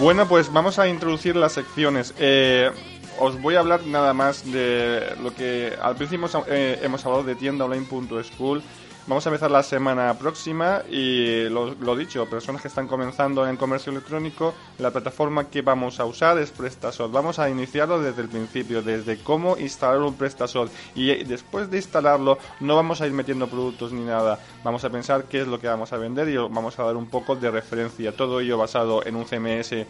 Bueno, 0.00 0.28
pues 0.28 0.52
vamos 0.52 0.78
a 0.78 0.88
introducir 0.88 1.36
las 1.36 1.52
secciones. 1.52 2.14
Eh, 2.18 2.70
os 3.18 3.40
voy 3.40 3.54
a 3.54 3.60
hablar 3.60 3.86
nada 3.86 4.12
más 4.12 4.44
de 4.52 5.14
lo 5.22 5.34
que 5.34 5.74
al 5.80 5.96
principio 5.96 6.26
hemos, 6.26 6.46
eh, 6.48 6.78
hemos 6.82 7.04
hablado 7.06 7.24
de 7.24 7.34
tiendaonline.school. 7.34 8.62
Vamos 9.08 9.24
a 9.24 9.28
empezar 9.28 9.52
la 9.52 9.62
semana 9.62 10.14
próxima 10.14 10.82
y 10.90 11.48
lo, 11.48 11.94
dicho, 11.94 12.26
personas 12.28 12.60
que 12.60 12.66
están 12.66 12.88
comenzando 12.88 13.46
en 13.46 13.56
comercio 13.56 13.92
electrónico, 13.92 14.52
la 14.78 14.90
plataforma 14.90 15.48
que 15.48 15.62
vamos 15.62 16.00
a 16.00 16.04
usar 16.04 16.38
es 16.38 16.50
PrestaShop. 16.50 17.12
Vamos 17.12 17.38
a 17.38 17.48
iniciarlo 17.48 18.02
desde 18.02 18.22
el 18.22 18.28
principio, 18.28 18.82
desde 18.82 19.18
cómo 19.18 19.56
instalar 19.58 20.00
un 20.00 20.14
PrestaShop 20.14 20.68
y 20.96 21.22
después 21.22 21.70
de 21.70 21.76
instalarlo 21.76 22.38
no 22.58 22.74
vamos 22.74 23.00
a 23.00 23.06
ir 23.06 23.12
metiendo 23.12 23.46
productos 23.46 23.92
ni 23.92 24.04
nada. 24.04 24.40
Vamos 24.64 24.84
a 24.84 24.90
pensar 24.90 25.26
qué 25.26 25.42
es 25.42 25.46
lo 25.46 25.60
que 25.60 25.68
vamos 25.68 25.92
a 25.92 25.98
vender 25.98 26.28
y 26.28 26.36
os 26.36 26.52
vamos 26.52 26.76
a 26.80 26.82
dar 26.82 26.96
un 26.96 27.06
poco 27.06 27.36
de 27.36 27.48
referencia. 27.48 28.10
Todo 28.10 28.40
ello 28.40 28.58
basado 28.58 29.06
en 29.06 29.14
un 29.14 29.24
CMS 29.24 29.86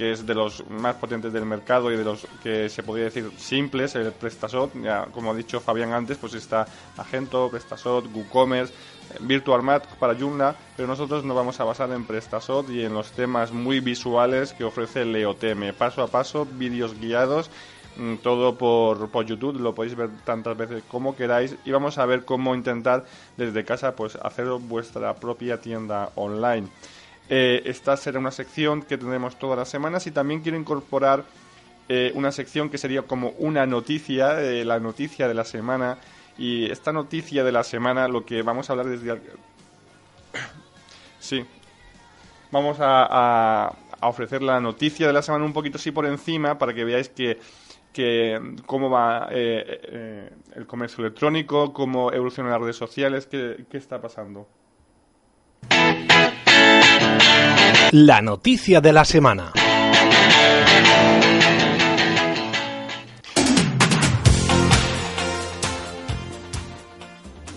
que 0.00 0.12
es 0.12 0.24
de 0.24 0.34
los 0.34 0.66
más 0.70 0.96
potentes 0.96 1.30
del 1.30 1.44
mercado 1.44 1.92
y 1.92 1.96
de 1.98 2.04
los 2.04 2.26
que 2.42 2.70
se 2.70 2.82
podría 2.82 3.04
decir 3.04 3.30
simples, 3.36 3.94
el 3.96 4.10
PrestaShop, 4.12 4.70
ya 4.82 5.04
como 5.12 5.30
ha 5.30 5.34
dicho 5.34 5.60
Fabián 5.60 5.92
antes, 5.92 6.16
pues 6.16 6.32
está 6.32 6.66
Magento, 6.96 7.50
PrestaShop, 7.50 8.06
WooCommerce, 8.16 8.72
eh, 8.72 9.18
VirtualMat 9.20 9.86
para 9.98 10.14
Joomla, 10.18 10.56
pero 10.74 10.88
nosotros 10.88 11.22
nos 11.22 11.36
vamos 11.36 11.60
a 11.60 11.64
basar 11.64 11.90
en 11.90 12.06
PrestaShop 12.06 12.70
y 12.70 12.82
en 12.82 12.94
los 12.94 13.12
temas 13.12 13.52
muy 13.52 13.80
visuales 13.80 14.54
que 14.54 14.64
ofrece 14.64 15.04
Leotm, 15.04 15.74
paso 15.76 16.02
a 16.02 16.06
paso, 16.06 16.46
vídeos 16.50 16.98
guiados, 16.98 17.50
mm, 17.98 18.14
todo 18.22 18.56
por, 18.56 19.10
por 19.10 19.26
YouTube, 19.26 19.60
lo 19.60 19.74
podéis 19.74 19.96
ver 19.96 20.08
tantas 20.24 20.56
veces 20.56 20.82
como 20.88 21.14
queráis 21.14 21.56
y 21.66 21.72
vamos 21.72 21.98
a 21.98 22.06
ver 22.06 22.24
cómo 22.24 22.54
intentar 22.54 23.04
desde 23.36 23.66
casa 23.66 23.94
pues 23.94 24.16
hacer 24.16 24.46
vuestra 24.46 25.14
propia 25.16 25.60
tienda 25.60 26.08
online. 26.14 26.68
Eh, 27.30 27.62
esta 27.64 27.96
será 27.96 28.18
una 28.18 28.32
sección 28.32 28.82
que 28.82 28.98
tendremos 28.98 29.38
todas 29.38 29.56
las 29.56 29.68
semanas 29.68 30.06
y 30.06 30.10
también 30.10 30.42
quiero 30.42 30.58
incorporar 30.58 31.24
eh, 31.88 32.12
una 32.14 32.32
sección 32.32 32.68
que 32.68 32.76
sería 32.76 33.02
como 33.02 33.30
una 33.38 33.64
noticia, 33.64 34.40
eh, 34.42 34.64
la 34.64 34.78
noticia 34.80 35.28
de 35.28 35.34
la 35.34 35.44
semana. 35.44 35.96
Y 36.36 36.70
esta 36.70 36.92
noticia 36.92 37.44
de 37.44 37.52
la 37.52 37.64
semana, 37.64 38.08
lo 38.08 38.26
que 38.26 38.42
vamos 38.42 38.68
a 38.68 38.72
hablar 38.74 38.86
desde... 38.86 39.20
Sí. 41.18 41.44
Vamos 42.50 42.78
a 42.80 43.72
ofrecer 44.08 44.42
la 44.42 44.60
noticia 44.60 45.06
de 45.06 45.12
la 45.12 45.22
semana 45.22 45.44
un 45.44 45.52
poquito 45.52 45.76
así 45.78 45.90
por 45.90 46.06
encima 46.06 46.58
para 46.58 46.72
que 46.74 46.84
veáis 46.84 47.08
que, 47.08 47.38
que 47.92 48.40
cómo 48.66 48.90
va 48.90 49.28
eh, 49.30 49.80
eh, 49.82 50.30
el 50.54 50.66
comercio 50.66 51.04
electrónico, 51.04 51.72
cómo 51.72 52.12
evolucionan 52.12 52.52
las 52.52 52.60
redes 52.60 52.76
sociales, 52.76 53.26
qué, 53.26 53.64
qué 53.70 53.78
está 53.78 54.00
pasando. 54.00 54.48
La 57.92 58.22
noticia 58.22 58.80
de 58.80 58.92
la 58.92 59.04
semana. 59.04 59.52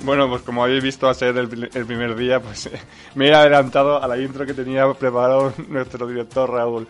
Bueno, 0.04 0.28
pues 0.28 0.42
como 0.42 0.62
habéis 0.66 0.84
visto 0.84 1.08
a 1.08 1.14
ser 1.14 1.38
el, 1.38 1.48
pri- 1.48 1.70
el 1.74 1.86
primer 1.86 2.14
día, 2.18 2.42
pues 2.42 2.66
eh, 2.66 2.72
me 3.16 3.30
he 3.30 3.34
adelantado 3.34 4.04
a 4.04 4.08
la 4.08 4.18
intro 4.18 4.46
que 4.46 4.54
tenía 4.54 4.92
preparado 4.94 5.54
nuestro 5.70 6.06
director 6.06 6.50
Raúl. 6.52 6.88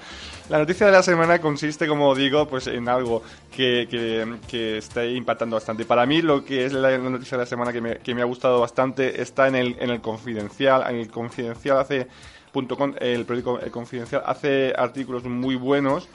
La 0.49 0.57
noticia 0.57 0.87
de 0.87 0.91
la 0.93 1.03
semana 1.03 1.39
consiste, 1.39 1.87
como 1.87 2.15
digo, 2.15 2.47
pues 2.47 2.65
en 2.65 2.89
algo 2.89 3.21
que, 3.55 3.87
que, 4.47 4.77
está 4.77 5.05
impactando 5.05 5.55
bastante. 5.57 5.85
Para 5.85 6.07
mí, 6.07 6.23
lo 6.23 6.43
que 6.43 6.65
es 6.65 6.73
la, 6.73 6.97
noticia 6.97 7.37
de 7.37 7.43
la 7.43 7.47
semana 7.47 7.71
que 7.71 7.81
me, 7.81 7.97
que 7.97 8.15
me 8.15 8.23
ha 8.23 8.25
gustado 8.25 8.59
bastante 8.59 9.21
está 9.21 9.47
en 9.47 9.55
el, 9.55 9.75
en 9.79 9.91
el 9.91 10.01
Confidencial. 10.01 10.83
En 10.89 10.95
el 10.95 11.07
Confidencial 11.09 11.77
hace 11.77 12.07
com, 12.53 12.93
el 12.99 13.25
periódico 13.25 13.59
El 13.59 13.71
Confidencial 13.71 14.23
hace 14.25 14.73
artículos 14.77 15.23
muy 15.25 15.55
buenos 15.55 16.07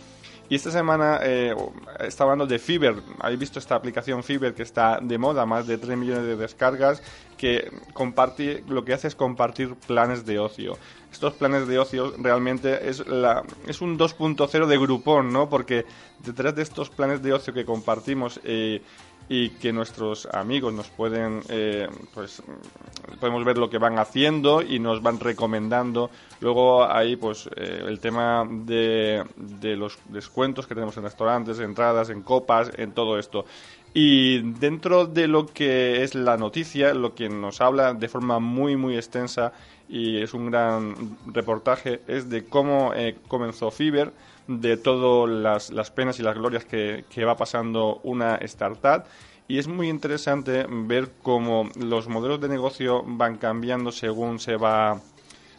y 0.50 0.54
esta 0.54 0.70
semana 0.70 1.20
eh, 1.22 1.54
está 2.00 2.24
hablando 2.24 2.46
de 2.46 2.58
Fiverr. 2.58 3.02
Habéis 3.20 3.38
visto 3.38 3.58
esta 3.58 3.74
aplicación 3.74 4.22
Fiverr 4.22 4.54
que 4.54 4.62
está 4.62 4.98
de 5.02 5.18
moda, 5.18 5.44
más 5.44 5.66
de 5.66 5.76
3 5.76 5.98
millones 5.98 6.24
de 6.24 6.36
descargas, 6.36 7.02
que 7.36 7.70
comparte, 7.92 8.64
lo 8.66 8.82
que 8.82 8.94
hace 8.94 9.08
es 9.08 9.14
compartir 9.14 9.74
planes 9.74 10.24
de 10.24 10.38
ocio. 10.38 10.78
Estos 11.12 11.34
planes 11.34 11.68
de 11.68 11.78
ocio 11.78 12.14
realmente 12.16 12.88
es, 12.88 13.06
la, 13.06 13.44
es 13.66 13.82
un 13.82 13.98
2.0 13.98 14.66
de 14.66 14.78
Groupon, 14.78 15.30
¿no? 15.30 15.50
Porque 15.50 15.84
detrás 16.24 16.54
de 16.54 16.62
estos 16.62 16.88
planes 16.88 17.22
de 17.22 17.34
ocio 17.34 17.52
que 17.52 17.66
compartimos 17.66 18.40
eh, 18.42 18.80
y 19.28 19.50
que 19.50 19.72
nuestros 19.72 20.26
amigos 20.26 20.72
nos 20.72 20.88
pueden, 20.88 21.42
eh, 21.48 21.88
pues, 22.14 22.42
podemos 23.20 23.44
ver 23.44 23.58
lo 23.58 23.68
que 23.68 23.78
van 23.78 23.98
haciendo 23.98 24.62
y 24.62 24.78
nos 24.78 25.02
van 25.02 25.20
recomendando. 25.20 26.10
Luego 26.40 26.84
ahí, 26.84 27.16
pues, 27.16 27.48
eh, 27.56 27.84
el 27.86 28.00
tema 28.00 28.46
de, 28.48 29.24
de 29.36 29.76
los 29.76 29.98
descuentos 30.08 30.66
que 30.66 30.74
tenemos 30.74 30.96
en 30.96 31.02
restaurantes, 31.02 31.58
entradas, 31.58 32.08
en 32.10 32.22
copas, 32.22 32.70
en 32.76 32.92
todo 32.92 33.18
esto. 33.18 33.44
Y 33.94 34.52
dentro 34.52 35.06
de 35.06 35.28
lo 35.28 35.46
que 35.46 36.02
es 36.02 36.14
la 36.14 36.36
noticia, 36.36 36.94
lo 36.94 37.14
que 37.14 37.28
nos 37.28 37.60
habla 37.60 37.94
de 37.94 38.08
forma 38.08 38.38
muy, 38.38 38.76
muy 38.76 38.96
extensa 38.96 39.52
y 39.88 40.18
es 40.18 40.34
un 40.34 40.50
gran 40.50 41.16
reportaje, 41.26 42.02
es 42.06 42.28
de 42.28 42.44
cómo 42.44 42.92
eh, 42.94 43.16
comenzó 43.26 43.70
Fiverr, 43.70 44.12
de 44.48 44.76
todas 44.76 45.30
las, 45.30 45.70
las 45.70 45.90
penas 45.92 46.18
y 46.18 46.22
las 46.22 46.34
glorias 46.34 46.64
que, 46.64 47.04
que 47.08 47.24
va 47.24 47.36
pasando 47.36 48.00
una 48.02 48.36
startup. 48.36 49.04
Y 49.46 49.58
es 49.58 49.68
muy 49.68 49.88
interesante 49.88 50.66
ver 50.68 51.10
cómo 51.22 51.70
los 51.76 52.08
modelos 52.08 52.40
de 52.40 52.48
negocio 52.48 53.04
van 53.06 53.36
cambiando 53.36 53.92
según 53.92 54.40
se 54.40 54.56
va 54.56 55.00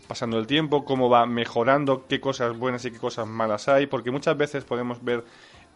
pasando 0.08 0.40
el 0.40 0.48
tiempo, 0.48 0.86
cómo 0.86 1.08
va 1.08 1.26
mejorando, 1.28 2.06
qué 2.08 2.20
cosas 2.20 2.58
buenas 2.58 2.84
y 2.86 2.92
qué 2.92 2.98
cosas 2.98 3.28
malas 3.28 3.70
hay, 3.70 3.86
porque 3.86 4.10
muchas 4.10 4.36
veces 4.36 4.64
podemos 4.64 5.04
ver, 5.04 5.24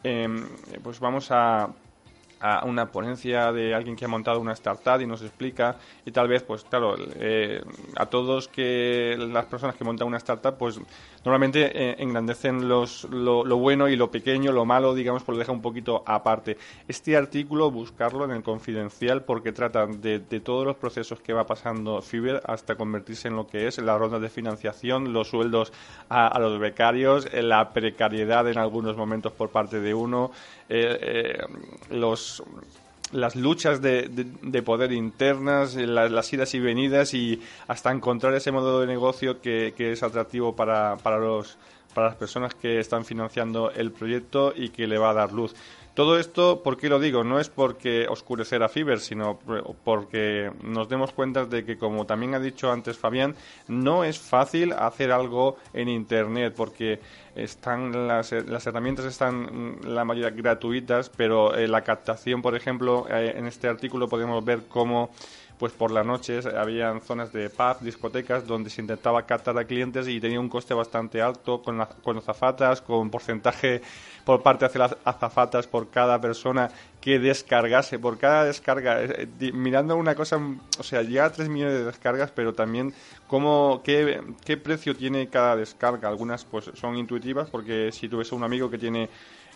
em, 0.03 0.47
pues 0.83 0.99
vamos 0.99 1.27
a 1.29 1.69
a 2.43 2.65
una 2.65 2.91
ponencia 2.91 3.53
de 3.53 3.73
alguien 3.73 3.95
que 3.95 4.03
ha 4.03 4.09
montado 4.09 4.41
una 4.41 4.51
startup 4.51 4.99
y 4.99 5.07
nos 5.07 5.21
explica 5.21 5.77
y 6.05 6.11
tal 6.11 6.27
vez 6.27 6.43
pues 6.43 6.65
claro 6.65 6.95
eh, 7.15 7.63
a 7.95 8.05
todos 8.07 8.49
que 8.49 9.15
las 9.17 9.45
personas 9.45 9.77
que 9.77 9.85
montan 9.85 10.07
una 10.07 10.17
startup 10.17 10.57
pues 10.57 10.77
normalmente 11.23 11.71
eh, 11.73 11.95
engrandecen 11.99 12.67
los, 12.67 13.05
lo, 13.05 13.45
bueno 13.57 13.87
y 13.87 13.95
lo 13.95 14.11
pequeño 14.11 14.51
lo 14.51 14.65
malo 14.65 14.93
digamos 14.93 15.23
pues 15.23 15.37
lo 15.37 15.39
deja 15.39 15.53
un 15.53 15.61
poquito 15.61 16.03
aparte. 16.05 16.57
Este 16.85 17.15
artículo 17.15 17.71
buscarlo 17.71 18.25
en 18.25 18.31
el 18.31 18.43
confidencial 18.43 19.23
porque 19.23 19.53
trata 19.53 19.87
de, 19.87 20.19
de 20.19 20.39
todos 20.41 20.65
los 20.65 20.75
procesos 20.75 21.21
que 21.21 21.31
va 21.31 21.45
pasando 21.45 22.01
Fiverr 22.01 22.41
hasta 22.45 22.75
convertirse 22.75 23.29
en 23.29 23.37
lo 23.37 23.47
que 23.47 23.67
es 23.67 23.77
la 23.77 23.97
ronda 23.97 24.19
de 24.19 24.29
financiación 24.29 25.13
los 25.13 25.29
sueldos 25.29 25.71
a, 26.09 26.37
los 26.39 26.59
becarios 26.59 27.31
la 27.33 27.71
precariedad 27.71 28.49
en 28.49 28.57
algunos 28.57 28.97
momentos 28.97 29.31
por 29.31 29.49
parte 29.49 29.79
de 29.79 29.93
uno 29.93 30.31
eh, 30.67 30.97
eh, 31.01 31.37
las 33.11 33.35
luchas 33.35 33.81
de, 33.81 34.07
de, 34.09 34.25
de 34.41 34.61
poder 34.63 34.91
internas, 34.91 35.75
las, 35.75 36.11
las, 36.11 36.33
idas 36.33 36.53
y 36.55 36.59
venidas 36.59 37.13
y 37.13 37.41
hasta 37.67 37.91
encontrar 37.91 38.33
ese 38.33 38.51
modelo 38.51 38.79
de 38.79 38.87
negocio 38.87 39.39
que, 39.39 39.73
que 39.77 39.91
es 39.91 40.01
atractivo 40.03 40.55
para, 40.55 40.97
para, 40.97 41.19
los, 41.19 41.57
para 41.93 42.07
las 42.07 42.15
personas 42.15 42.55
que 42.55 42.79
están 42.79 43.05
financiando 43.05 43.71
el 43.71 43.91
proyecto 43.91 44.53
y 44.55 44.69
que 44.69 44.87
le 44.87 44.97
va 44.97 45.11
a 45.11 45.13
dar 45.13 45.31
luz. 45.31 45.53
Todo 45.93 46.17
esto, 46.17 46.63
¿por 46.63 46.77
qué 46.77 46.89
lo 46.89 46.99
digo? 46.99 47.23
No 47.23 47.39
es 47.39 47.49
porque 47.49 48.07
oscurecer 48.07 48.63
a 48.63 48.69
Fiverr, 48.69 48.99
sino 48.99 49.37
porque 49.83 50.51
nos 50.63 50.89
demos 50.89 51.11
cuenta 51.13 51.45
de 51.45 51.63
que, 51.63 51.77
como 51.77 52.07
también 52.07 52.33
ha 52.33 52.39
dicho 52.39 52.71
antes 52.71 52.97
Fabián, 52.97 53.35
no 53.67 54.03
es 54.03 54.17
fácil 54.17 54.73
hacer 54.73 55.11
algo 55.11 55.57
en 55.71 55.89
Internet, 55.89 56.55
porque 56.57 56.99
están 57.35 58.07
las, 58.07 58.31
las 58.31 58.65
herramientas 58.65 59.05
están 59.05 59.77
la 59.83 60.03
mayoría 60.03 60.31
gratuitas, 60.31 61.11
pero 61.15 61.55
eh, 61.55 61.67
la 61.67 61.81
captación, 61.81 62.41
por 62.41 62.55
ejemplo, 62.55 63.05
eh, 63.07 63.35
en 63.35 63.45
este 63.45 63.67
artículo 63.67 64.09
podemos 64.09 64.43
ver 64.43 64.61
cómo 64.67 65.11
pues 65.63 65.71
por 65.71 65.91
las 65.91 66.05
noches 66.05 66.45
habían 66.45 66.99
zonas 66.99 67.31
de 67.31 67.49
pub, 67.49 67.79
discotecas, 67.79 68.45
donde 68.45 68.69
se 68.69 68.81
intentaba 68.81 69.25
captar 69.25 69.57
a 69.57 69.63
clientes 69.63 70.09
y 70.09 70.19
tenía 70.19 70.37
un 70.37 70.49
coste 70.49 70.73
bastante 70.73 71.21
alto 71.21 71.61
con, 71.61 71.77
la, 71.77 71.85
con 71.85 72.17
azafatas, 72.17 72.81
con 72.81 73.09
porcentaje 73.09 73.81
por 74.25 74.43
parte 74.43 74.67
de 74.67 74.77
las 74.77 74.97
azafatas 75.05 75.65
por 75.65 75.89
cada 75.89 76.19
persona 76.19 76.69
que 76.99 77.17
descargase, 77.17 77.97
por 77.97 78.17
cada 78.17 78.43
descarga, 78.43 79.03
eh, 79.03 79.25
mirando 79.53 79.95
una 79.95 80.15
cosa, 80.15 80.37
o 80.77 80.83
sea, 80.83 81.01
llega 81.01 81.27
a 81.27 81.31
3 81.31 81.47
millones 81.47 81.75
de 81.75 81.85
descargas, 81.85 82.31
pero 82.31 82.53
también 82.53 82.93
cómo, 83.27 83.81
qué, 83.85 84.21
qué 84.43 84.57
precio 84.57 84.97
tiene 84.97 85.29
cada 85.29 85.55
descarga. 85.55 86.09
Algunas 86.09 86.43
pues 86.43 86.71
son 86.73 86.97
intuitivas 86.97 87.49
porque 87.49 87.89
si 87.93 88.07
a 88.07 88.35
un 88.35 88.43
amigo 88.43 88.69
que 88.69 88.77
tiene 88.77 89.07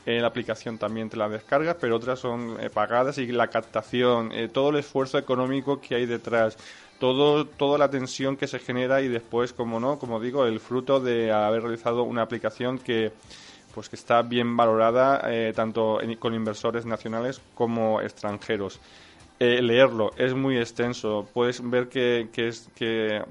eh, 0.08 0.22
la 0.22 0.28
aplicación 0.28 0.78
también 0.78 1.10
te 1.10 1.18
la 1.18 1.28
descargas, 1.28 1.76
pero 1.82 1.98
otras 1.98 2.18
son 2.18 2.56
eh, 2.62 2.70
pagadas 2.70 3.18
y 3.18 3.28
la 3.28 3.48
captación, 3.48 4.32
eh, 4.32 4.48
todo 4.48 4.70
el 4.70 4.78
esfuerzo 4.78 5.18
económico 5.18 5.82
que 5.82 5.96
hay 5.96 6.06
detrás, 6.06 6.58
todo, 6.98 7.46
toda 7.46 7.78
la 7.78 7.90
tensión 7.90 8.38
que 8.38 8.48
se 8.48 8.60
genera 8.60 9.02
y 9.02 9.10
después, 9.10 9.52
como 9.52 9.82
no, 9.82 10.00
como 10.00 10.22
digo, 10.22 10.46
el 10.46 10.62
fruto 10.62 11.02
de 11.02 11.34
haber 11.34 11.62
realizado 11.62 12.04
una 12.04 12.22
aplicación 12.22 12.80
que 12.80 13.12
pues 13.76 13.90
que 13.90 13.98
está 13.98 14.22
bien 14.22 14.56
valorada 14.56 15.22
eh, 15.26 15.52
tanto 15.54 16.02
en, 16.02 16.16
con 16.16 16.34
inversores 16.34 16.86
nacionales 16.86 17.42
como 17.54 18.00
extranjeros. 18.00 18.80
Eh, 19.42 19.62
leerlo 19.62 20.14
es 20.18 20.34
muy 20.34 20.58
extenso, 20.58 21.28
puedes 21.34 21.62
ver 21.70 21.90
que, 21.90 22.30
que 22.32 22.48
es 22.48 22.70
que 22.76 23.22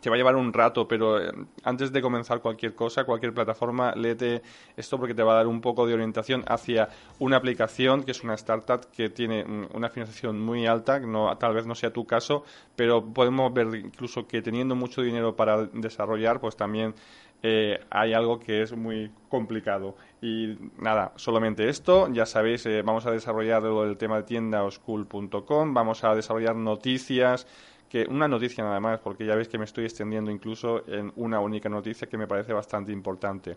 te 0.00 0.10
va 0.10 0.16
a 0.16 0.18
llevar 0.18 0.36
un 0.36 0.52
rato, 0.52 0.86
pero 0.86 1.20
eh, 1.20 1.32
antes 1.64 1.92
de 1.92 2.02
comenzar 2.02 2.40
cualquier 2.40 2.74
cosa, 2.74 3.04
cualquier 3.04 3.34
plataforma, 3.34 3.92
léete 3.94 4.42
esto 4.76 4.98
porque 4.98 5.14
te 5.14 5.22
va 5.22 5.32
a 5.32 5.36
dar 5.36 5.46
un 5.46 5.60
poco 5.60 5.86
de 5.86 5.94
orientación 5.94 6.44
hacia 6.46 6.88
una 7.18 7.36
aplicación 7.36 8.04
que 8.04 8.12
es 8.12 8.22
una 8.22 8.34
startup 8.34 8.86
que 8.90 9.08
tiene 9.10 9.44
una 9.74 9.88
financiación 9.88 10.40
muy 10.40 10.66
alta, 10.66 11.00
no, 11.00 11.36
tal 11.38 11.54
vez 11.54 11.66
no 11.66 11.74
sea 11.74 11.92
tu 11.92 12.06
caso, 12.06 12.44
pero 12.76 13.04
podemos 13.04 13.52
ver 13.52 13.74
incluso 13.74 14.26
que 14.26 14.42
teniendo 14.42 14.74
mucho 14.74 15.02
dinero 15.02 15.36
para 15.36 15.66
desarrollar, 15.66 16.40
pues 16.40 16.56
también 16.56 16.94
eh, 17.42 17.78
hay 17.90 18.14
algo 18.14 18.40
que 18.40 18.62
es 18.62 18.76
muy 18.76 19.10
complicado. 19.28 19.96
Y 20.20 20.56
nada, 20.78 21.12
solamente 21.16 21.68
esto. 21.68 22.08
Ya 22.12 22.26
sabéis, 22.26 22.66
eh, 22.66 22.82
vamos 22.82 23.06
a 23.06 23.12
desarrollar 23.12 23.64
el 23.64 23.96
tema 23.96 24.16
de 24.16 24.22
tiendaoschool.com, 24.24 25.74
vamos 25.74 26.02
a 26.02 26.14
desarrollar 26.14 26.56
noticias 26.56 27.46
que 27.88 28.06
una 28.08 28.28
noticia 28.28 28.64
nada 28.64 28.80
más, 28.80 29.00
porque 29.00 29.24
ya 29.24 29.34
veis 29.34 29.48
que 29.48 29.58
me 29.58 29.64
estoy 29.64 29.84
extendiendo 29.84 30.30
incluso 30.30 30.82
en 30.88 31.12
una 31.16 31.40
única 31.40 31.68
noticia 31.68 32.08
que 32.08 32.18
me 32.18 32.26
parece 32.26 32.52
bastante 32.52 32.92
importante. 32.92 33.56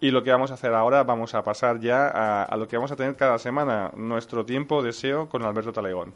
Y 0.00 0.10
lo 0.10 0.22
que 0.22 0.30
vamos 0.30 0.50
a 0.50 0.54
hacer 0.54 0.74
ahora, 0.74 1.02
vamos 1.04 1.34
a 1.34 1.42
pasar 1.42 1.80
ya 1.80 2.08
a, 2.08 2.44
a 2.44 2.56
lo 2.56 2.68
que 2.68 2.76
vamos 2.76 2.92
a 2.92 2.96
tener 2.96 3.16
cada 3.16 3.38
semana, 3.38 3.90
nuestro 3.96 4.44
tiempo 4.44 4.82
deseo 4.82 5.28
con 5.28 5.42
Alberto 5.42 5.72
Talegón. 5.72 6.12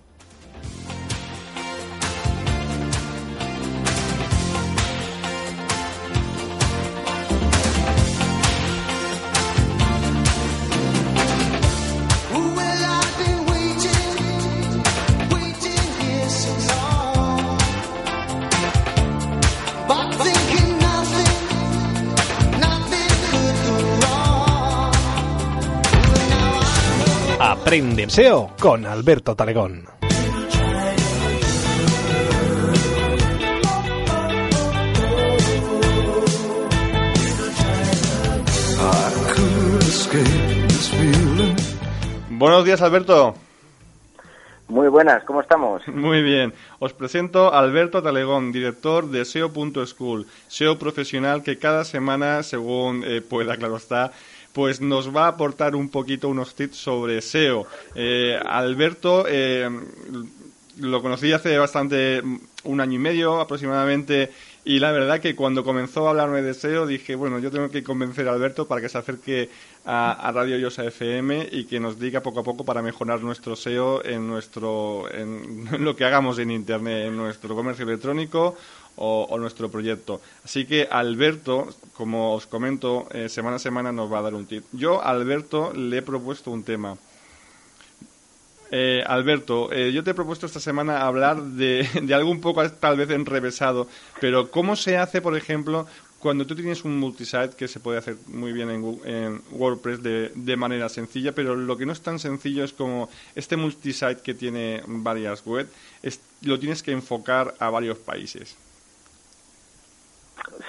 Aprende 27.47 28.09
SEO 28.09 28.53
con 28.59 28.87
Alberto 28.87 29.37
Talegón. 29.37 29.85
Buenos 42.31 42.65
días, 42.65 42.81
Alberto. 42.81 43.35
Muy 44.69 44.89
buenas, 44.89 45.23
¿cómo 45.25 45.43
estamos? 45.43 45.87
Muy 45.89 46.23
bien. 46.23 46.55
Os 46.79 46.95
presento 46.95 47.53
a 47.53 47.59
Alberto 47.59 48.03
Talegón, 48.03 48.53
director 48.53 49.11
de 49.11 49.27
SEO.school, 49.27 50.27
SEO 50.49 50.79
profesional 50.79 51.43
que 51.43 51.59
cada 51.59 51.85
semana, 51.85 52.43
según 52.43 53.05
eh, 53.05 53.21
pueda, 53.21 53.59
claro 53.59 53.77
está, 53.77 54.13
pues 54.55 54.81
nos 54.81 55.15
va 55.15 55.25
a 55.25 55.29
aportar 55.31 55.75
un 55.75 55.89
poquito 55.89 56.29
unos 56.29 56.55
tips 56.55 56.77
sobre 56.77 57.21
SEO. 57.21 57.67
Eh, 57.97 58.39
Alberto 58.47 59.27
eh, 59.29 59.69
lo 60.79 61.03
conocí 61.03 61.33
hace 61.33 61.59
bastante, 61.59 62.23
un 62.63 62.81
año 62.81 62.95
y 62.95 62.99
medio 62.99 63.41
aproximadamente, 63.41 64.31
y 64.65 64.79
la 64.79 64.93
verdad 64.93 65.21
que 65.21 65.37
cuando 65.37 65.63
comenzó 65.63 66.07
a 66.07 66.11
hablarme 66.11 66.41
de 66.41 66.55
SEO 66.55 66.87
dije, 66.87 67.15
bueno, 67.15 67.39
yo 67.39 67.51
tengo 67.51 67.69
que 67.71 67.83
convencer 67.83 68.29
a 68.29 68.33
Alberto 68.33 68.67
para 68.67 68.81
que 68.81 68.89
se 68.89 68.97
acerque 68.97 69.51
a, 69.85 70.31
Radio 70.35 70.57
Yosa 70.57 70.85
FM 70.85 71.49
y 71.53 71.65
que 71.65 71.81
nos 71.81 71.99
diga 71.99 72.23
poco 72.23 72.41
a 72.41 72.45
poco 72.45 72.65
para 72.65 72.81
mejorar 72.81 73.21
nuestro 73.21 73.57
SEO 73.57 74.03
en 74.05 74.27
nuestro 74.27 75.05
en 75.13 75.69
lo 75.85 75.95
que 75.95 76.07
hagamos 76.07 76.39
en 76.39 76.51
internet, 76.51 77.09
en 77.09 77.17
nuestro 77.17 77.55
comercio 77.55 77.85
electrónico 77.85 78.57
o, 78.97 79.27
o, 79.29 79.39
nuestro 79.39 79.71
proyecto. 79.71 80.23
Así 80.45 80.65
que 80.65 80.89
Alberto, 80.91 81.69
como 81.93 82.33
os 82.33 82.47
comento, 82.47 83.07
eh, 83.13 83.29
semana 83.29 83.57
a 83.57 83.59
semana 83.59 83.93
nos 83.93 84.11
va 84.11 84.21
a 84.21 84.23
dar 84.23 84.35
un 84.35 84.47
tip. 84.47 84.65
Yo 84.73 85.03
a 85.03 85.11
Alberto 85.11 85.73
le 85.75 85.99
he 85.99 86.03
propuesto 86.03 86.51
un 86.51 86.63
tema. 86.65 86.97
Eh, 88.71 89.03
Alberto, 89.07 89.71
eh, 89.73 89.93
yo 89.93 90.03
te 90.03 90.11
he 90.11 90.15
propuesto 90.15 90.47
esta 90.47 90.61
semana 90.61 91.07
hablar 91.07 91.41
de, 91.43 91.89
de, 92.03 92.15
algo 92.15 92.31
un 92.31 92.41
poco 92.41 92.69
tal 92.71 92.97
vez 92.97 93.11
enrevesado, 93.11 93.87
pero 94.21 94.51
¿cómo 94.51 94.75
se 94.75 94.97
hace, 94.97 95.21
por 95.21 95.37
ejemplo, 95.37 95.87
cuando 96.25 96.47
tú 96.47 96.55
tienes 96.55 96.85
un 96.87 96.99
multisite 96.99 97.51
que 97.55 97.69
se 97.69 97.81
puede 97.81 97.99
hacer 97.99 98.17
muy 98.29 98.53
bien 98.53 98.71
en, 98.71 98.99
en 99.05 99.43
WordPress 99.53 100.03
de, 100.03 100.33
de, 100.35 100.57
manera 100.57 100.89
sencilla, 100.89 101.33
pero 101.33 101.55
lo 101.55 101.77
que 101.77 101.85
no 101.85 101.93
es 101.93 102.01
tan 102.01 102.19
sencillo 102.19 102.65
es 102.65 102.73
como 102.73 103.11
este 103.35 103.59
multisite 103.59 104.23
que 104.23 104.33
tiene 104.33 104.83
varias 104.87 105.45
web, 105.45 105.69
es, 106.03 106.19
lo 106.41 106.59
tienes 106.59 106.83
que 106.83 106.93
enfocar 106.93 107.55
a 107.59 107.69
varios 107.69 107.99
países. 107.99 108.57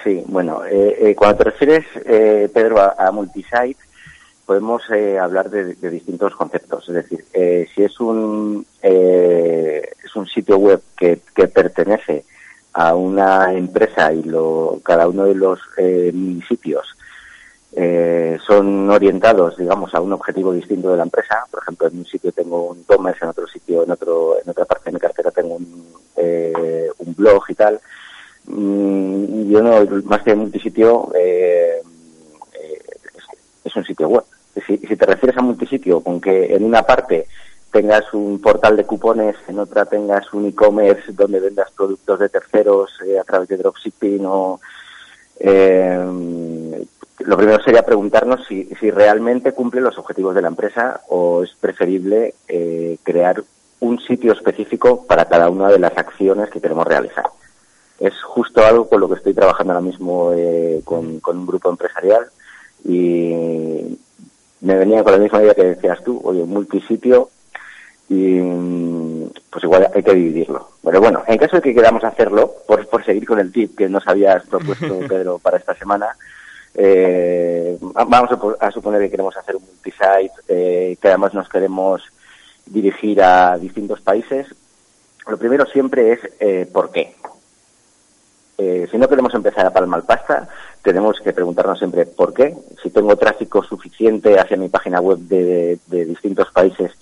Sí, 0.04 0.22
bueno, 0.26 0.64
eh, 0.66 0.96
eh, 1.00 1.14
cuando 1.14 1.38
te 1.38 1.44
refieres, 1.44 1.86
eh, 2.04 2.50
Pedro, 2.52 2.78
a, 2.80 2.94
a, 2.98 3.10
multisite, 3.10 3.78
podemos 4.46 4.82
eh, 4.90 5.18
hablar 5.18 5.50
de, 5.50 5.74
distintos 5.90 6.34
conceptos. 6.34 6.88
Es 6.88 6.94
decir, 6.94 7.24
si 7.74 7.82
es 7.82 8.00
un, 8.00 8.64
es 8.80 10.16
un 10.16 10.26
sitio 10.26 10.56
web 10.56 10.80
que, 10.96 11.20
pertenece 11.48 12.24
a 12.72 12.94
una 12.94 13.52
empresa 13.52 14.12
y 14.12 14.22
lo, 14.22 14.80
cada 14.82 15.08
uno 15.08 15.24
de 15.24 15.34
los 15.34 15.60
eh, 15.78 16.10
municipios 16.14 16.96
eh, 17.78 18.38
son 18.46 18.88
orientados, 18.88 19.58
digamos, 19.58 19.94
a 19.94 20.00
un 20.00 20.12
objetivo 20.14 20.52
distinto 20.52 20.90
de 20.90 20.96
la 20.96 21.02
empresa. 21.02 21.44
Por 21.50 21.62
ejemplo, 21.62 21.88
en 21.88 21.98
un 21.98 22.06
sitio 22.06 22.32
tengo 22.32 22.70
un 22.70 22.78
e-commerce, 22.80 23.22
en 23.22 23.30
otro 23.30 23.46
sitio, 23.46 23.84
en 23.84 23.90
otro, 23.90 24.36
en 24.42 24.48
otra 24.48 24.64
parte 24.64 24.86
de 24.86 24.92
mi 24.94 25.00
cartera 25.00 25.30
tengo 25.30 25.56
un, 25.56 25.86
eh, 26.16 26.88
un 26.98 27.14
blog 27.14 27.44
y 27.48 27.54
tal. 27.54 27.78
Mm, 28.46 29.50
yo 29.50 29.62
no, 29.62 30.02
más 30.04 30.22
que 30.22 30.34
multisitio, 30.34 31.12
eh, 31.14 31.82
eh, 32.54 32.82
es, 33.14 33.24
es 33.64 33.76
un 33.76 33.84
sitio 33.84 34.08
web. 34.08 34.24
Si, 34.66 34.78
te 34.78 35.06
refieres 35.06 35.36
a 35.38 35.42
multisitio 35.42 36.00
con 36.00 36.20
que 36.20 36.54
en 36.54 36.64
una 36.64 36.82
parte 36.82 37.26
tengas 37.70 38.12
un 38.14 38.40
portal 38.40 38.76
de 38.76 38.84
cupones, 38.84 39.36
en 39.48 39.58
otra 39.58 39.84
tengas 39.84 40.32
un 40.32 40.46
e-commerce 40.46 41.12
donde 41.12 41.40
vendas 41.40 41.70
productos 41.70 42.18
de 42.18 42.28
terceros 42.28 42.90
eh, 43.06 43.18
a 43.18 43.24
través 43.24 43.48
de 43.48 43.58
dropshipping 43.58 44.24
o 44.24 44.60
eh, 45.38 46.84
lo 47.20 47.36
primero 47.36 47.62
sería 47.62 47.84
preguntarnos 47.84 48.46
si, 48.46 48.64
si 48.78 48.90
realmente 48.90 49.52
cumple 49.52 49.80
los 49.80 49.98
objetivos 49.98 50.34
de 50.34 50.42
la 50.42 50.48
empresa 50.48 51.00
o 51.08 51.42
es 51.42 51.54
preferible 51.58 52.34
eh, 52.48 52.98
crear 53.02 53.42
un 53.80 53.98
sitio 54.00 54.32
específico 54.32 55.06
para 55.06 55.26
cada 55.26 55.48
una 55.48 55.68
de 55.68 55.78
las 55.78 55.96
acciones 55.96 56.50
que 56.50 56.60
queremos 56.60 56.86
realizar. 56.86 57.24
Es 57.98 58.14
justo 58.22 58.64
algo 58.64 58.88
con 58.88 59.00
lo 59.00 59.08
que 59.08 59.14
estoy 59.14 59.34
trabajando 59.34 59.72
ahora 59.72 59.84
mismo 59.84 60.32
eh, 60.34 60.82
con, 60.84 61.20
con 61.20 61.38
un 61.38 61.46
grupo 61.46 61.70
empresarial 61.70 62.26
y 62.84 63.98
me 64.60 64.76
venía 64.76 65.02
con 65.02 65.12
la 65.12 65.18
misma 65.18 65.42
idea 65.42 65.54
que 65.54 65.64
decías 65.64 66.02
tú, 66.02 66.20
oye, 66.24 66.44
multisitio 66.44 67.30
y 68.08 68.14
mm, 68.14 69.30
pues 69.50 69.64
igual 69.64 69.88
hay 69.94 70.02
que 70.02 70.14
dividirlo. 70.14 70.70
Pero 70.82 71.00
bueno, 71.00 71.22
en 71.26 71.38
caso 71.38 71.56
de 71.56 71.62
que 71.62 71.74
queramos 71.74 72.04
hacerlo, 72.04 72.54
por, 72.66 72.86
por 72.86 73.04
seguir 73.04 73.26
con 73.26 73.38
el 73.38 73.52
tip 73.52 73.76
que 73.76 73.88
nos 73.88 74.06
habías 74.06 74.46
propuesto, 74.46 74.98
Pedro, 75.08 75.38
para 75.38 75.58
esta 75.58 75.74
semana, 75.74 76.08
eh, 76.74 77.78
vamos 77.80 78.30
a 78.60 78.70
suponer 78.70 79.00
que 79.00 79.10
queremos 79.10 79.36
hacer 79.36 79.56
un 79.56 79.64
multisite, 79.64 80.32
eh, 80.48 80.96
que 81.00 81.08
además 81.08 81.34
nos 81.34 81.48
queremos 81.48 82.02
dirigir 82.66 83.22
a 83.22 83.56
distintos 83.58 84.00
países. 84.00 84.46
Lo 85.26 85.38
primero 85.38 85.66
siempre 85.66 86.12
es 86.12 86.20
eh, 86.38 86.68
por 86.72 86.90
qué. 86.90 87.14
Eh, 88.58 88.88
si 88.90 88.96
no 88.98 89.08
queremos 89.08 89.34
empezar 89.34 89.66
a 89.66 89.72
palmar 89.72 90.02
pasta, 90.02 90.48
tenemos 90.86 91.18
que 91.18 91.32
preguntarnos 91.32 91.78
siempre 91.78 92.06
por 92.06 92.32
qué. 92.32 92.54
Si 92.80 92.90
tengo 92.90 93.16
tráfico 93.16 93.60
suficiente 93.64 94.38
hacia 94.38 94.56
mi 94.56 94.68
página 94.68 95.00
web 95.00 95.18
de, 95.18 95.80
distintos 95.88 96.52
países 96.52 96.92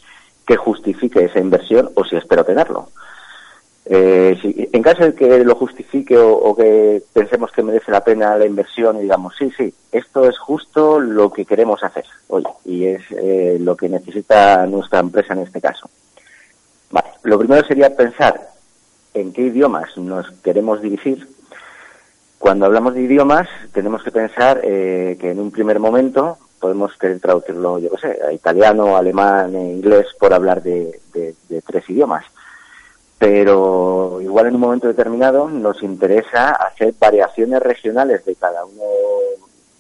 que 0.47 0.57
justifique 0.57 1.23
esa 1.23 1.39
inversión 1.39 1.91
o 1.95 2.03
si 2.03 2.17
espero 2.17 2.45
tenerlo. 2.45 2.89
Eh, 3.85 4.71
en 4.73 4.83
caso 4.83 5.05
de 5.05 5.15
que 5.15 5.45
lo 5.45 5.55
justifique 5.57 6.17
o, 6.17 6.57
que 6.57 7.03
pensemos 7.13 7.53
que 7.53 7.63
merece 7.63 7.93
la 7.93 8.03
pena 8.03 8.39
la 8.39 8.47
inversión 8.47 8.97
y 8.97 9.03
digamos, 9.03 9.35
sí, 9.39 9.51
sí, 9.55 9.75
esto 9.93 10.27
es 10.27 10.39
justo 10.39 10.99
lo 10.99 11.31
que 11.31 11.45
queremos 11.45 11.85
hacer, 11.85 12.07
oye, 12.29 12.49
y 12.65 12.87
es 12.87 13.03
eh, 13.11 13.59
lo 13.61 13.77
que 13.77 13.91
necesita 13.91 14.65
nuestra 14.65 15.01
empresa 15.01 15.35
en 15.35 15.41
este 15.41 15.61
caso. 15.61 15.91
Lo 17.25 17.39
primero 17.39 17.67
sería 17.67 17.95
pensar 17.95 18.49
en 19.13 19.33
qué 19.35 19.43
idiomas 19.43 19.95
nos 19.99 20.31
queremos 20.43 20.81
dirigir. 20.81 21.34
Cuando 22.45 22.67
hablamos 22.67 22.93
de 22.93 23.01
idiomas, 23.01 23.49
tenemos 23.73 24.03
que 24.03 24.11
pensar 24.11 24.61
eh, 24.63 25.17
que 25.19 25.31
en 25.31 25.41
un 25.41 25.51
primer 25.51 25.81
momento 25.81 26.37
podemos 26.61 26.95
querer 26.99 27.19
traducirlo, 27.19 27.79
yo 27.79 27.89
qué 27.93 27.97
sé, 27.97 28.19
a 28.23 28.35
italiano, 28.35 28.99
alemán, 28.99 29.55
e 29.55 29.73
inglés, 29.73 30.09
por 30.21 30.35
hablar 30.35 30.63
de, 30.63 31.01
tres 31.67 31.89
idiomas 31.89 32.27
pero 33.17 34.21
igual 34.21 34.49
en 34.49 34.57
un 34.57 34.61
momento 34.61 34.89
determinado 34.89 35.49
nos 35.49 35.83
interesa 35.83 36.51
hacer 36.51 36.93
variaciones 37.01 37.63
regionales 37.63 38.23
de 38.27 38.35
cada 38.35 38.63
uno 38.67 38.83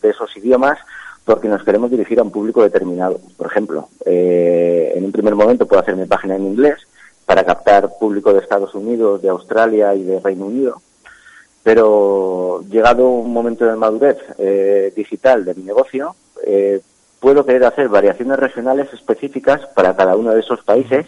de 0.01 0.09
esos 0.09 0.35
idiomas 0.35 0.79
porque 1.27 1.49
nos 1.49 1.63
queremos 1.65 1.91
dirigir 1.91 2.19
a 2.19 2.23
un 2.23 2.31
público 2.31 2.63
determinado. 2.63 3.21
Por 3.37 3.49
ejemplo, 3.49 3.91
eh, 4.07 4.95
en 4.97 5.05
un 5.05 5.13
primer 5.13 5.35
momento 5.35 5.67
puedo 5.67 5.83
hacer 5.83 5.97
mi 5.97 6.07
página 6.07 6.37
en 6.37 6.45
inglés 6.45 6.79
para 7.27 7.45
captar 7.45 7.91
público 7.99 8.33
de 8.33 8.39
Estados 8.39 8.75
Unidos, 8.75 9.21
de 9.21 9.29
Australia 9.29 9.95
y 9.95 10.05
de 10.05 10.19
Reino 10.21 10.47
Unido, 10.47 10.81
pero 11.65 12.63
llegado 12.71 13.09
un 13.09 13.33
momento 13.33 13.65
de 13.65 13.75
madurez 13.75 14.19
eh, 14.39 14.93
digital 14.95 15.45
de 15.45 15.55
mi 15.55 15.65
negocio, 15.65 16.15
eh, 16.47 16.81
puedo 17.19 17.45
querer 17.45 17.65
hacer 17.65 17.89
variaciones 17.89 18.39
regionales 18.39 18.93
específicas 18.93 19.67
para 19.75 19.97
cada 19.97 20.15
uno 20.15 20.33
de 20.33 20.41
esos 20.41 20.63
países 20.63 21.07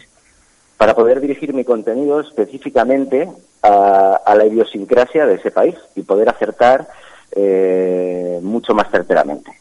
para 0.77 0.95
poder 0.95 1.21
dirigir 1.21 1.53
mi 1.53 1.63
contenido 1.63 2.19
específicamente 2.19 3.29
a, 3.61 4.33
la 4.35 4.45
idiosincrasia 4.45 5.25
de 5.25 5.35
ese 5.35 5.51
país 5.51 5.75
y 5.95 6.01
poder 6.01 6.29
acertar 6.29 6.87
eh, 7.31 8.39
mucho 8.41 8.73
más 8.73 8.89
certeramente. 8.89 9.51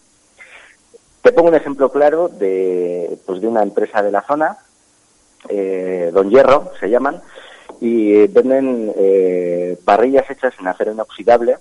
Te 1.20 1.32
pongo 1.32 1.48
un 1.48 1.54
ejemplo 1.54 1.90
claro 1.90 2.28
de, 2.28 3.18
pues 3.26 3.40
de 3.40 3.48
una 3.48 3.62
empresa 3.62 4.02
de 4.02 4.12
la 4.12 4.22
zona, 4.22 4.58
eh, 5.48 6.10
Don 6.12 6.30
Hierro 6.30 6.72
se 6.80 6.88
llaman, 6.88 7.20
y 7.80 8.26
venden 8.28 8.92
eh, 8.96 9.78
parrillas 9.84 10.28
hechas 10.30 10.54
en 10.60 10.68
acero 10.68 10.92
inoxidable. 10.92 11.56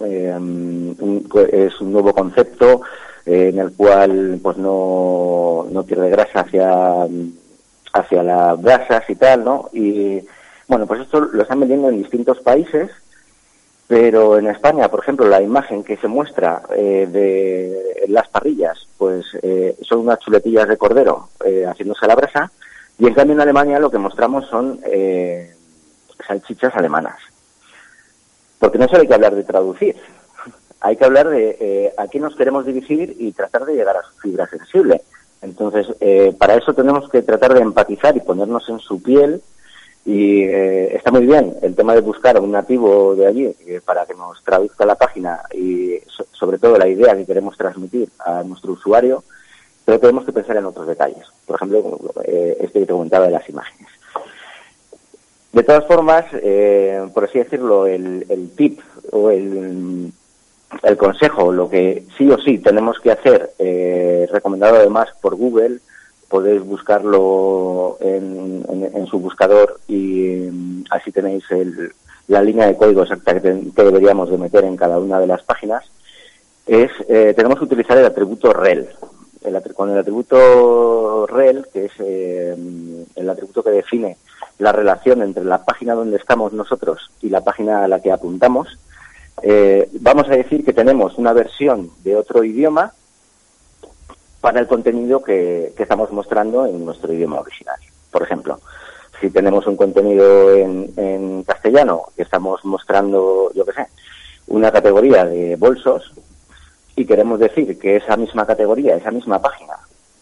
Eh, 0.00 0.32
un- 0.38 1.28
es 1.52 1.80
un 1.80 1.92
nuevo 1.92 2.14
concepto 2.14 2.80
eh, 3.26 3.50
en 3.52 3.58
el 3.58 3.72
cual 3.74 4.38
pues 4.42 4.56
no, 4.56 5.66
no 5.70 5.82
pierde 5.84 6.10
grasa 6.10 6.40
hacia 6.40 7.06
hacia 7.92 8.22
las 8.22 8.60
brasas 8.60 9.02
y 9.08 9.14
tal, 9.14 9.44
¿no? 9.44 9.68
Y 9.72 10.20
bueno, 10.66 10.86
pues 10.86 11.02
esto 11.02 11.20
lo 11.20 11.42
están 11.42 11.60
vendiendo 11.60 11.88
en 11.90 11.98
distintos 11.98 12.40
países, 12.40 12.90
pero 13.86 14.38
en 14.38 14.46
España, 14.48 14.88
por 14.88 15.00
ejemplo, 15.00 15.28
la 15.28 15.40
imagen 15.42 15.84
que 15.84 15.96
se 15.98 16.08
muestra 16.08 16.62
eh, 16.76 17.06
de 17.10 18.06
las 18.08 18.26
parrillas, 18.28 18.88
pues 18.98 19.26
eh, 19.42 19.76
son 19.82 20.00
unas 20.00 20.18
chuletillas 20.20 20.66
de 20.66 20.76
cordero 20.78 21.28
eh, 21.44 21.66
haciéndose 21.68 22.04
a 22.04 22.08
la 22.08 22.16
brasa, 22.16 22.50
y 22.98 23.06
en 23.06 23.14
cambio 23.14 23.34
en 23.34 23.40
Alemania 23.40 23.78
lo 23.78 23.90
que 23.90 23.98
mostramos 23.98 24.46
son 24.48 24.78
eh, 24.86 25.52
salchichas 26.26 26.74
alemanas. 26.76 27.16
Porque 28.58 28.78
no 28.78 28.86
solo 28.88 29.00
hay 29.02 29.08
que 29.08 29.14
hablar 29.14 29.34
de 29.34 29.44
traducir, 29.44 29.96
hay 30.80 30.96
que 30.96 31.04
hablar 31.04 31.28
de 31.28 31.56
eh, 31.60 31.92
a 31.96 32.06
qué 32.08 32.20
nos 32.20 32.34
queremos 32.36 32.64
dirigir 32.66 33.16
y 33.18 33.32
tratar 33.32 33.64
de 33.64 33.74
llegar 33.74 33.96
a 33.96 34.02
su 34.02 34.18
fibra 34.20 34.46
sensible. 34.46 35.02
Entonces, 35.42 35.86
eh, 36.00 36.34
para 36.38 36.54
eso 36.54 36.72
tenemos 36.72 37.08
que 37.10 37.20
tratar 37.22 37.52
de 37.54 37.60
empatizar 37.60 38.16
y 38.16 38.20
ponernos 38.20 38.68
en 38.68 38.78
su 38.78 39.02
piel. 39.02 39.42
Y 40.06 40.42
eh, 40.44 40.94
está 40.96 41.10
muy 41.10 41.24
bien 41.26 41.54
el 41.62 41.74
tema 41.74 41.94
de 41.94 42.02
buscar 42.02 42.36
a 42.36 42.40
un 42.40 42.52
nativo 42.52 43.14
de 43.14 43.26
allí 43.26 43.54
eh, 43.66 43.80
para 43.82 44.04
que 44.04 44.12
nos 44.14 44.42
traduzca 44.44 44.84
la 44.84 44.96
página 44.96 45.40
y 45.54 45.98
so- 46.06 46.26
sobre 46.32 46.58
todo 46.58 46.76
la 46.76 46.86
idea 46.88 47.16
que 47.16 47.24
queremos 47.24 47.56
transmitir 47.56 48.10
a 48.18 48.42
nuestro 48.42 48.72
usuario, 48.72 49.24
pero 49.84 50.00
tenemos 50.00 50.24
que 50.24 50.32
pensar 50.32 50.56
en 50.56 50.66
otros 50.66 50.86
detalles. 50.86 51.26
Por 51.46 51.56
ejemplo, 51.56 51.98
eh, 52.24 52.56
este 52.60 52.80
que 52.80 52.86
te 52.86 52.92
comentaba 52.92 53.26
de 53.26 53.32
las 53.32 53.48
imágenes. 53.48 53.88
De 55.52 55.62
todas 55.62 55.86
formas, 55.86 56.24
eh, 56.32 57.06
por 57.14 57.24
así 57.24 57.38
decirlo, 57.38 57.86
el, 57.86 58.50
tip 58.56 58.80
o 59.12 59.30
el, 59.30 60.12
consejo, 60.98 61.52
lo 61.52 61.68
que 61.70 62.04
sí 62.18 62.28
o 62.28 62.38
sí 62.38 62.58
tenemos 62.58 62.98
que 62.98 63.12
hacer, 63.12 63.52
eh, 63.58 64.26
recomendado 64.32 64.76
además 64.76 65.08
por 65.20 65.36
Google, 65.36 65.78
podéis 66.28 66.62
buscarlo 66.62 67.98
en, 68.00 69.06
su 69.08 69.20
buscador 69.20 69.78
y 69.86 70.48
mm, 70.50 70.84
así 70.90 71.12
tenéis 71.12 71.44
la 72.26 72.42
línea 72.42 72.66
de 72.66 72.76
código 72.76 73.02
exacta 73.02 73.38
que 73.38 73.52
deberíamos 73.76 74.30
de 74.30 74.38
meter 74.38 74.64
en 74.64 74.76
cada 74.76 74.98
una 74.98 75.20
de 75.20 75.26
las 75.28 75.42
páginas, 75.42 75.84
es 76.66 76.90
eh, 77.08 77.34
tenemos 77.36 77.58
que 77.58 77.64
utilizar 77.64 77.96
el 77.98 78.06
atributo 78.06 78.52
rel. 78.52 78.88
El 79.44 79.74
con 79.74 79.90
el 79.90 79.98
atributo 79.98 81.26
rel, 81.26 81.66
que 81.72 81.84
es 81.86 81.92
eh, 81.98 82.56
el 83.14 83.30
atributo 83.30 83.62
que 83.62 83.70
define 83.70 84.16
la 84.58 84.72
relación 84.72 85.22
entre 85.22 85.44
la 85.44 85.64
página 85.64 85.94
donde 85.94 86.16
estamos 86.16 86.52
nosotros 86.52 87.10
y 87.20 87.28
la 87.28 87.42
página 87.42 87.84
a 87.84 87.88
la 87.88 88.00
que 88.00 88.10
apuntamos, 88.10 88.78
eh, 89.42 89.88
vamos 90.00 90.28
a 90.28 90.36
decir 90.36 90.64
que 90.64 90.72
tenemos 90.72 91.18
una 91.18 91.32
versión 91.32 91.90
de 92.02 92.16
otro 92.16 92.44
idioma 92.44 92.92
para 94.40 94.60
el 94.60 94.66
contenido 94.66 95.22
que, 95.22 95.72
estamos 95.78 96.12
mostrando 96.12 96.66
en 96.66 96.84
nuestro 96.84 97.12
idioma 97.12 97.40
original. 97.40 97.76
Por 98.10 98.22
ejemplo, 98.22 98.60
si 99.20 99.30
tenemos 99.30 99.66
un 99.66 99.76
contenido 99.76 100.54
en, 100.54 101.42
castellano 101.44 102.02
que 102.16 102.22
estamos 102.22 102.64
mostrando, 102.64 103.50
yo 103.54 103.64
qué 103.64 103.72
sé, 103.72 103.86
una 104.46 104.70
categoría 104.70 105.24
de 105.24 105.56
bolsos 105.56 106.12
y 106.96 107.04
queremos 107.04 107.38
decir 107.38 107.78
que 107.78 107.96
esa 107.96 108.16
misma 108.16 108.46
categoría, 108.46 108.96
esa 108.96 109.10
misma 109.10 109.40
página, 109.40 109.74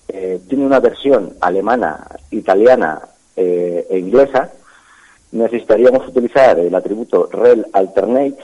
eh, 0.09 0.41
tiene 0.49 0.67
una 0.67 0.81
versión 0.81 1.35
alemana, 1.41 2.07
italiana 2.31 3.01
eh, 3.37 3.87
e 3.89 3.99
inglesa, 3.99 4.51
necesitaríamos 5.33 6.09
utilizar 6.09 6.59
el 6.59 6.75
atributo 6.75 7.29
rel 7.33 7.67
alternate 7.73 8.37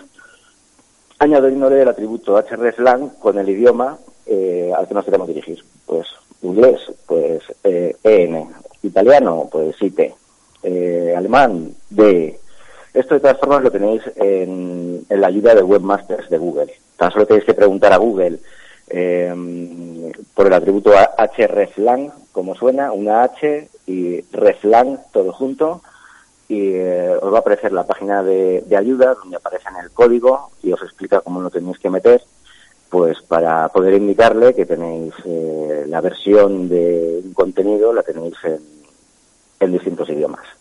añadiéndole 1.18 1.82
el 1.82 1.88
atributo 1.88 2.38
hrslang 2.38 3.10
con 3.18 3.38
el 3.38 3.48
idioma 3.48 3.98
eh, 4.26 4.72
al 4.76 4.86
que 4.86 4.94
nos 4.94 5.04
queremos 5.04 5.28
dirigir. 5.28 5.62
Pues 5.84 6.06
inglés, 6.42 6.80
pues 7.06 7.42
EN, 7.64 8.48
italiano, 8.82 9.48
pues 9.50 9.74
IT, 9.82 10.00
alemán, 11.16 11.74
D, 11.90 12.38
Esto 12.94 13.14
de 13.14 13.20
todas 13.20 13.38
formas 13.38 13.62
lo 13.62 13.70
tenéis 13.70 14.02
en, 14.16 15.04
la 15.08 15.26
ayuda 15.26 15.54
de 15.54 15.62
Webmasters 15.62 16.28
de 16.30 16.38
Google. 16.38 16.72
Tan 16.96 17.10
solo 17.12 17.26
tenéis 17.26 17.44
que 17.44 17.54
preguntar 17.54 17.92
a 17.92 17.98
Google 17.98 18.38
eh, 18.88 20.12
por 20.34 20.46
el 20.46 20.52
atributo 20.52 20.92
hreflang, 20.92 22.10
como 22.32 22.54
suena, 22.54 22.92
una 22.92 23.24
H 23.24 23.68
y 23.86 24.20
reflang 24.32 24.98
todo 25.12 25.32
junto, 25.32 25.82
y 26.48 26.72
eh, 26.74 27.14
os 27.20 27.32
va 27.32 27.38
a 27.38 27.40
aparecer 27.40 27.72
la 27.72 27.86
página 27.86 28.22
de, 28.22 28.64
ayuda 28.76 29.14
donde 29.14 29.36
aparece 29.36 29.68
en 29.68 29.84
el 29.84 29.90
código 29.90 30.50
y 30.62 30.72
os 30.72 30.82
explica 30.82 31.20
cómo 31.20 31.42
lo 31.42 31.50
tenéis 31.50 31.78
que 31.78 31.90
meter 31.90 32.22
pues 32.88 33.20
para 33.20 33.68
poder 33.68 33.92
indicarle 33.94 34.54
que 34.54 34.64
tenéis 34.64 35.12
eh, 35.26 35.84
la 35.86 36.00
versión 36.00 36.70
de 36.70 37.20
un 37.22 37.34
contenido 37.34 37.92
la 37.92 38.02
tenéis 38.02 38.34
en, 38.44 38.60
en 39.60 39.72
distintos 39.72 40.08
idiomas. 40.08 40.57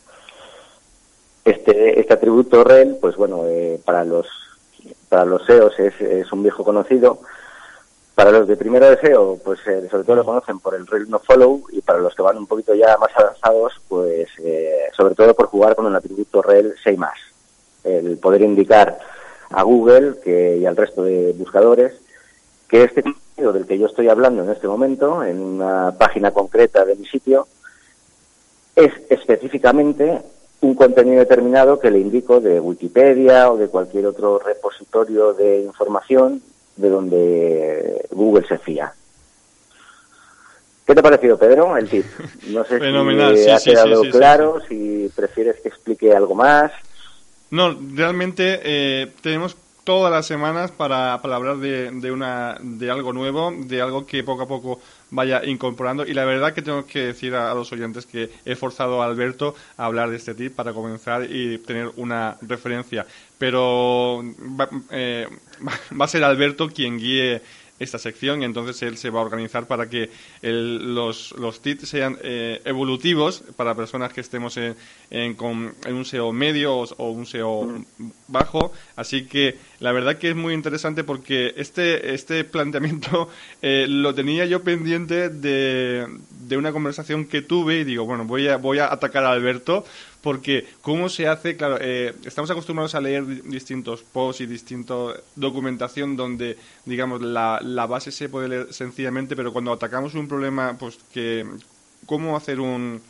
Este, 1.47 1.97
este 1.97 2.13
atributo 2.13 2.61
rel, 2.65 2.97
pues 2.99 3.15
bueno, 3.15 3.45
eh, 3.45 3.79
para 3.85 4.03
los 4.03 4.27
para 5.07 5.23
los 5.23 5.45
SEOs 5.45 5.79
es, 5.79 6.29
un 6.33 6.43
viejo 6.43 6.65
conocido. 6.65 7.21
Para 8.15 8.31
los 8.31 8.49
de 8.49 8.57
primero 8.57 8.89
de 8.89 8.97
SEO, 8.97 9.39
pues 9.41 9.61
eh, 9.65 9.87
sobre 9.89 10.03
todo 10.03 10.17
lo 10.17 10.25
conocen 10.25 10.59
por 10.59 10.75
el 10.75 10.85
rel 10.85 11.09
no 11.09 11.19
follow 11.19 11.63
y 11.71 11.79
para 11.79 11.99
los 11.99 12.13
que 12.13 12.21
van 12.21 12.37
un 12.37 12.47
poquito 12.47 12.75
ya 12.75 12.97
más 12.97 13.11
avanzados, 13.15 13.79
pues 13.87 14.27
eh, 14.43 14.89
sobre 14.91 15.15
todo 15.15 15.33
por 15.35 15.47
jugar 15.47 15.77
con 15.77 15.87
el 15.87 15.95
atributo 15.95 16.41
rel 16.41 16.75
6 16.83 16.97
más. 16.99 17.17
El 17.85 18.17
poder 18.17 18.41
indicar 18.41 18.99
a 19.49 19.63
Google 19.63 20.19
que, 20.21 20.57
y 20.57 20.65
al 20.65 20.75
resto 20.75 21.05
de 21.05 21.31
buscadores 21.31 21.93
que 22.67 22.83
este 22.83 23.03
contenido 23.03 23.53
del 23.53 23.65
que 23.65 23.77
yo 23.77 23.85
estoy 23.85 24.09
hablando 24.09 24.43
en 24.43 24.49
este 24.49 24.67
momento, 24.67 25.23
en 25.23 25.39
una 25.39 25.95
página 25.97 26.31
concreta 26.31 26.83
de 26.83 26.97
mi 26.97 27.05
sitio, 27.05 27.47
es 28.75 28.91
específicamente 29.09 30.21
un 30.61 30.75
contenido 30.75 31.19
determinado 31.19 31.79
que 31.79 31.91
le 31.91 31.99
indico 31.99 32.39
de 32.39 32.59
Wikipedia 32.59 33.51
o 33.51 33.57
de 33.57 33.67
cualquier 33.67 34.07
otro 34.07 34.39
repositorio 34.39 35.33
de 35.33 35.61
información 35.61 36.41
de 36.75 36.89
donde 36.89 38.07
Google 38.11 38.47
se 38.47 38.57
fía. 38.57 38.93
¿Qué 40.85 40.93
te 40.93 40.99
ha 41.01 41.03
parecido, 41.03 41.37
Pedro, 41.37 41.75
el 41.77 41.89
tip? 41.89 42.05
No 42.47 42.63
sé 42.63 42.79
Fenomenal, 42.79 43.37
si 43.37 43.43
sí, 43.43 43.49
ha 43.49 43.59
sí, 43.59 43.69
quedado 43.71 44.03
sí, 44.03 44.09
claro, 44.09 44.61
si 44.67 45.11
prefieres 45.15 45.59
que 45.61 45.69
explique 45.69 46.15
algo 46.15 46.33
más. 46.33 46.71
No, 47.51 47.77
realmente 47.93 48.59
eh, 48.63 49.11
tenemos 49.21 49.55
todas 49.87 50.11
las 50.11 50.25
semanas 50.25 50.69
para, 50.69 51.17
para 51.21 51.37
hablar 51.37 51.59
de, 51.59 51.89
de, 51.91 52.11
una, 52.11 52.57
de 52.59 52.91
algo 52.91 53.13
nuevo, 53.13 53.53
de 53.57 53.81
algo 53.81 54.05
que 54.05 54.21
poco 54.21 54.43
a 54.43 54.45
poco 54.45 54.81
vaya 55.11 55.45
incorporando. 55.45 56.05
Y 56.05 56.13
la 56.13 56.25
verdad 56.25 56.53
que 56.53 56.61
tengo 56.61 56.85
que 56.85 56.99
decir 56.99 57.33
a, 57.33 57.53
los 57.53 57.71
oyentes 57.71 58.05
que 58.05 58.29
he 58.43 58.57
forzado 58.57 59.01
a 59.01 59.05
Alberto 59.05 59.55
a 59.77 59.85
hablar 59.85 60.09
de 60.09 60.17
este 60.17 60.33
tip 60.33 60.53
para 60.53 60.73
comenzar 60.73 61.23
y 61.31 61.59
tener 61.59 61.89
una 61.95 62.35
referencia. 62.41 63.05
Pero 63.37 64.21
va, 64.59 64.67
eh, 64.91 65.25
va 65.97 66.03
a 66.03 66.09
ser 66.09 66.25
Alberto 66.25 66.67
quien 66.67 66.97
guíe 66.97 67.41
esta 67.79 67.99
sección 67.99 68.41
y 68.41 68.45
entonces 68.45 68.81
él 68.81 68.97
se 68.97 69.09
va 69.09 69.19
a 69.19 69.23
organizar 69.23 69.67
para 69.67 69.89
que 69.89 70.09
el, 70.41 70.95
los, 70.95 71.33
los 71.37 71.61
tips 71.61 71.89
sean 71.89 72.17
eh, 72.23 72.61
evolutivos 72.65 73.43
para 73.55 73.75
personas 73.75 74.13
que 74.13 74.21
estemos 74.21 74.57
en, 74.57 74.75
en, 75.09 75.35
con, 75.35 75.75
un 75.87 76.05
SEO 76.05 76.31
medio 76.33 76.75
o, 76.75 76.85
o 76.97 77.11
un 77.11 77.25
SEO 77.25 77.85
bajo. 78.27 78.71
Así 78.95 79.25
que 79.25 79.57
la 79.79 79.91
verdad 79.91 80.17
que 80.17 80.29
es 80.29 80.35
muy 80.35 80.53
interesante 80.53 81.03
porque 81.03 81.53
este, 81.57 82.13
este 82.13 82.43
planteamiento 82.43 83.29
eh, 83.61 83.85
lo 83.87 84.13
tenía 84.13 84.45
yo 84.45 84.63
pendiente 84.63 85.29
de, 85.29 86.07
de 86.31 86.57
una 86.57 86.71
conversación 86.71 87.25
que 87.25 87.41
tuve 87.41 87.79
y 87.79 87.83
digo, 87.83 88.05
bueno, 88.05 88.25
voy 88.25 88.47
a, 88.47 88.57
voy 88.57 88.79
a 88.79 88.91
atacar 88.91 89.23
a 89.23 89.31
Alberto 89.31 89.85
porque 90.27 90.67
cómo 90.81 91.07
se 91.07 91.25
hace, 91.29 91.55
claro, 91.55 91.77
eh, 91.79 92.13
estamos 92.25 92.51
acostumbrados 92.51 92.95
a 92.95 92.99
leer 92.99 93.25
di- 93.25 93.41
distintos 93.45 94.03
posts 94.03 94.41
y 94.41 94.45
distinta 94.45 94.93
documentación 95.35 96.17
donde, 96.17 96.57
digamos, 96.83 97.21
la, 97.21 97.61
base 97.87 98.11
se 98.11 98.27
puede 98.27 98.49
leer 98.49 98.73
sencillamente, 98.73 99.37
pero 99.37 99.53
cuando 99.53 99.71
atacamos 99.71 100.15
un 100.15 100.27
problema, 100.27 100.77
pues 100.77 100.97
que, 101.13 101.45
cómo 102.05 102.35
hacer 102.35 102.59
un, 102.59 103.01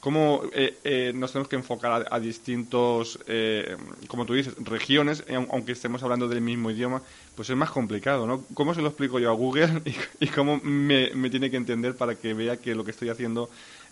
cómo 0.00 0.42
eh, 0.52 0.78
eh, 0.84 1.12
nos 1.14 1.32
tenemos 1.32 1.48
que 1.48 1.56
enfocar 1.56 2.06
a, 2.10 2.20
distintos, 2.20 3.18
eh, 3.26 3.74
como 4.06 4.26
tú 4.26 4.34
dices, 4.34 4.54
regiones, 4.58 5.24
eh, 5.28 5.36
aun- 5.36 5.48
aunque 5.50 5.72
estemos 5.72 6.02
hablando 6.02 6.28
del 6.28 6.42
mismo 6.42 6.70
idioma, 6.70 7.02
pues 7.34 7.48
es 7.48 7.56
más 7.56 7.70
complicado, 7.70 8.26
¿no? 8.26 8.44
¿Cómo 8.52 8.74
se 8.74 8.82
lo 8.82 8.88
explico 8.88 9.18
yo 9.18 9.30
a 9.30 9.34
Google 9.34 9.80
y, 10.20 10.26
y 10.26 10.28
cómo 10.28 10.60
me, 10.62 11.10
me 11.14 11.30
tiene 11.30 11.50
que 11.50 11.56
entender 11.56 11.96
para 11.96 12.16
que 12.16 12.34
vea 12.34 12.58
que 12.60 12.74
lo 12.74 12.84
que 12.84 12.90
estoy 12.90 13.08
haciendo 13.08 13.48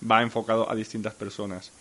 va 0.09 0.21
enfocado 0.23 0.71
a 0.71 0.75
distintas 0.75 1.15
personas? 1.15 1.73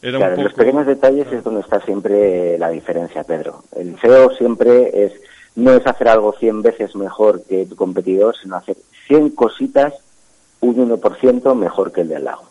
Era 0.00 0.18
Claro, 0.18 0.34
un 0.34 0.38
en 0.40 0.44
los 0.44 0.54
pequeños 0.54 0.86
detalles 0.86 1.30
es 1.32 1.42
donde 1.42 1.60
está 1.60 1.80
siempre 1.80 2.56
la 2.58 2.70
diferencia, 2.70 3.24
Pedro. 3.24 3.64
El 3.76 3.98
SEO 4.00 4.30
siempre 4.36 5.04
es, 5.04 5.12
no 5.56 5.72
es 5.72 5.86
hacer 5.86 6.08
algo 6.08 6.32
100 6.32 6.62
veces 6.62 6.94
mejor 6.94 7.42
que 7.44 7.66
tu 7.66 7.74
competidor, 7.74 8.36
sino 8.36 8.56
hacer 8.56 8.76
100 9.08 9.30
cositas 9.30 9.94
un 10.60 10.76
1% 10.88 11.54
mejor 11.54 11.92
que 11.92 12.02
el 12.02 12.08
de 12.08 12.16
al 12.16 12.24
lado. 12.24 12.42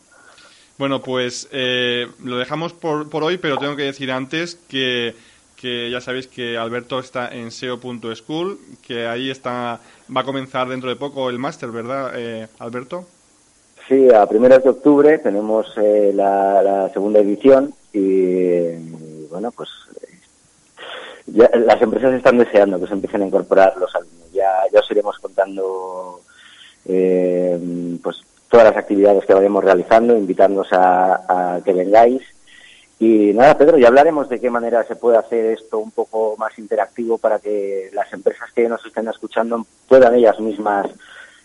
Bueno, 0.78 1.02
pues 1.02 1.48
eh, 1.52 2.08
lo 2.24 2.38
dejamos 2.38 2.74
por, 2.74 3.10
por 3.10 3.24
hoy, 3.24 3.38
pero 3.38 3.58
tengo 3.58 3.76
que 3.76 3.84
decir 3.84 4.12
antes 4.12 4.56
que, 4.56 5.16
que 5.56 5.90
ya 5.90 6.02
sabéis 6.02 6.28
que 6.28 6.58
Alberto 6.58 7.00
está 7.00 7.34
en 7.34 7.52
SEO.school, 7.52 8.60
que 8.86 9.08
ahí 9.08 9.30
está 9.32 9.80
va 10.16 10.22
a 10.22 10.24
comenzar 10.24 10.70
dentro 10.70 10.90
de 10.90 10.96
poco 10.96 11.30
el 11.30 11.40
máster, 11.40 11.72
¿verdad, 11.72 12.12
eh, 12.16 12.48
Alberto? 12.60 13.08
Sí, 13.88 14.10
a 14.14 14.26
primeros 14.26 14.64
de 14.64 14.70
octubre 14.70 15.18
tenemos 15.20 15.74
eh, 15.78 16.12
la, 16.14 16.62
la 16.62 16.90
segunda 16.90 17.20
edición 17.20 17.74
y, 17.94 18.74
bueno, 19.30 19.50
pues 19.52 19.70
ya, 21.28 21.50
las 21.54 21.82
empresas 21.82 22.14
están 22.14 22.38
deseando 22.38 22.80
que 22.80 22.88
se 22.88 22.94
empiecen 22.94 23.22
a 23.22 23.28
incorporar 23.28 23.78
los 23.78 23.96
alumnos. 23.96 24.32
Ya, 24.34 24.52
ya 24.74 24.82
os 24.82 24.92
iremos 24.92 25.18
contando 25.20 26.20
eh, 26.86 27.98
pues 28.04 28.18
todas 28.50 28.66
las 28.68 28.78
actividades 28.78 29.26
que 29.26 29.34
vayamos 29.34 29.64
realizando, 29.64 30.18
invitándoos 30.18 30.72
a, 30.74 31.56
a 31.56 31.62
que 31.62 31.72
vengáis. 31.72 32.24
Y 33.00 33.32
nada, 33.34 33.58
Pedro, 33.58 33.78
ya 33.78 33.88
hablaremos 33.88 34.28
de 34.28 34.42
qué 34.42 34.50
manera 34.50 34.84
se 34.84 34.98
puede 34.98 35.18
hacer 35.18 35.46
esto 35.54 35.80
un 35.80 35.92
poco 35.92 36.36
más 36.38 36.58
interactivo 36.60 37.20
para 37.20 37.40
que 37.40 37.90
las 37.94 38.12
empresas 38.12 38.52
que 38.54 38.68
nos 38.68 38.86
estén 38.86 39.08
escuchando 39.08 39.66
puedan 39.88 40.16
ellas 40.16 40.40
mismas 40.42 40.88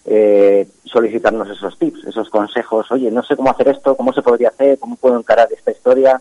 eh, 0.05 0.67
solicitarnos 0.85 1.49
esos 1.51 1.79
tips, 1.79 2.05
esos 2.07 2.29
consejos. 2.29 2.91
Oye, 2.91 3.11
no 3.11 3.23
sé 3.23 3.37
cómo 3.37 3.51
hacer 3.51 3.69
esto, 3.69 3.97
cómo 3.97 4.13
se 4.13 4.23
podría 4.23 4.49
hacer, 4.49 4.79
cómo 4.79 4.97
puedo 4.97 5.19
encarar 5.19 5.49
esta 5.55 5.71
historia. 5.71 6.21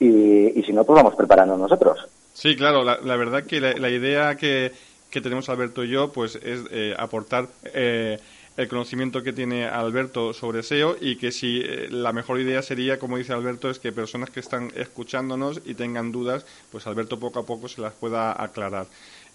Y, 0.00 0.62
si 0.66 0.72
no, 0.72 0.84
pues 0.84 0.96
vamos 0.96 1.14
preparando 1.14 1.56
nosotros. 1.56 2.06
Sí, 2.32 2.56
claro, 2.56 2.82
la, 2.82 2.98
la 3.02 3.16
verdad 3.16 3.44
que 3.44 3.60
la, 3.60 3.72
la 3.74 3.90
idea 3.90 4.36
que, 4.36 4.72
que, 5.10 5.20
tenemos 5.20 5.48
Alberto 5.48 5.84
y 5.84 5.88
yo 5.88 6.12
pues 6.12 6.34
es 6.36 6.60
eh, 6.70 6.94
aportar 6.98 7.48
eh, 7.72 8.18
el 8.56 8.68
conocimiento 8.68 9.22
que 9.22 9.32
tiene 9.32 9.66
Alberto 9.66 10.32
sobre 10.32 10.62
SEO 10.62 10.96
y 11.00 11.16
que 11.16 11.32
si 11.32 11.60
eh, 11.60 11.88
la 11.90 12.12
mejor 12.12 12.40
idea 12.40 12.62
sería, 12.62 12.98
como 12.98 13.18
dice 13.18 13.32
Alberto, 13.32 13.68
es 13.68 13.78
que 13.78 13.92
personas 13.92 14.30
que 14.30 14.40
están 14.40 14.70
escuchándonos 14.76 15.60
y 15.64 15.74
tengan 15.74 16.12
dudas, 16.12 16.46
pues 16.70 16.86
Alberto 16.86 17.18
poco 17.18 17.40
a 17.40 17.46
poco 17.46 17.68
se 17.68 17.80
las 17.80 17.94
pueda 17.94 18.40
aclarar. 18.40 18.86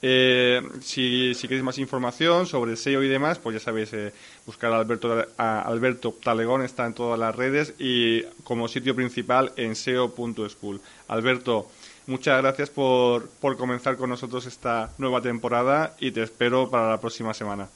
Eh, 0.02 0.62
si, 0.82 1.34
si, 1.34 1.48
queréis 1.48 1.64
más 1.64 1.78
información 1.78 2.46
sobre 2.46 2.76
SEO 2.76 3.04
y 3.04 3.10
demás, 3.10 3.38
pues 3.38 3.56
ya 3.56 3.60
sabéis, 3.60 3.92
eh, 3.94 4.14
buscar 4.46 4.72
a 4.72 4.78
Alberto, 4.78 5.26
a 5.38 5.62
Alberto 5.62 6.16
Talegón, 6.24 6.62
está 6.62 6.86
en 6.86 6.94
todas 6.94 7.20
las 7.20 7.36
redes 7.36 7.74
y 7.80 8.24
como 8.44 8.68
sitio 8.68 8.96
principal 8.96 9.52
en 9.58 9.76
SEO.school. 9.76 10.80
Alberto, 11.10 11.68
muchas 12.08 12.42
gracias 12.42 12.70
por, 12.70 13.28
por 13.42 13.58
comenzar 13.58 13.98
con 13.98 14.10
nosotros 14.10 14.46
esta 14.46 14.92
nueva 14.98 15.22
temporada 15.22 15.96
y 16.00 16.12
te 16.12 16.24
espero 16.24 16.70
para 16.70 16.90
la 16.90 17.02
próxima 17.02 17.34
semana. 17.34 17.68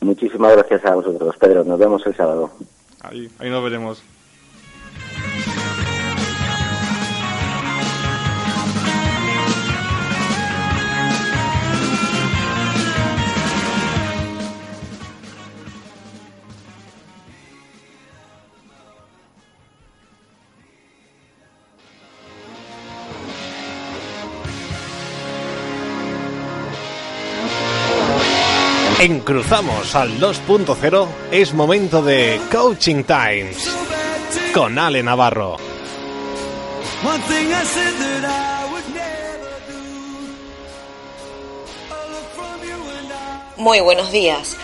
Muchísimas 0.00 0.56
gracias 0.56 0.84
a 0.84 0.94
vosotros, 0.96 1.36
Pedro. 1.38 1.64
Nos 1.64 1.78
vemos 1.78 2.04
el 2.06 2.16
sábado. 2.16 2.50
Ahí, 3.00 3.30
ahí 3.38 3.48
nos 3.48 3.62
veremos. 3.62 4.02
En 29.04 29.20
Cruzamos 29.20 29.94
al 29.96 30.18
2.0 30.18 31.08
es 31.30 31.52
momento 31.52 32.00
de 32.00 32.40
Coaching 32.50 33.04
Times 33.04 33.68
con 34.54 34.78
Ale 34.78 35.02
Navarro. 35.02 35.58
Muy 43.58 43.80
buenos 43.80 44.10
días. 44.10 44.56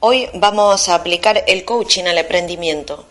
Hoy 0.00 0.28
vamos 0.34 0.90
a 0.90 0.96
aplicar 0.96 1.42
el 1.46 1.64
coaching 1.64 2.04
al 2.04 2.18
emprendimiento. 2.18 3.06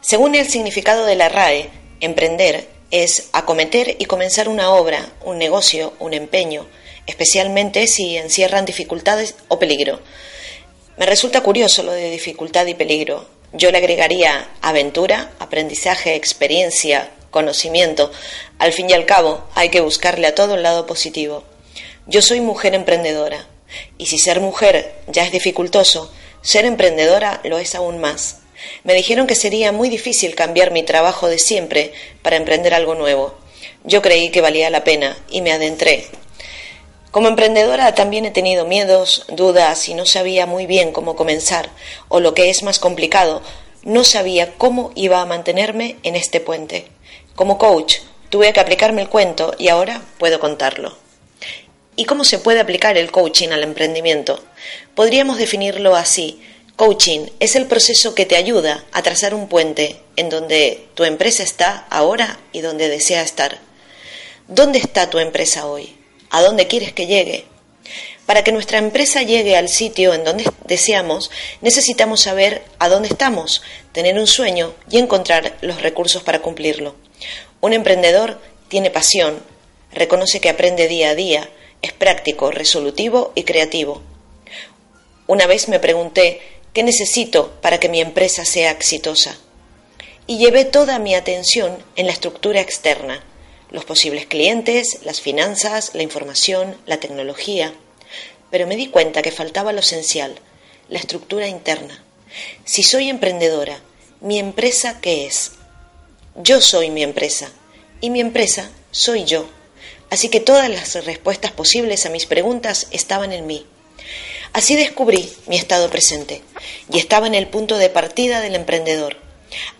Según 0.00 0.36
el 0.36 0.46
significado 0.46 1.06
de 1.06 1.16
la 1.16 1.28
RAE, 1.28 1.70
emprender 1.98 2.68
es 2.92 3.30
acometer 3.32 3.96
y 3.98 4.04
comenzar 4.04 4.48
una 4.48 4.70
obra, 4.70 5.08
un 5.24 5.38
negocio, 5.38 5.92
un 5.98 6.14
empeño, 6.14 6.68
especialmente 7.08 7.88
si 7.88 8.16
encierran 8.16 8.64
dificultades 8.64 9.34
o 9.48 9.58
peligro. 9.58 10.00
Me 10.98 11.06
resulta 11.06 11.42
curioso 11.42 11.82
lo 11.82 11.92
de 11.92 12.10
dificultad 12.10 12.66
y 12.66 12.74
peligro. 12.74 13.26
Yo 13.52 13.72
le 13.72 13.78
agregaría 13.78 14.48
aventura, 14.60 15.32
aprendizaje, 15.38 16.14
experiencia, 16.14 17.10
conocimiento. 17.30 18.12
Al 18.58 18.72
fin 18.72 18.90
y 18.90 18.92
al 18.92 19.06
cabo, 19.06 19.42
hay 19.54 19.70
que 19.70 19.80
buscarle 19.80 20.26
a 20.26 20.34
todo 20.34 20.54
el 20.54 20.62
lado 20.62 20.86
positivo. 20.86 21.44
Yo 22.06 22.20
soy 22.20 22.40
mujer 22.40 22.74
emprendedora, 22.74 23.48
y 23.96 24.06
si 24.06 24.18
ser 24.18 24.40
mujer 24.40 24.94
ya 25.06 25.24
es 25.24 25.32
dificultoso, 25.32 26.12
ser 26.42 26.66
emprendedora 26.66 27.40
lo 27.44 27.58
es 27.58 27.74
aún 27.74 27.98
más. 27.98 28.40
Me 28.84 28.94
dijeron 28.94 29.26
que 29.26 29.34
sería 29.34 29.72
muy 29.72 29.88
difícil 29.88 30.34
cambiar 30.34 30.72
mi 30.72 30.82
trabajo 30.82 31.28
de 31.28 31.38
siempre 31.38 31.92
para 32.22 32.36
emprender 32.36 32.74
algo 32.74 32.94
nuevo. 32.94 33.34
Yo 33.84 34.02
creí 34.02 34.30
que 34.30 34.40
valía 34.40 34.68
la 34.68 34.84
pena 34.84 35.16
y 35.30 35.40
me 35.40 35.52
adentré. 35.52 36.06
Como 37.10 37.28
emprendedora 37.28 37.94
también 37.94 38.26
he 38.26 38.30
tenido 38.30 38.66
miedos, 38.66 39.24
dudas 39.28 39.88
y 39.88 39.94
no 39.94 40.04
sabía 40.04 40.44
muy 40.44 40.66
bien 40.66 40.92
cómo 40.92 41.16
comenzar, 41.16 41.70
o 42.08 42.20
lo 42.20 42.34
que 42.34 42.50
es 42.50 42.62
más 42.62 42.78
complicado, 42.78 43.42
no 43.82 44.04
sabía 44.04 44.54
cómo 44.58 44.92
iba 44.94 45.22
a 45.22 45.26
mantenerme 45.26 45.96
en 46.02 46.16
este 46.16 46.40
puente. 46.40 46.86
Como 47.34 47.56
coach 47.56 47.96
tuve 48.28 48.52
que 48.52 48.60
aplicarme 48.60 49.00
el 49.00 49.08
cuento 49.08 49.54
y 49.58 49.68
ahora 49.68 50.02
puedo 50.18 50.38
contarlo. 50.38 50.96
¿Y 51.96 52.04
cómo 52.04 52.24
se 52.24 52.38
puede 52.38 52.60
aplicar 52.60 52.98
el 52.98 53.10
coaching 53.10 53.48
al 53.48 53.62
emprendimiento? 53.62 54.44
Podríamos 54.94 55.38
definirlo 55.38 55.96
así. 55.96 56.42
Coaching 56.76 57.26
es 57.40 57.56
el 57.56 57.66
proceso 57.66 58.14
que 58.14 58.26
te 58.26 58.36
ayuda 58.36 58.84
a 58.92 59.02
trazar 59.02 59.34
un 59.34 59.48
puente 59.48 60.00
en 60.14 60.28
donde 60.28 60.86
tu 60.94 61.04
empresa 61.04 61.42
está 61.42 61.86
ahora 61.90 62.38
y 62.52 62.60
donde 62.60 62.88
desea 62.88 63.22
estar. 63.22 63.58
¿Dónde 64.46 64.78
está 64.78 65.10
tu 65.10 65.18
empresa 65.18 65.66
hoy? 65.66 65.97
¿A 66.30 66.42
dónde 66.42 66.66
quieres 66.66 66.92
que 66.92 67.06
llegue? 67.06 67.44
Para 68.26 68.44
que 68.44 68.52
nuestra 68.52 68.78
empresa 68.78 69.22
llegue 69.22 69.56
al 69.56 69.68
sitio 69.68 70.12
en 70.12 70.24
donde 70.24 70.44
deseamos, 70.66 71.30
necesitamos 71.60 72.22
saber 72.22 72.62
a 72.78 72.88
dónde 72.88 73.08
estamos, 73.08 73.62
tener 73.92 74.18
un 74.18 74.26
sueño 74.26 74.74
y 74.90 74.98
encontrar 74.98 75.56
los 75.62 75.80
recursos 75.80 76.22
para 76.22 76.40
cumplirlo. 76.40 76.94
Un 77.60 77.72
emprendedor 77.72 78.40
tiene 78.68 78.90
pasión, 78.90 79.42
reconoce 79.92 80.40
que 80.40 80.50
aprende 80.50 80.88
día 80.88 81.10
a 81.10 81.14
día, 81.14 81.48
es 81.80 81.92
práctico, 81.92 82.50
resolutivo 82.50 83.32
y 83.34 83.44
creativo. 83.44 84.02
Una 85.26 85.46
vez 85.46 85.68
me 85.68 85.78
pregunté 85.78 86.40
¿Qué 86.78 86.84
necesito 86.84 87.50
para 87.60 87.80
que 87.80 87.88
mi 87.88 88.00
empresa 88.00 88.44
sea 88.44 88.70
exitosa? 88.70 89.36
Y 90.28 90.38
llevé 90.38 90.64
toda 90.64 90.98
mi 90.98 91.14
atención 91.14 91.76
en 91.96 92.06
la 92.06 92.12
estructura 92.12 92.60
externa, 92.60 93.24
los 93.70 93.84
posibles 93.84 94.26
clientes, 94.26 95.00
las 95.04 95.20
finanzas, 95.20 95.90
la 95.94 96.02
información, 96.02 96.76
la 96.86 96.98
tecnología. 96.98 97.72
Pero 98.50 98.66
me 98.66 98.76
di 98.76 98.88
cuenta 98.88 99.22
que 99.22 99.30
faltaba 99.30 99.72
lo 99.72 99.80
esencial, 99.80 100.38
la 100.88 100.98
estructura 100.98 101.48
interna. 101.48 102.02
Si 102.64 102.82
soy 102.82 103.08
emprendedora, 103.08 103.80
¿mi 104.20 104.38
empresa 104.38 105.00
qué 105.00 105.26
es? 105.26 105.52
Yo 106.36 106.60
soy 106.60 106.90
mi 106.90 107.02
empresa 107.02 107.50
y 108.00 108.10
mi 108.10 108.20
empresa 108.20 108.70
soy 108.90 109.24
yo. 109.24 109.48
Así 110.10 110.28
que 110.28 110.40
todas 110.40 110.70
las 110.70 111.04
respuestas 111.04 111.52
posibles 111.52 112.06
a 112.06 112.10
mis 112.10 112.26
preguntas 112.26 112.86
estaban 112.90 113.32
en 113.32 113.46
mí. 113.46 113.66
Así 114.52 114.76
descubrí 114.76 115.30
mi 115.46 115.56
estado 115.56 115.90
presente 115.90 116.42
y 116.90 116.98
estaba 116.98 117.26
en 117.26 117.34
el 117.34 117.48
punto 117.48 117.76
de 117.76 117.90
partida 117.90 118.40
del 118.40 118.54
emprendedor. 118.54 119.16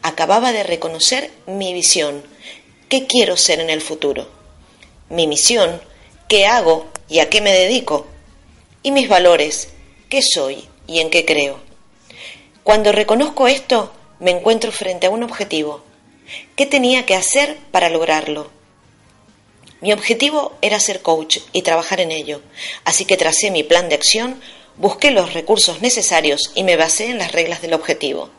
Acababa 0.03 0.53
de 0.53 0.63
reconocer 0.63 1.31
mi 1.47 1.73
visión, 1.73 2.23
qué 2.89 3.07
quiero 3.07 3.37
ser 3.37 3.61
en 3.61 3.71
el 3.71 3.81
futuro, 3.81 4.29
mi 5.11 5.27
misión, 5.27 5.81
qué 6.29 6.47
hago 6.47 6.87
y 7.09 7.21
a 7.21 7.29
qué 7.29 7.41
me 7.41 7.53
dedico, 7.53 8.07
y 8.83 8.91
mis 8.91 9.09
valores, 9.09 9.69
qué 10.09 10.21
soy 10.23 10.69
y 10.87 11.01
en 11.01 11.11
qué 11.11 11.25
creo. 11.25 11.61
Cuando 12.63 12.93
reconozco 12.93 13.49
esto, 13.49 13.93
me 14.21 14.31
encuentro 14.31 14.73
frente 14.73 15.07
a 15.07 15.11
un 15.11 15.23
objetivo. 15.23 15.83
¿Qué 16.57 16.67
tenía 16.67 17.07
que 17.07 17.15
hacer 17.15 17.57
para 17.71 17.89
lograrlo? 17.89 18.51
Mi 19.81 19.93
objetivo 19.93 20.57
era 20.61 20.81
ser 20.81 21.03
coach 21.03 21.39
y 21.53 21.63
trabajar 21.63 22.01
en 22.01 22.11
ello, 22.11 22.43
así 22.85 23.05
que 23.05 23.17
tracé 23.17 23.51
mi 23.51 23.63
plan 23.63 23.89
de 23.89 23.95
acción 23.95 24.41
Busqué 24.79 25.11
los 25.11 25.35
recursos 25.35 25.83
necesarios 25.83 26.53
y 26.55 26.63
me 26.63 26.77
basé 26.77 27.07
en 27.07 27.19
las 27.19 27.33
reglas 27.33 27.61
del 27.61 27.75
objetivo. 27.75 28.31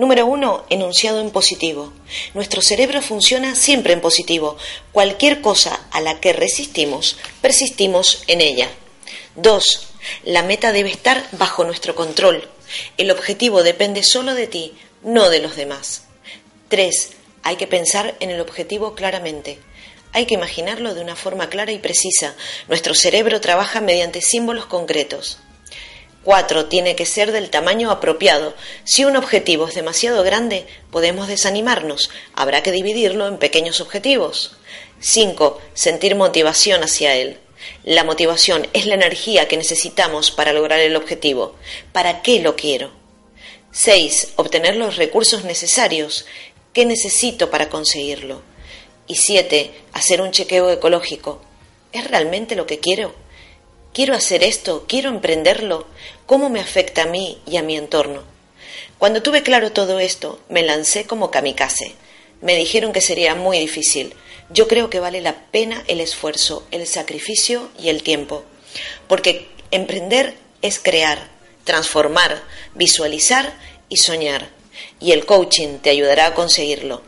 Número 0.00 0.24
uno, 0.24 0.64
enunciado 0.70 1.20
en 1.20 1.30
positivo. 1.30 1.92
Nuestro 2.32 2.62
cerebro 2.62 3.02
funciona 3.02 3.54
siempre 3.54 3.92
en 3.92 4.00
positivo. 4.00 4.56
Cualquier 4.92 5.42
cosa 5.42 5.78
a 5.90 6.00
la 6.00 6.20
que 6.20 6.32
resistimos, 6.32 7.18
persistimos 7.42 8.24
en 8.26 8.40
ella. 8.40 8.70
Dos, 9.36 9.88
la 10.24 10.42
meta 10.42 10.72
debe 10.72 10.88
estar 10.88 11.28
bajo 11.32 11.64
nuestro 11.64 11.94
control. 11.94 12.48
El 12.96 13.10
objetivo 13.10 13.62
depende 13.62 14.02
solo 14.02 14.32
de 14.32 14.46
ti, 14.46 14.72
no 15.02 15.28
de 15.28 15.40
los 15.40 15.54
demás. 15.54 16.04
Tres, 16.70 17.10
hay 17.42 17.56
que 17.56 17.66
pensar 17.66 18.16
en 18.20 18.30
el 18.30 18.40
objetivo 18.40 18.94
claramente. 18.94 19.58
Hay 20.14 20.24
que 20.24 20.32
imaginarlo 20.32 20.94
de 20.94 21.02
una 21.02 21.14
forma 21.14 21.50
clara 21.50 21.72
y 21.72 21.78
precisa. 21.78 22.34
Nuestro 22.68 22.94
cerebro 22.94 23.42
trabaja 23.42 23.82
mediante 23.82 24.22
símbolos 24.22 24.64
concretos. 24.64 25.40
4. 26.24 26.66
Tiene 26.66 26.96
que 26.96 27.06
ser 27.06 27.32
del 27.32 27.50
tamaño 27.50 27.90
apropiado. 27.90 28.54
Si 28.84 29.04
un 29.04 29.16
objetivo 29.16 29.66
es 29.66 29.74
demasiado 29.74 30.22
grande, 30.22 30.66
podemos 30.90 31.28
desanimarnos. 31.28 32.10
Habrá 32.34 32.62
que 32.62 32.72
dividirlo 32.72 33.26
en 33.26 33.38
pequeños 33.38 33.80
objetivos. 33.80 34.56
5. 35.00 35.60
Sentir 35.72 36.14
motivación 36.14 36.82
hacia 36.82 37.14
él. 37.14 37.38
La 37.84 38.04
motivación 38.04 38.68
es 38.72 38.86
la 38.86 38.94
energía 38.94 39.48
que 39.48 39.56
necesitamos 39.56 40.30
para 40.30 40.52
lograr 40.52 40.80
el 40.80 40.96
objetivo. 40.96 41.54
¿Para 41.92 42.22
qué 42.22 42.40
lo 42.40 42.56
quiero? 42.56 42.92
6. 43.72 44.32
Obtener 44.36 44.76
los 44.76 44.96
recursos 44.96 45.44
necesarios. 45.44 46.26
¿Qué 46.72 46.84
necesito 46.84 47.50
para 47.50 47.68
conseguirlo? 47.68 48.42
Y 49.06 49.16
siete, 49.16 49.72
hacer 49.92 50.20
un 50.20 50.30
chequeo 50.30 50.70
ecológico. 50.70 51.40
¿Es 51.92 52.08
realmente 52.08 52.54
lo 52.54 52.66
que 52.66 52.78
quiero? 52.78 53.12
¿Quiero 53.92 54.14
hacer 54.14 54.44
esto? 54.44 54.84
¿Quiero 54.86 55.10
emprenderlo? 55.10 55.84
¿Cómo 56.24 56.48
me 56.48 56.60
afecta 56.60 57.02
a 57.02 57.06
mí 57.06 57.38
y 57.44 57.56
a 57.56 57.62
mi 57.64 57.76
entorno? 57.76 58.22
Cuando 58.98 59.20
tuve 59.20 59.42
claro 59.42 59.72
todo 59.72 59.98
esto, 59.98 60.38
me 60.48 60.62
lancé 60.62 61.06
como 61.06 61.32
kamikaze. 61.32 61.96
Me 62.40 62.54
dijeron 62.54 62.92
que 62.92 63.00
sería 63.00 63.34
muy 63.34 63.58
difícil. 63.58 64.14
Yo 64.48 64.68
creo 64.68 64.90
que 64.90 65.00
vale 65.00 65.20
la 65.20 65.46
pena 65.50 65.82
el 65.88 66.00
esfuerzo, 66.00 66.64
el 66.70 66.86
sacrificio 66.86 67.68
y 67.80 67.88
el 67.88 68.04
tiempo. 68.04 68.44
Porque 69.08 69.48
emprender 69.72 70.36
es 70.62 70.78
crear, 70.78 71.28
transformar, 71.64 72.44
visualizar 72.76 73.52
y 73.88 73.96
soñar. 73.96 74.50
Y 75.00 75.10
el 75.10 75.26
coaching 75.26 75.78
te 75.78 75.90
ayudará 75.90 76.26
a 76.26 76.34
conseguirlo. 76.34 77.02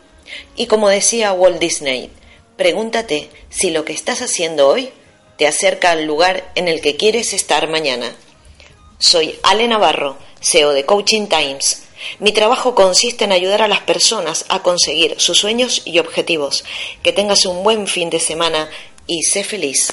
Y 0.56 0.66
como 0.66 0.88
decía 0.88 1.32
Walt 1.32 1.60
Disney, 1.60 2.10
pregúntate 2.56 3.30
si 3.50 3.70
lo 3.70 3.84
que 3.84 3.92
estás 3.92 4.20
haciendo 4.20 4.66
hoy 4.66 4.92
te 5.42 5.48
acerca 5.48 5.90
al 5.90 6.04
lugar 6.04 6.52
en 6.54 6.68
el 6.68 6.80
que 6.80 6.94
quieres 6.94 7.32
estar 7.32 7.68
mañana. 7.68 8.14
Soy 9.00 9.40
Ale 9.42 9.66
Navarro, 9.66 10.16
CEO 10.40 10.70
de 10.70 10.86
Coaching 10.86 11.26
Times. 11.26 11.82
Mi 12.20 12.30
trabajo 12.30 12.76
consiste 12.76 13.24
en 13.24 13.32
ayudar 13.32 13.60
a 13.60 13.66
las 13.66 13.80
personas 13.80 14.44
a 14.48 14.62
conseguir 14.62 15.16
sus 15.18 15.38
sueños 15.38 15.82
y 15.84 15.98
objetivos. 15.98 16.62
Que 17.02 17.12
tengas 17.12 17.44
un 17.44 17.64
buen 17.64 17.88
fin 17.88 18.08
de 18.08 18.20
semana 18.20 18.70
y 19.08 19.24
sé 19.24 19.42
feliz. 19.42 19.90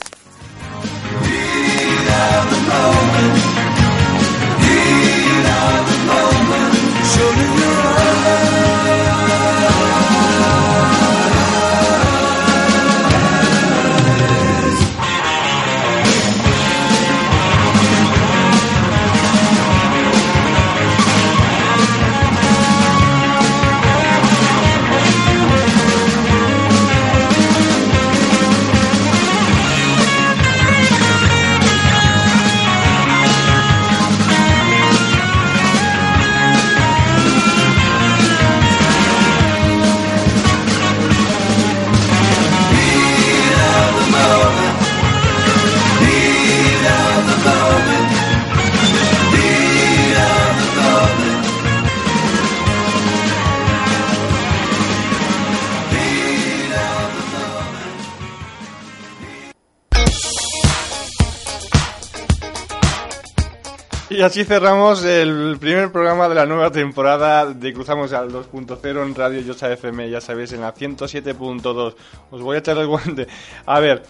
Y 64.19 64.21
así 64.21 64.43
cerramos 64.43 65.05
el 65.05 65.55
primer 65.61 65.93
programa 65.93 66.27
de 66.27 66.35
la 66.35 66.45
nueva 66.45 66.69
temporada 66.71 67.45
de 67.53 67.73
Cruzamos 67.73 68.11
al 68.11 68.29
2.0 68.29 69.01
en 69.01 69.15
Radio 69.15 69.39
Yosa 69.39 69.71
FM, 69.71 70.09
ya 70.09 70.19
sabéis, 70.19 70.51
en 70.51 70.59
la 70.59 70.73
107.2. 70.73 71.95
Os 72.29 72.41
voy 72.41 72.57
a 72.57 72.59
echar 72.59 72.77
el 72.79 72.87
guante. 72.87 73.29
A 73.65 73.79
ver, 73.79 74.03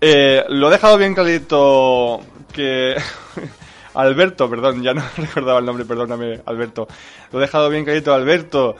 eh, 0.00 0.42
lo 0.48 0.66
he 0.66 0.72
dejado 0.72 0.98
bien 0.98 1.14
clarito 1.14 2.22
que... 2.52 2.96
Alberto, 3.94 4.50
perdón, 4.50 4.82
ya 4.82 4.94
no 4.94 5.04
recordaba 5.16 5.60
el 5.60 5.64
nombre, 5.64 5.84
perdóname, 5.84 6.40
Alberto. 6.44 6.88
Lo 7.30 7.38
he 7.38 7.42
dejado 7.42 7.70
bien 7.70 7.84
clarito, 7.84 8.12
Alberto. 8.12 8.74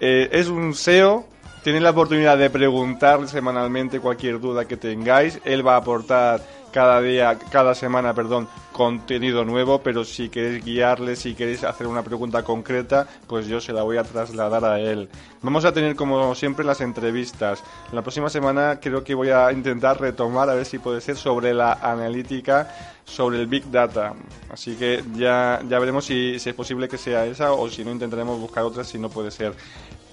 Eh, 0.00 0.30
es 0.32 0.48
un 0.48 0.74
SEO 0.74 1.28
Tenéis 1.64 1.82
la 1.82 1.92
oportunidad 1.92 2.36
de 2.36 2.50
preguntar 2.50 3.26
semanalmente 3.26 3.98
cualquier 3.98 4.38
duda 4.38 4.66
que 4.66 4.76
tengáis. 4.76 5.40
Él 5.46 5.66
va 5.66 5.76
a 5.76 5.78
aportar 5.78 6.42
cada 6.74 7.00
día, 7.00 7.38
cada 7.52 7.72
semana, 7.72 8.14
perdón, 8.14 8.48
contenido 8.72 9.44
nuevo, 9.44 9.78
pero 9.78 10.04
si 10.04 10.28
queréis 10.28 10.64
guiarle, 10.64 11.14
si 11.14 11.36
queréis 11.36 11.62
hacer 11.62 11.86
una 11.86 12.02
pregunta 12.02 12.42
concreta, 12.42 13.06
pues 13.28 13.46
yo 13.46 13.60
se 13.60 13.72
la 13.72 13.84
voy 13.84 13.96
a 13.96 14.02
trasladar 14.02 14.64
a 14.64 14.80
él. 14.80 15.08
Vamos 15.40 15.64
a 15.64 15.72
tener 15.72 15.94
como 15.94 16.34
siempre 16.34 16.64
las 16.64 16.80
entrevistas. 16.80 17.62
La 17.92 18.02
próxima 18.02 18.28
semana 18.28 18.80
creo 18.80 19.04
que 19.04 19.14
voy 19.14 19.30
a 19.30 19.52
intentar 19.52 20.00
retomar 20.00 20.50
a 20.50 20.54
ver 20.54 20.66
si 20.66 20.80
puede 20.80 21.00
ser 21.00 21.16
sobre 21.16 21.54
la 21.54 21.74
analítica, 21.74 22.68
sobre 23.04 23.38
el 23.38 23.46
Big 23.46 23.70
Data. 23.70 24.12
Así 24.50 24.74
que 24.74 25.04
ya, 25.14 25.60
ya 25.68 25.78
veremos 25.78 26.04
si, 26.04 26.40
si 26.40 26.48
es 26.48 26.56
posible 26.56 26.88
que 26.88 26.98
sea 26.98 27.24
esa 27.24 27.52
o 27.52 27.70
si 27.70 27.84
no 27.84 27.92
intentaremos 27.92 28.40
buscar 28.40 28.64
otra 28.64 28.82
si 28.82 28.98
no 28.98 29.10
puede 29.10 29.30
ser. 29.30 29.54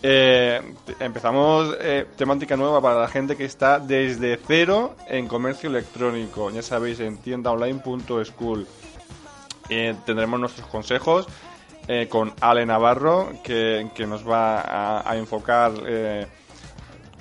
Eh, 0.04 0.60
empezamos 1.00 1.76
eh, 1.80 2.08
temática 2.18 2.58
nueva 2.58 2.82
para 2.82 3.00
la 3.00 3.08
gente 3.08 3.36
que 3.36 3.46
está 3.46 3.78
desde 3.80 4.40
cero 4.48 4.96
en 5.08 5.28
comercio 5.28 5.70
electrónico. 5.70 6.50
Ya 6.50 6.64
sabéis, 6.64 7.00
en 7.00 7.18
tiendaonline.school. 7.18 8.68
Eh, 9.70 9.96
tendremos 10.06 10.40
nuestros 10.40 10.68
consejos 10.68 11.28
eh, 11.88 12.08
con 12.10 12.34
Ale 12.42 12.66
Navarro, 12.66 13.32
que, 13.44 13.90
nos 14.08 14.28
va 14.28 15.08
a 15.08 15.16
enfocar 15.18 15.72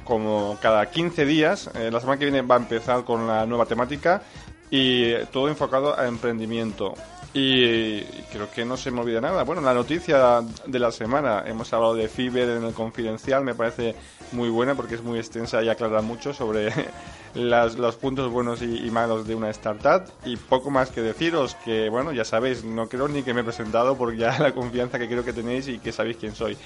como 0.04 0.58
cada 0.60 0.90
15 0.90 1.24
días. 1.26 1.70
la 1.74 2.00
semana 2.00 2.18
que 2.18 2.24
viene 2.24 2.42
va 2.42 2.56
a 2.56 2.58
empezar 2.58 3.04
con 3.04 3.26
la 3.26 3.46
nueva 3.46 3.66
temática 3.66 4.22
y 4.70 5.14
todo 5.26 5.48
enfocado 5.48 5.98
a 5.98 6.06
emprendimiento. 6.06 6.94
Y 7.32 8.02
creo 8.32 8.50
que 8.50 8.64
no 8.64 8.76
se 8.76 8.90
me 8.90 9.00
olvida 9.00 9.20
nada. 9.20 9.44
Bueno, 9.44 9.62
la 9.62 9.72
noticia 9.72 10.42
de 10.66 10.78
la 10.80 10.90
semana, 10.90 11.44
hemos 11.46 11.72
hablado 11.72 11.94
de 11.94 12.08
Fiber 12.08 12.48
en 12.48 12.64
el 12.64 12.74
confidencial, 12.74 13.44
me 13.44 13.54
parece 13.54 13.94
muy 14.32 14.48
buena 14.48 14.74
porque 14.74 14.96
es 14.96 15.02
muy 15.02 15.18
extensa 15.18 15.62
y 15.62 15.68
aclara 15.68 16.02
mucho 16.02 16.32
sobre 16.34 16.72
los 17.34 17.96
puntos 17.96 18.32
buenos 18.32 18.62
y, 18.62 18.90
malos 18.90 19.28
de 19.28 19.36
una 19.36 19.48
startup. 19.50 20.10
Y 20.24 20.36
poco 20.36 20.72
más 20.72 20.90
que 20.90 21.02
deciros 21.02 21.54
que, 21.64 21.88
bueno, 21.88 22.12
ya 22.12 22.24
sabéis, 22.24 22.64
no 22.64 22.88
creo 22.88 23.06
ni 23.06 23.22
que 23.22 23.32
me 23.32 23.42
he 23.42 23.44
presentado 23.44 23.96
porque 23.96 24.16
ya 24.16 24.36
la 24.40 24.52
confianza 24.52 24.98
que 24.98 25.06
creo 25.06 25.24
que 25.24 25.32
tenéis 25.32 25.68
y 25.68 25.78
que 25.78 25.92
sabéis 25.92 26.16
quién 26.16 26.34
soy. 26.34 26.56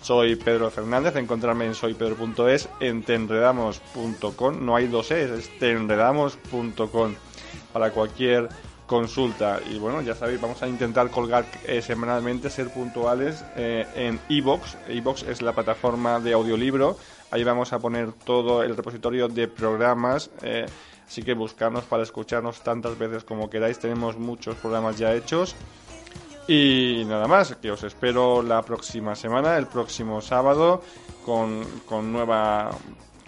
Soy 0.00 0.36
Pedro 0.36 0.70
Fernández, 0.70 1.16
encontrarme 1.16 1.66
en 1.66 1.74
soypedro.es, 1.74 2.70
en 2.80 3.02
tenredamos.com, 3.02 4.64
no 4.64 4.74
hay 4.74 4.86
dos 4.86 5.10
es, 5.10 5.30
es 5.30 5.58
tenredamos.com 5.58 7.14
para 7.74 7.90
cualquier 7.90 8.48
consulta. 8.86 9.58
Y 9.68 9.78
bueno, 9.80 10.00
ya 10.00 10.14
sabéis, 10.14 10.40
vamos 10.40 10.62
a 10.62 10.68
intentar 10.68 11.10
colgar 11.10 11.44
eh, 11.66 11.82
semanalmente, 11.82 12.48
ser 12.48 12.70
puntuales 12.70 13.44
eh, 13.56 13.84
en 13.96 14.20
Evox. 14.28 14.76
Evox 14.88 15.24
es 15.24 15.42
la 15.42 15.52
plataforma 15.52 16.20
de 16.20 16.34
audiolibro. 16.34 16.96
Ahí 17.32 17.42
vamos 17.42 17.72
a 17.72 17.80
poner 17.80 18.12
todo 18.12 18.62
el 18.62 18.76
repositorio 18.76 19.26
de 19.26 19.48
programas. 19.48 20.30
Eh, 20.42 20.66
así 21.04 21.24
que 21.24 21.34
buscarnos 21.34 21.82
para 21.84 22.04
escucharnos 22.04 22.60
tantas 22.62 22.96
veces 22.96 23.24
como 23.24 23.50
queráis. 23.50 23.80
Tenemos 23.80 24.16
muchos 24.16 24.54
programas 24.54 24.96
ya 24.96 25.12
hechos. 25.12 25.56
Y 26.46 27.02
nada 27.06 27.26
más, 27.26 27.56
que 27.56 27.72
os 27.72 27.82
espero 27.82 28.40
la 28.40 28.62
próxima 28.62 29.16
semana, 29.16 29.56
el 29.56 29.66
próximo 29.66 30.20
sábado, 30.20 30.82
con, 31.24 31.64
con 31.86 32.12
nueva 32.12 32.70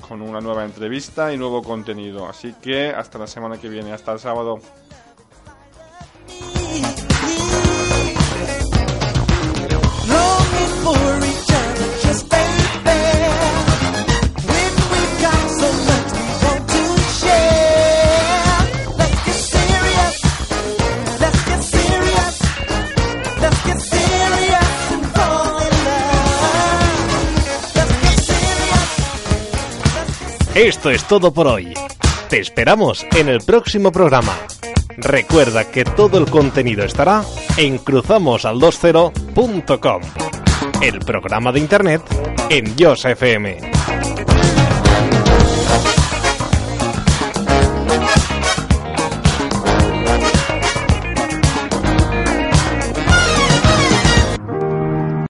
con 0.01 0.23
una 0.23 0.41
nueva 0.41 0.65
entrevista 0.65 1.33
y 1.33 1.37
nuevo 1.37 1.63
contenido. 1.63 2.29
Así 2.29 2.55
que 2.61 2.91
hasta 2.91 3.19
la 3.19 3.27
semana 3.27 3.59
que 3.59 3.69
viene, 3.69 3.93
hasta 3.93 4.13
el 4.13 4.19
sábado. 4.19 4.61
Esto 30.57 30.91
es 30.91 31.05
todo 31.05 31.33
por 31.35 31.47
hoy. 31.49 31.75
Te 32.31 32.41
esperamos 32.41 33.05
en 33.15 33.29
el 33.29 33.43
próximo 33.43 33.93
programa. 33.93 34.33
Recuerda 34.97 35.71
que 35.71 35.85
todo 35.85 36.17
el 36.17 36.31
contenido 36.31 36.83
estará 36.83 37.23
en 37.59 37.79
cruzamosal20.com, 37.79 40.03
el 40.81 40.99
programa 41.01 41.53
de 41.53 41.61
internet 41.61 42.01
en 42.49 42.75
Yos 42.75 43.05
FM. 43.05 43.76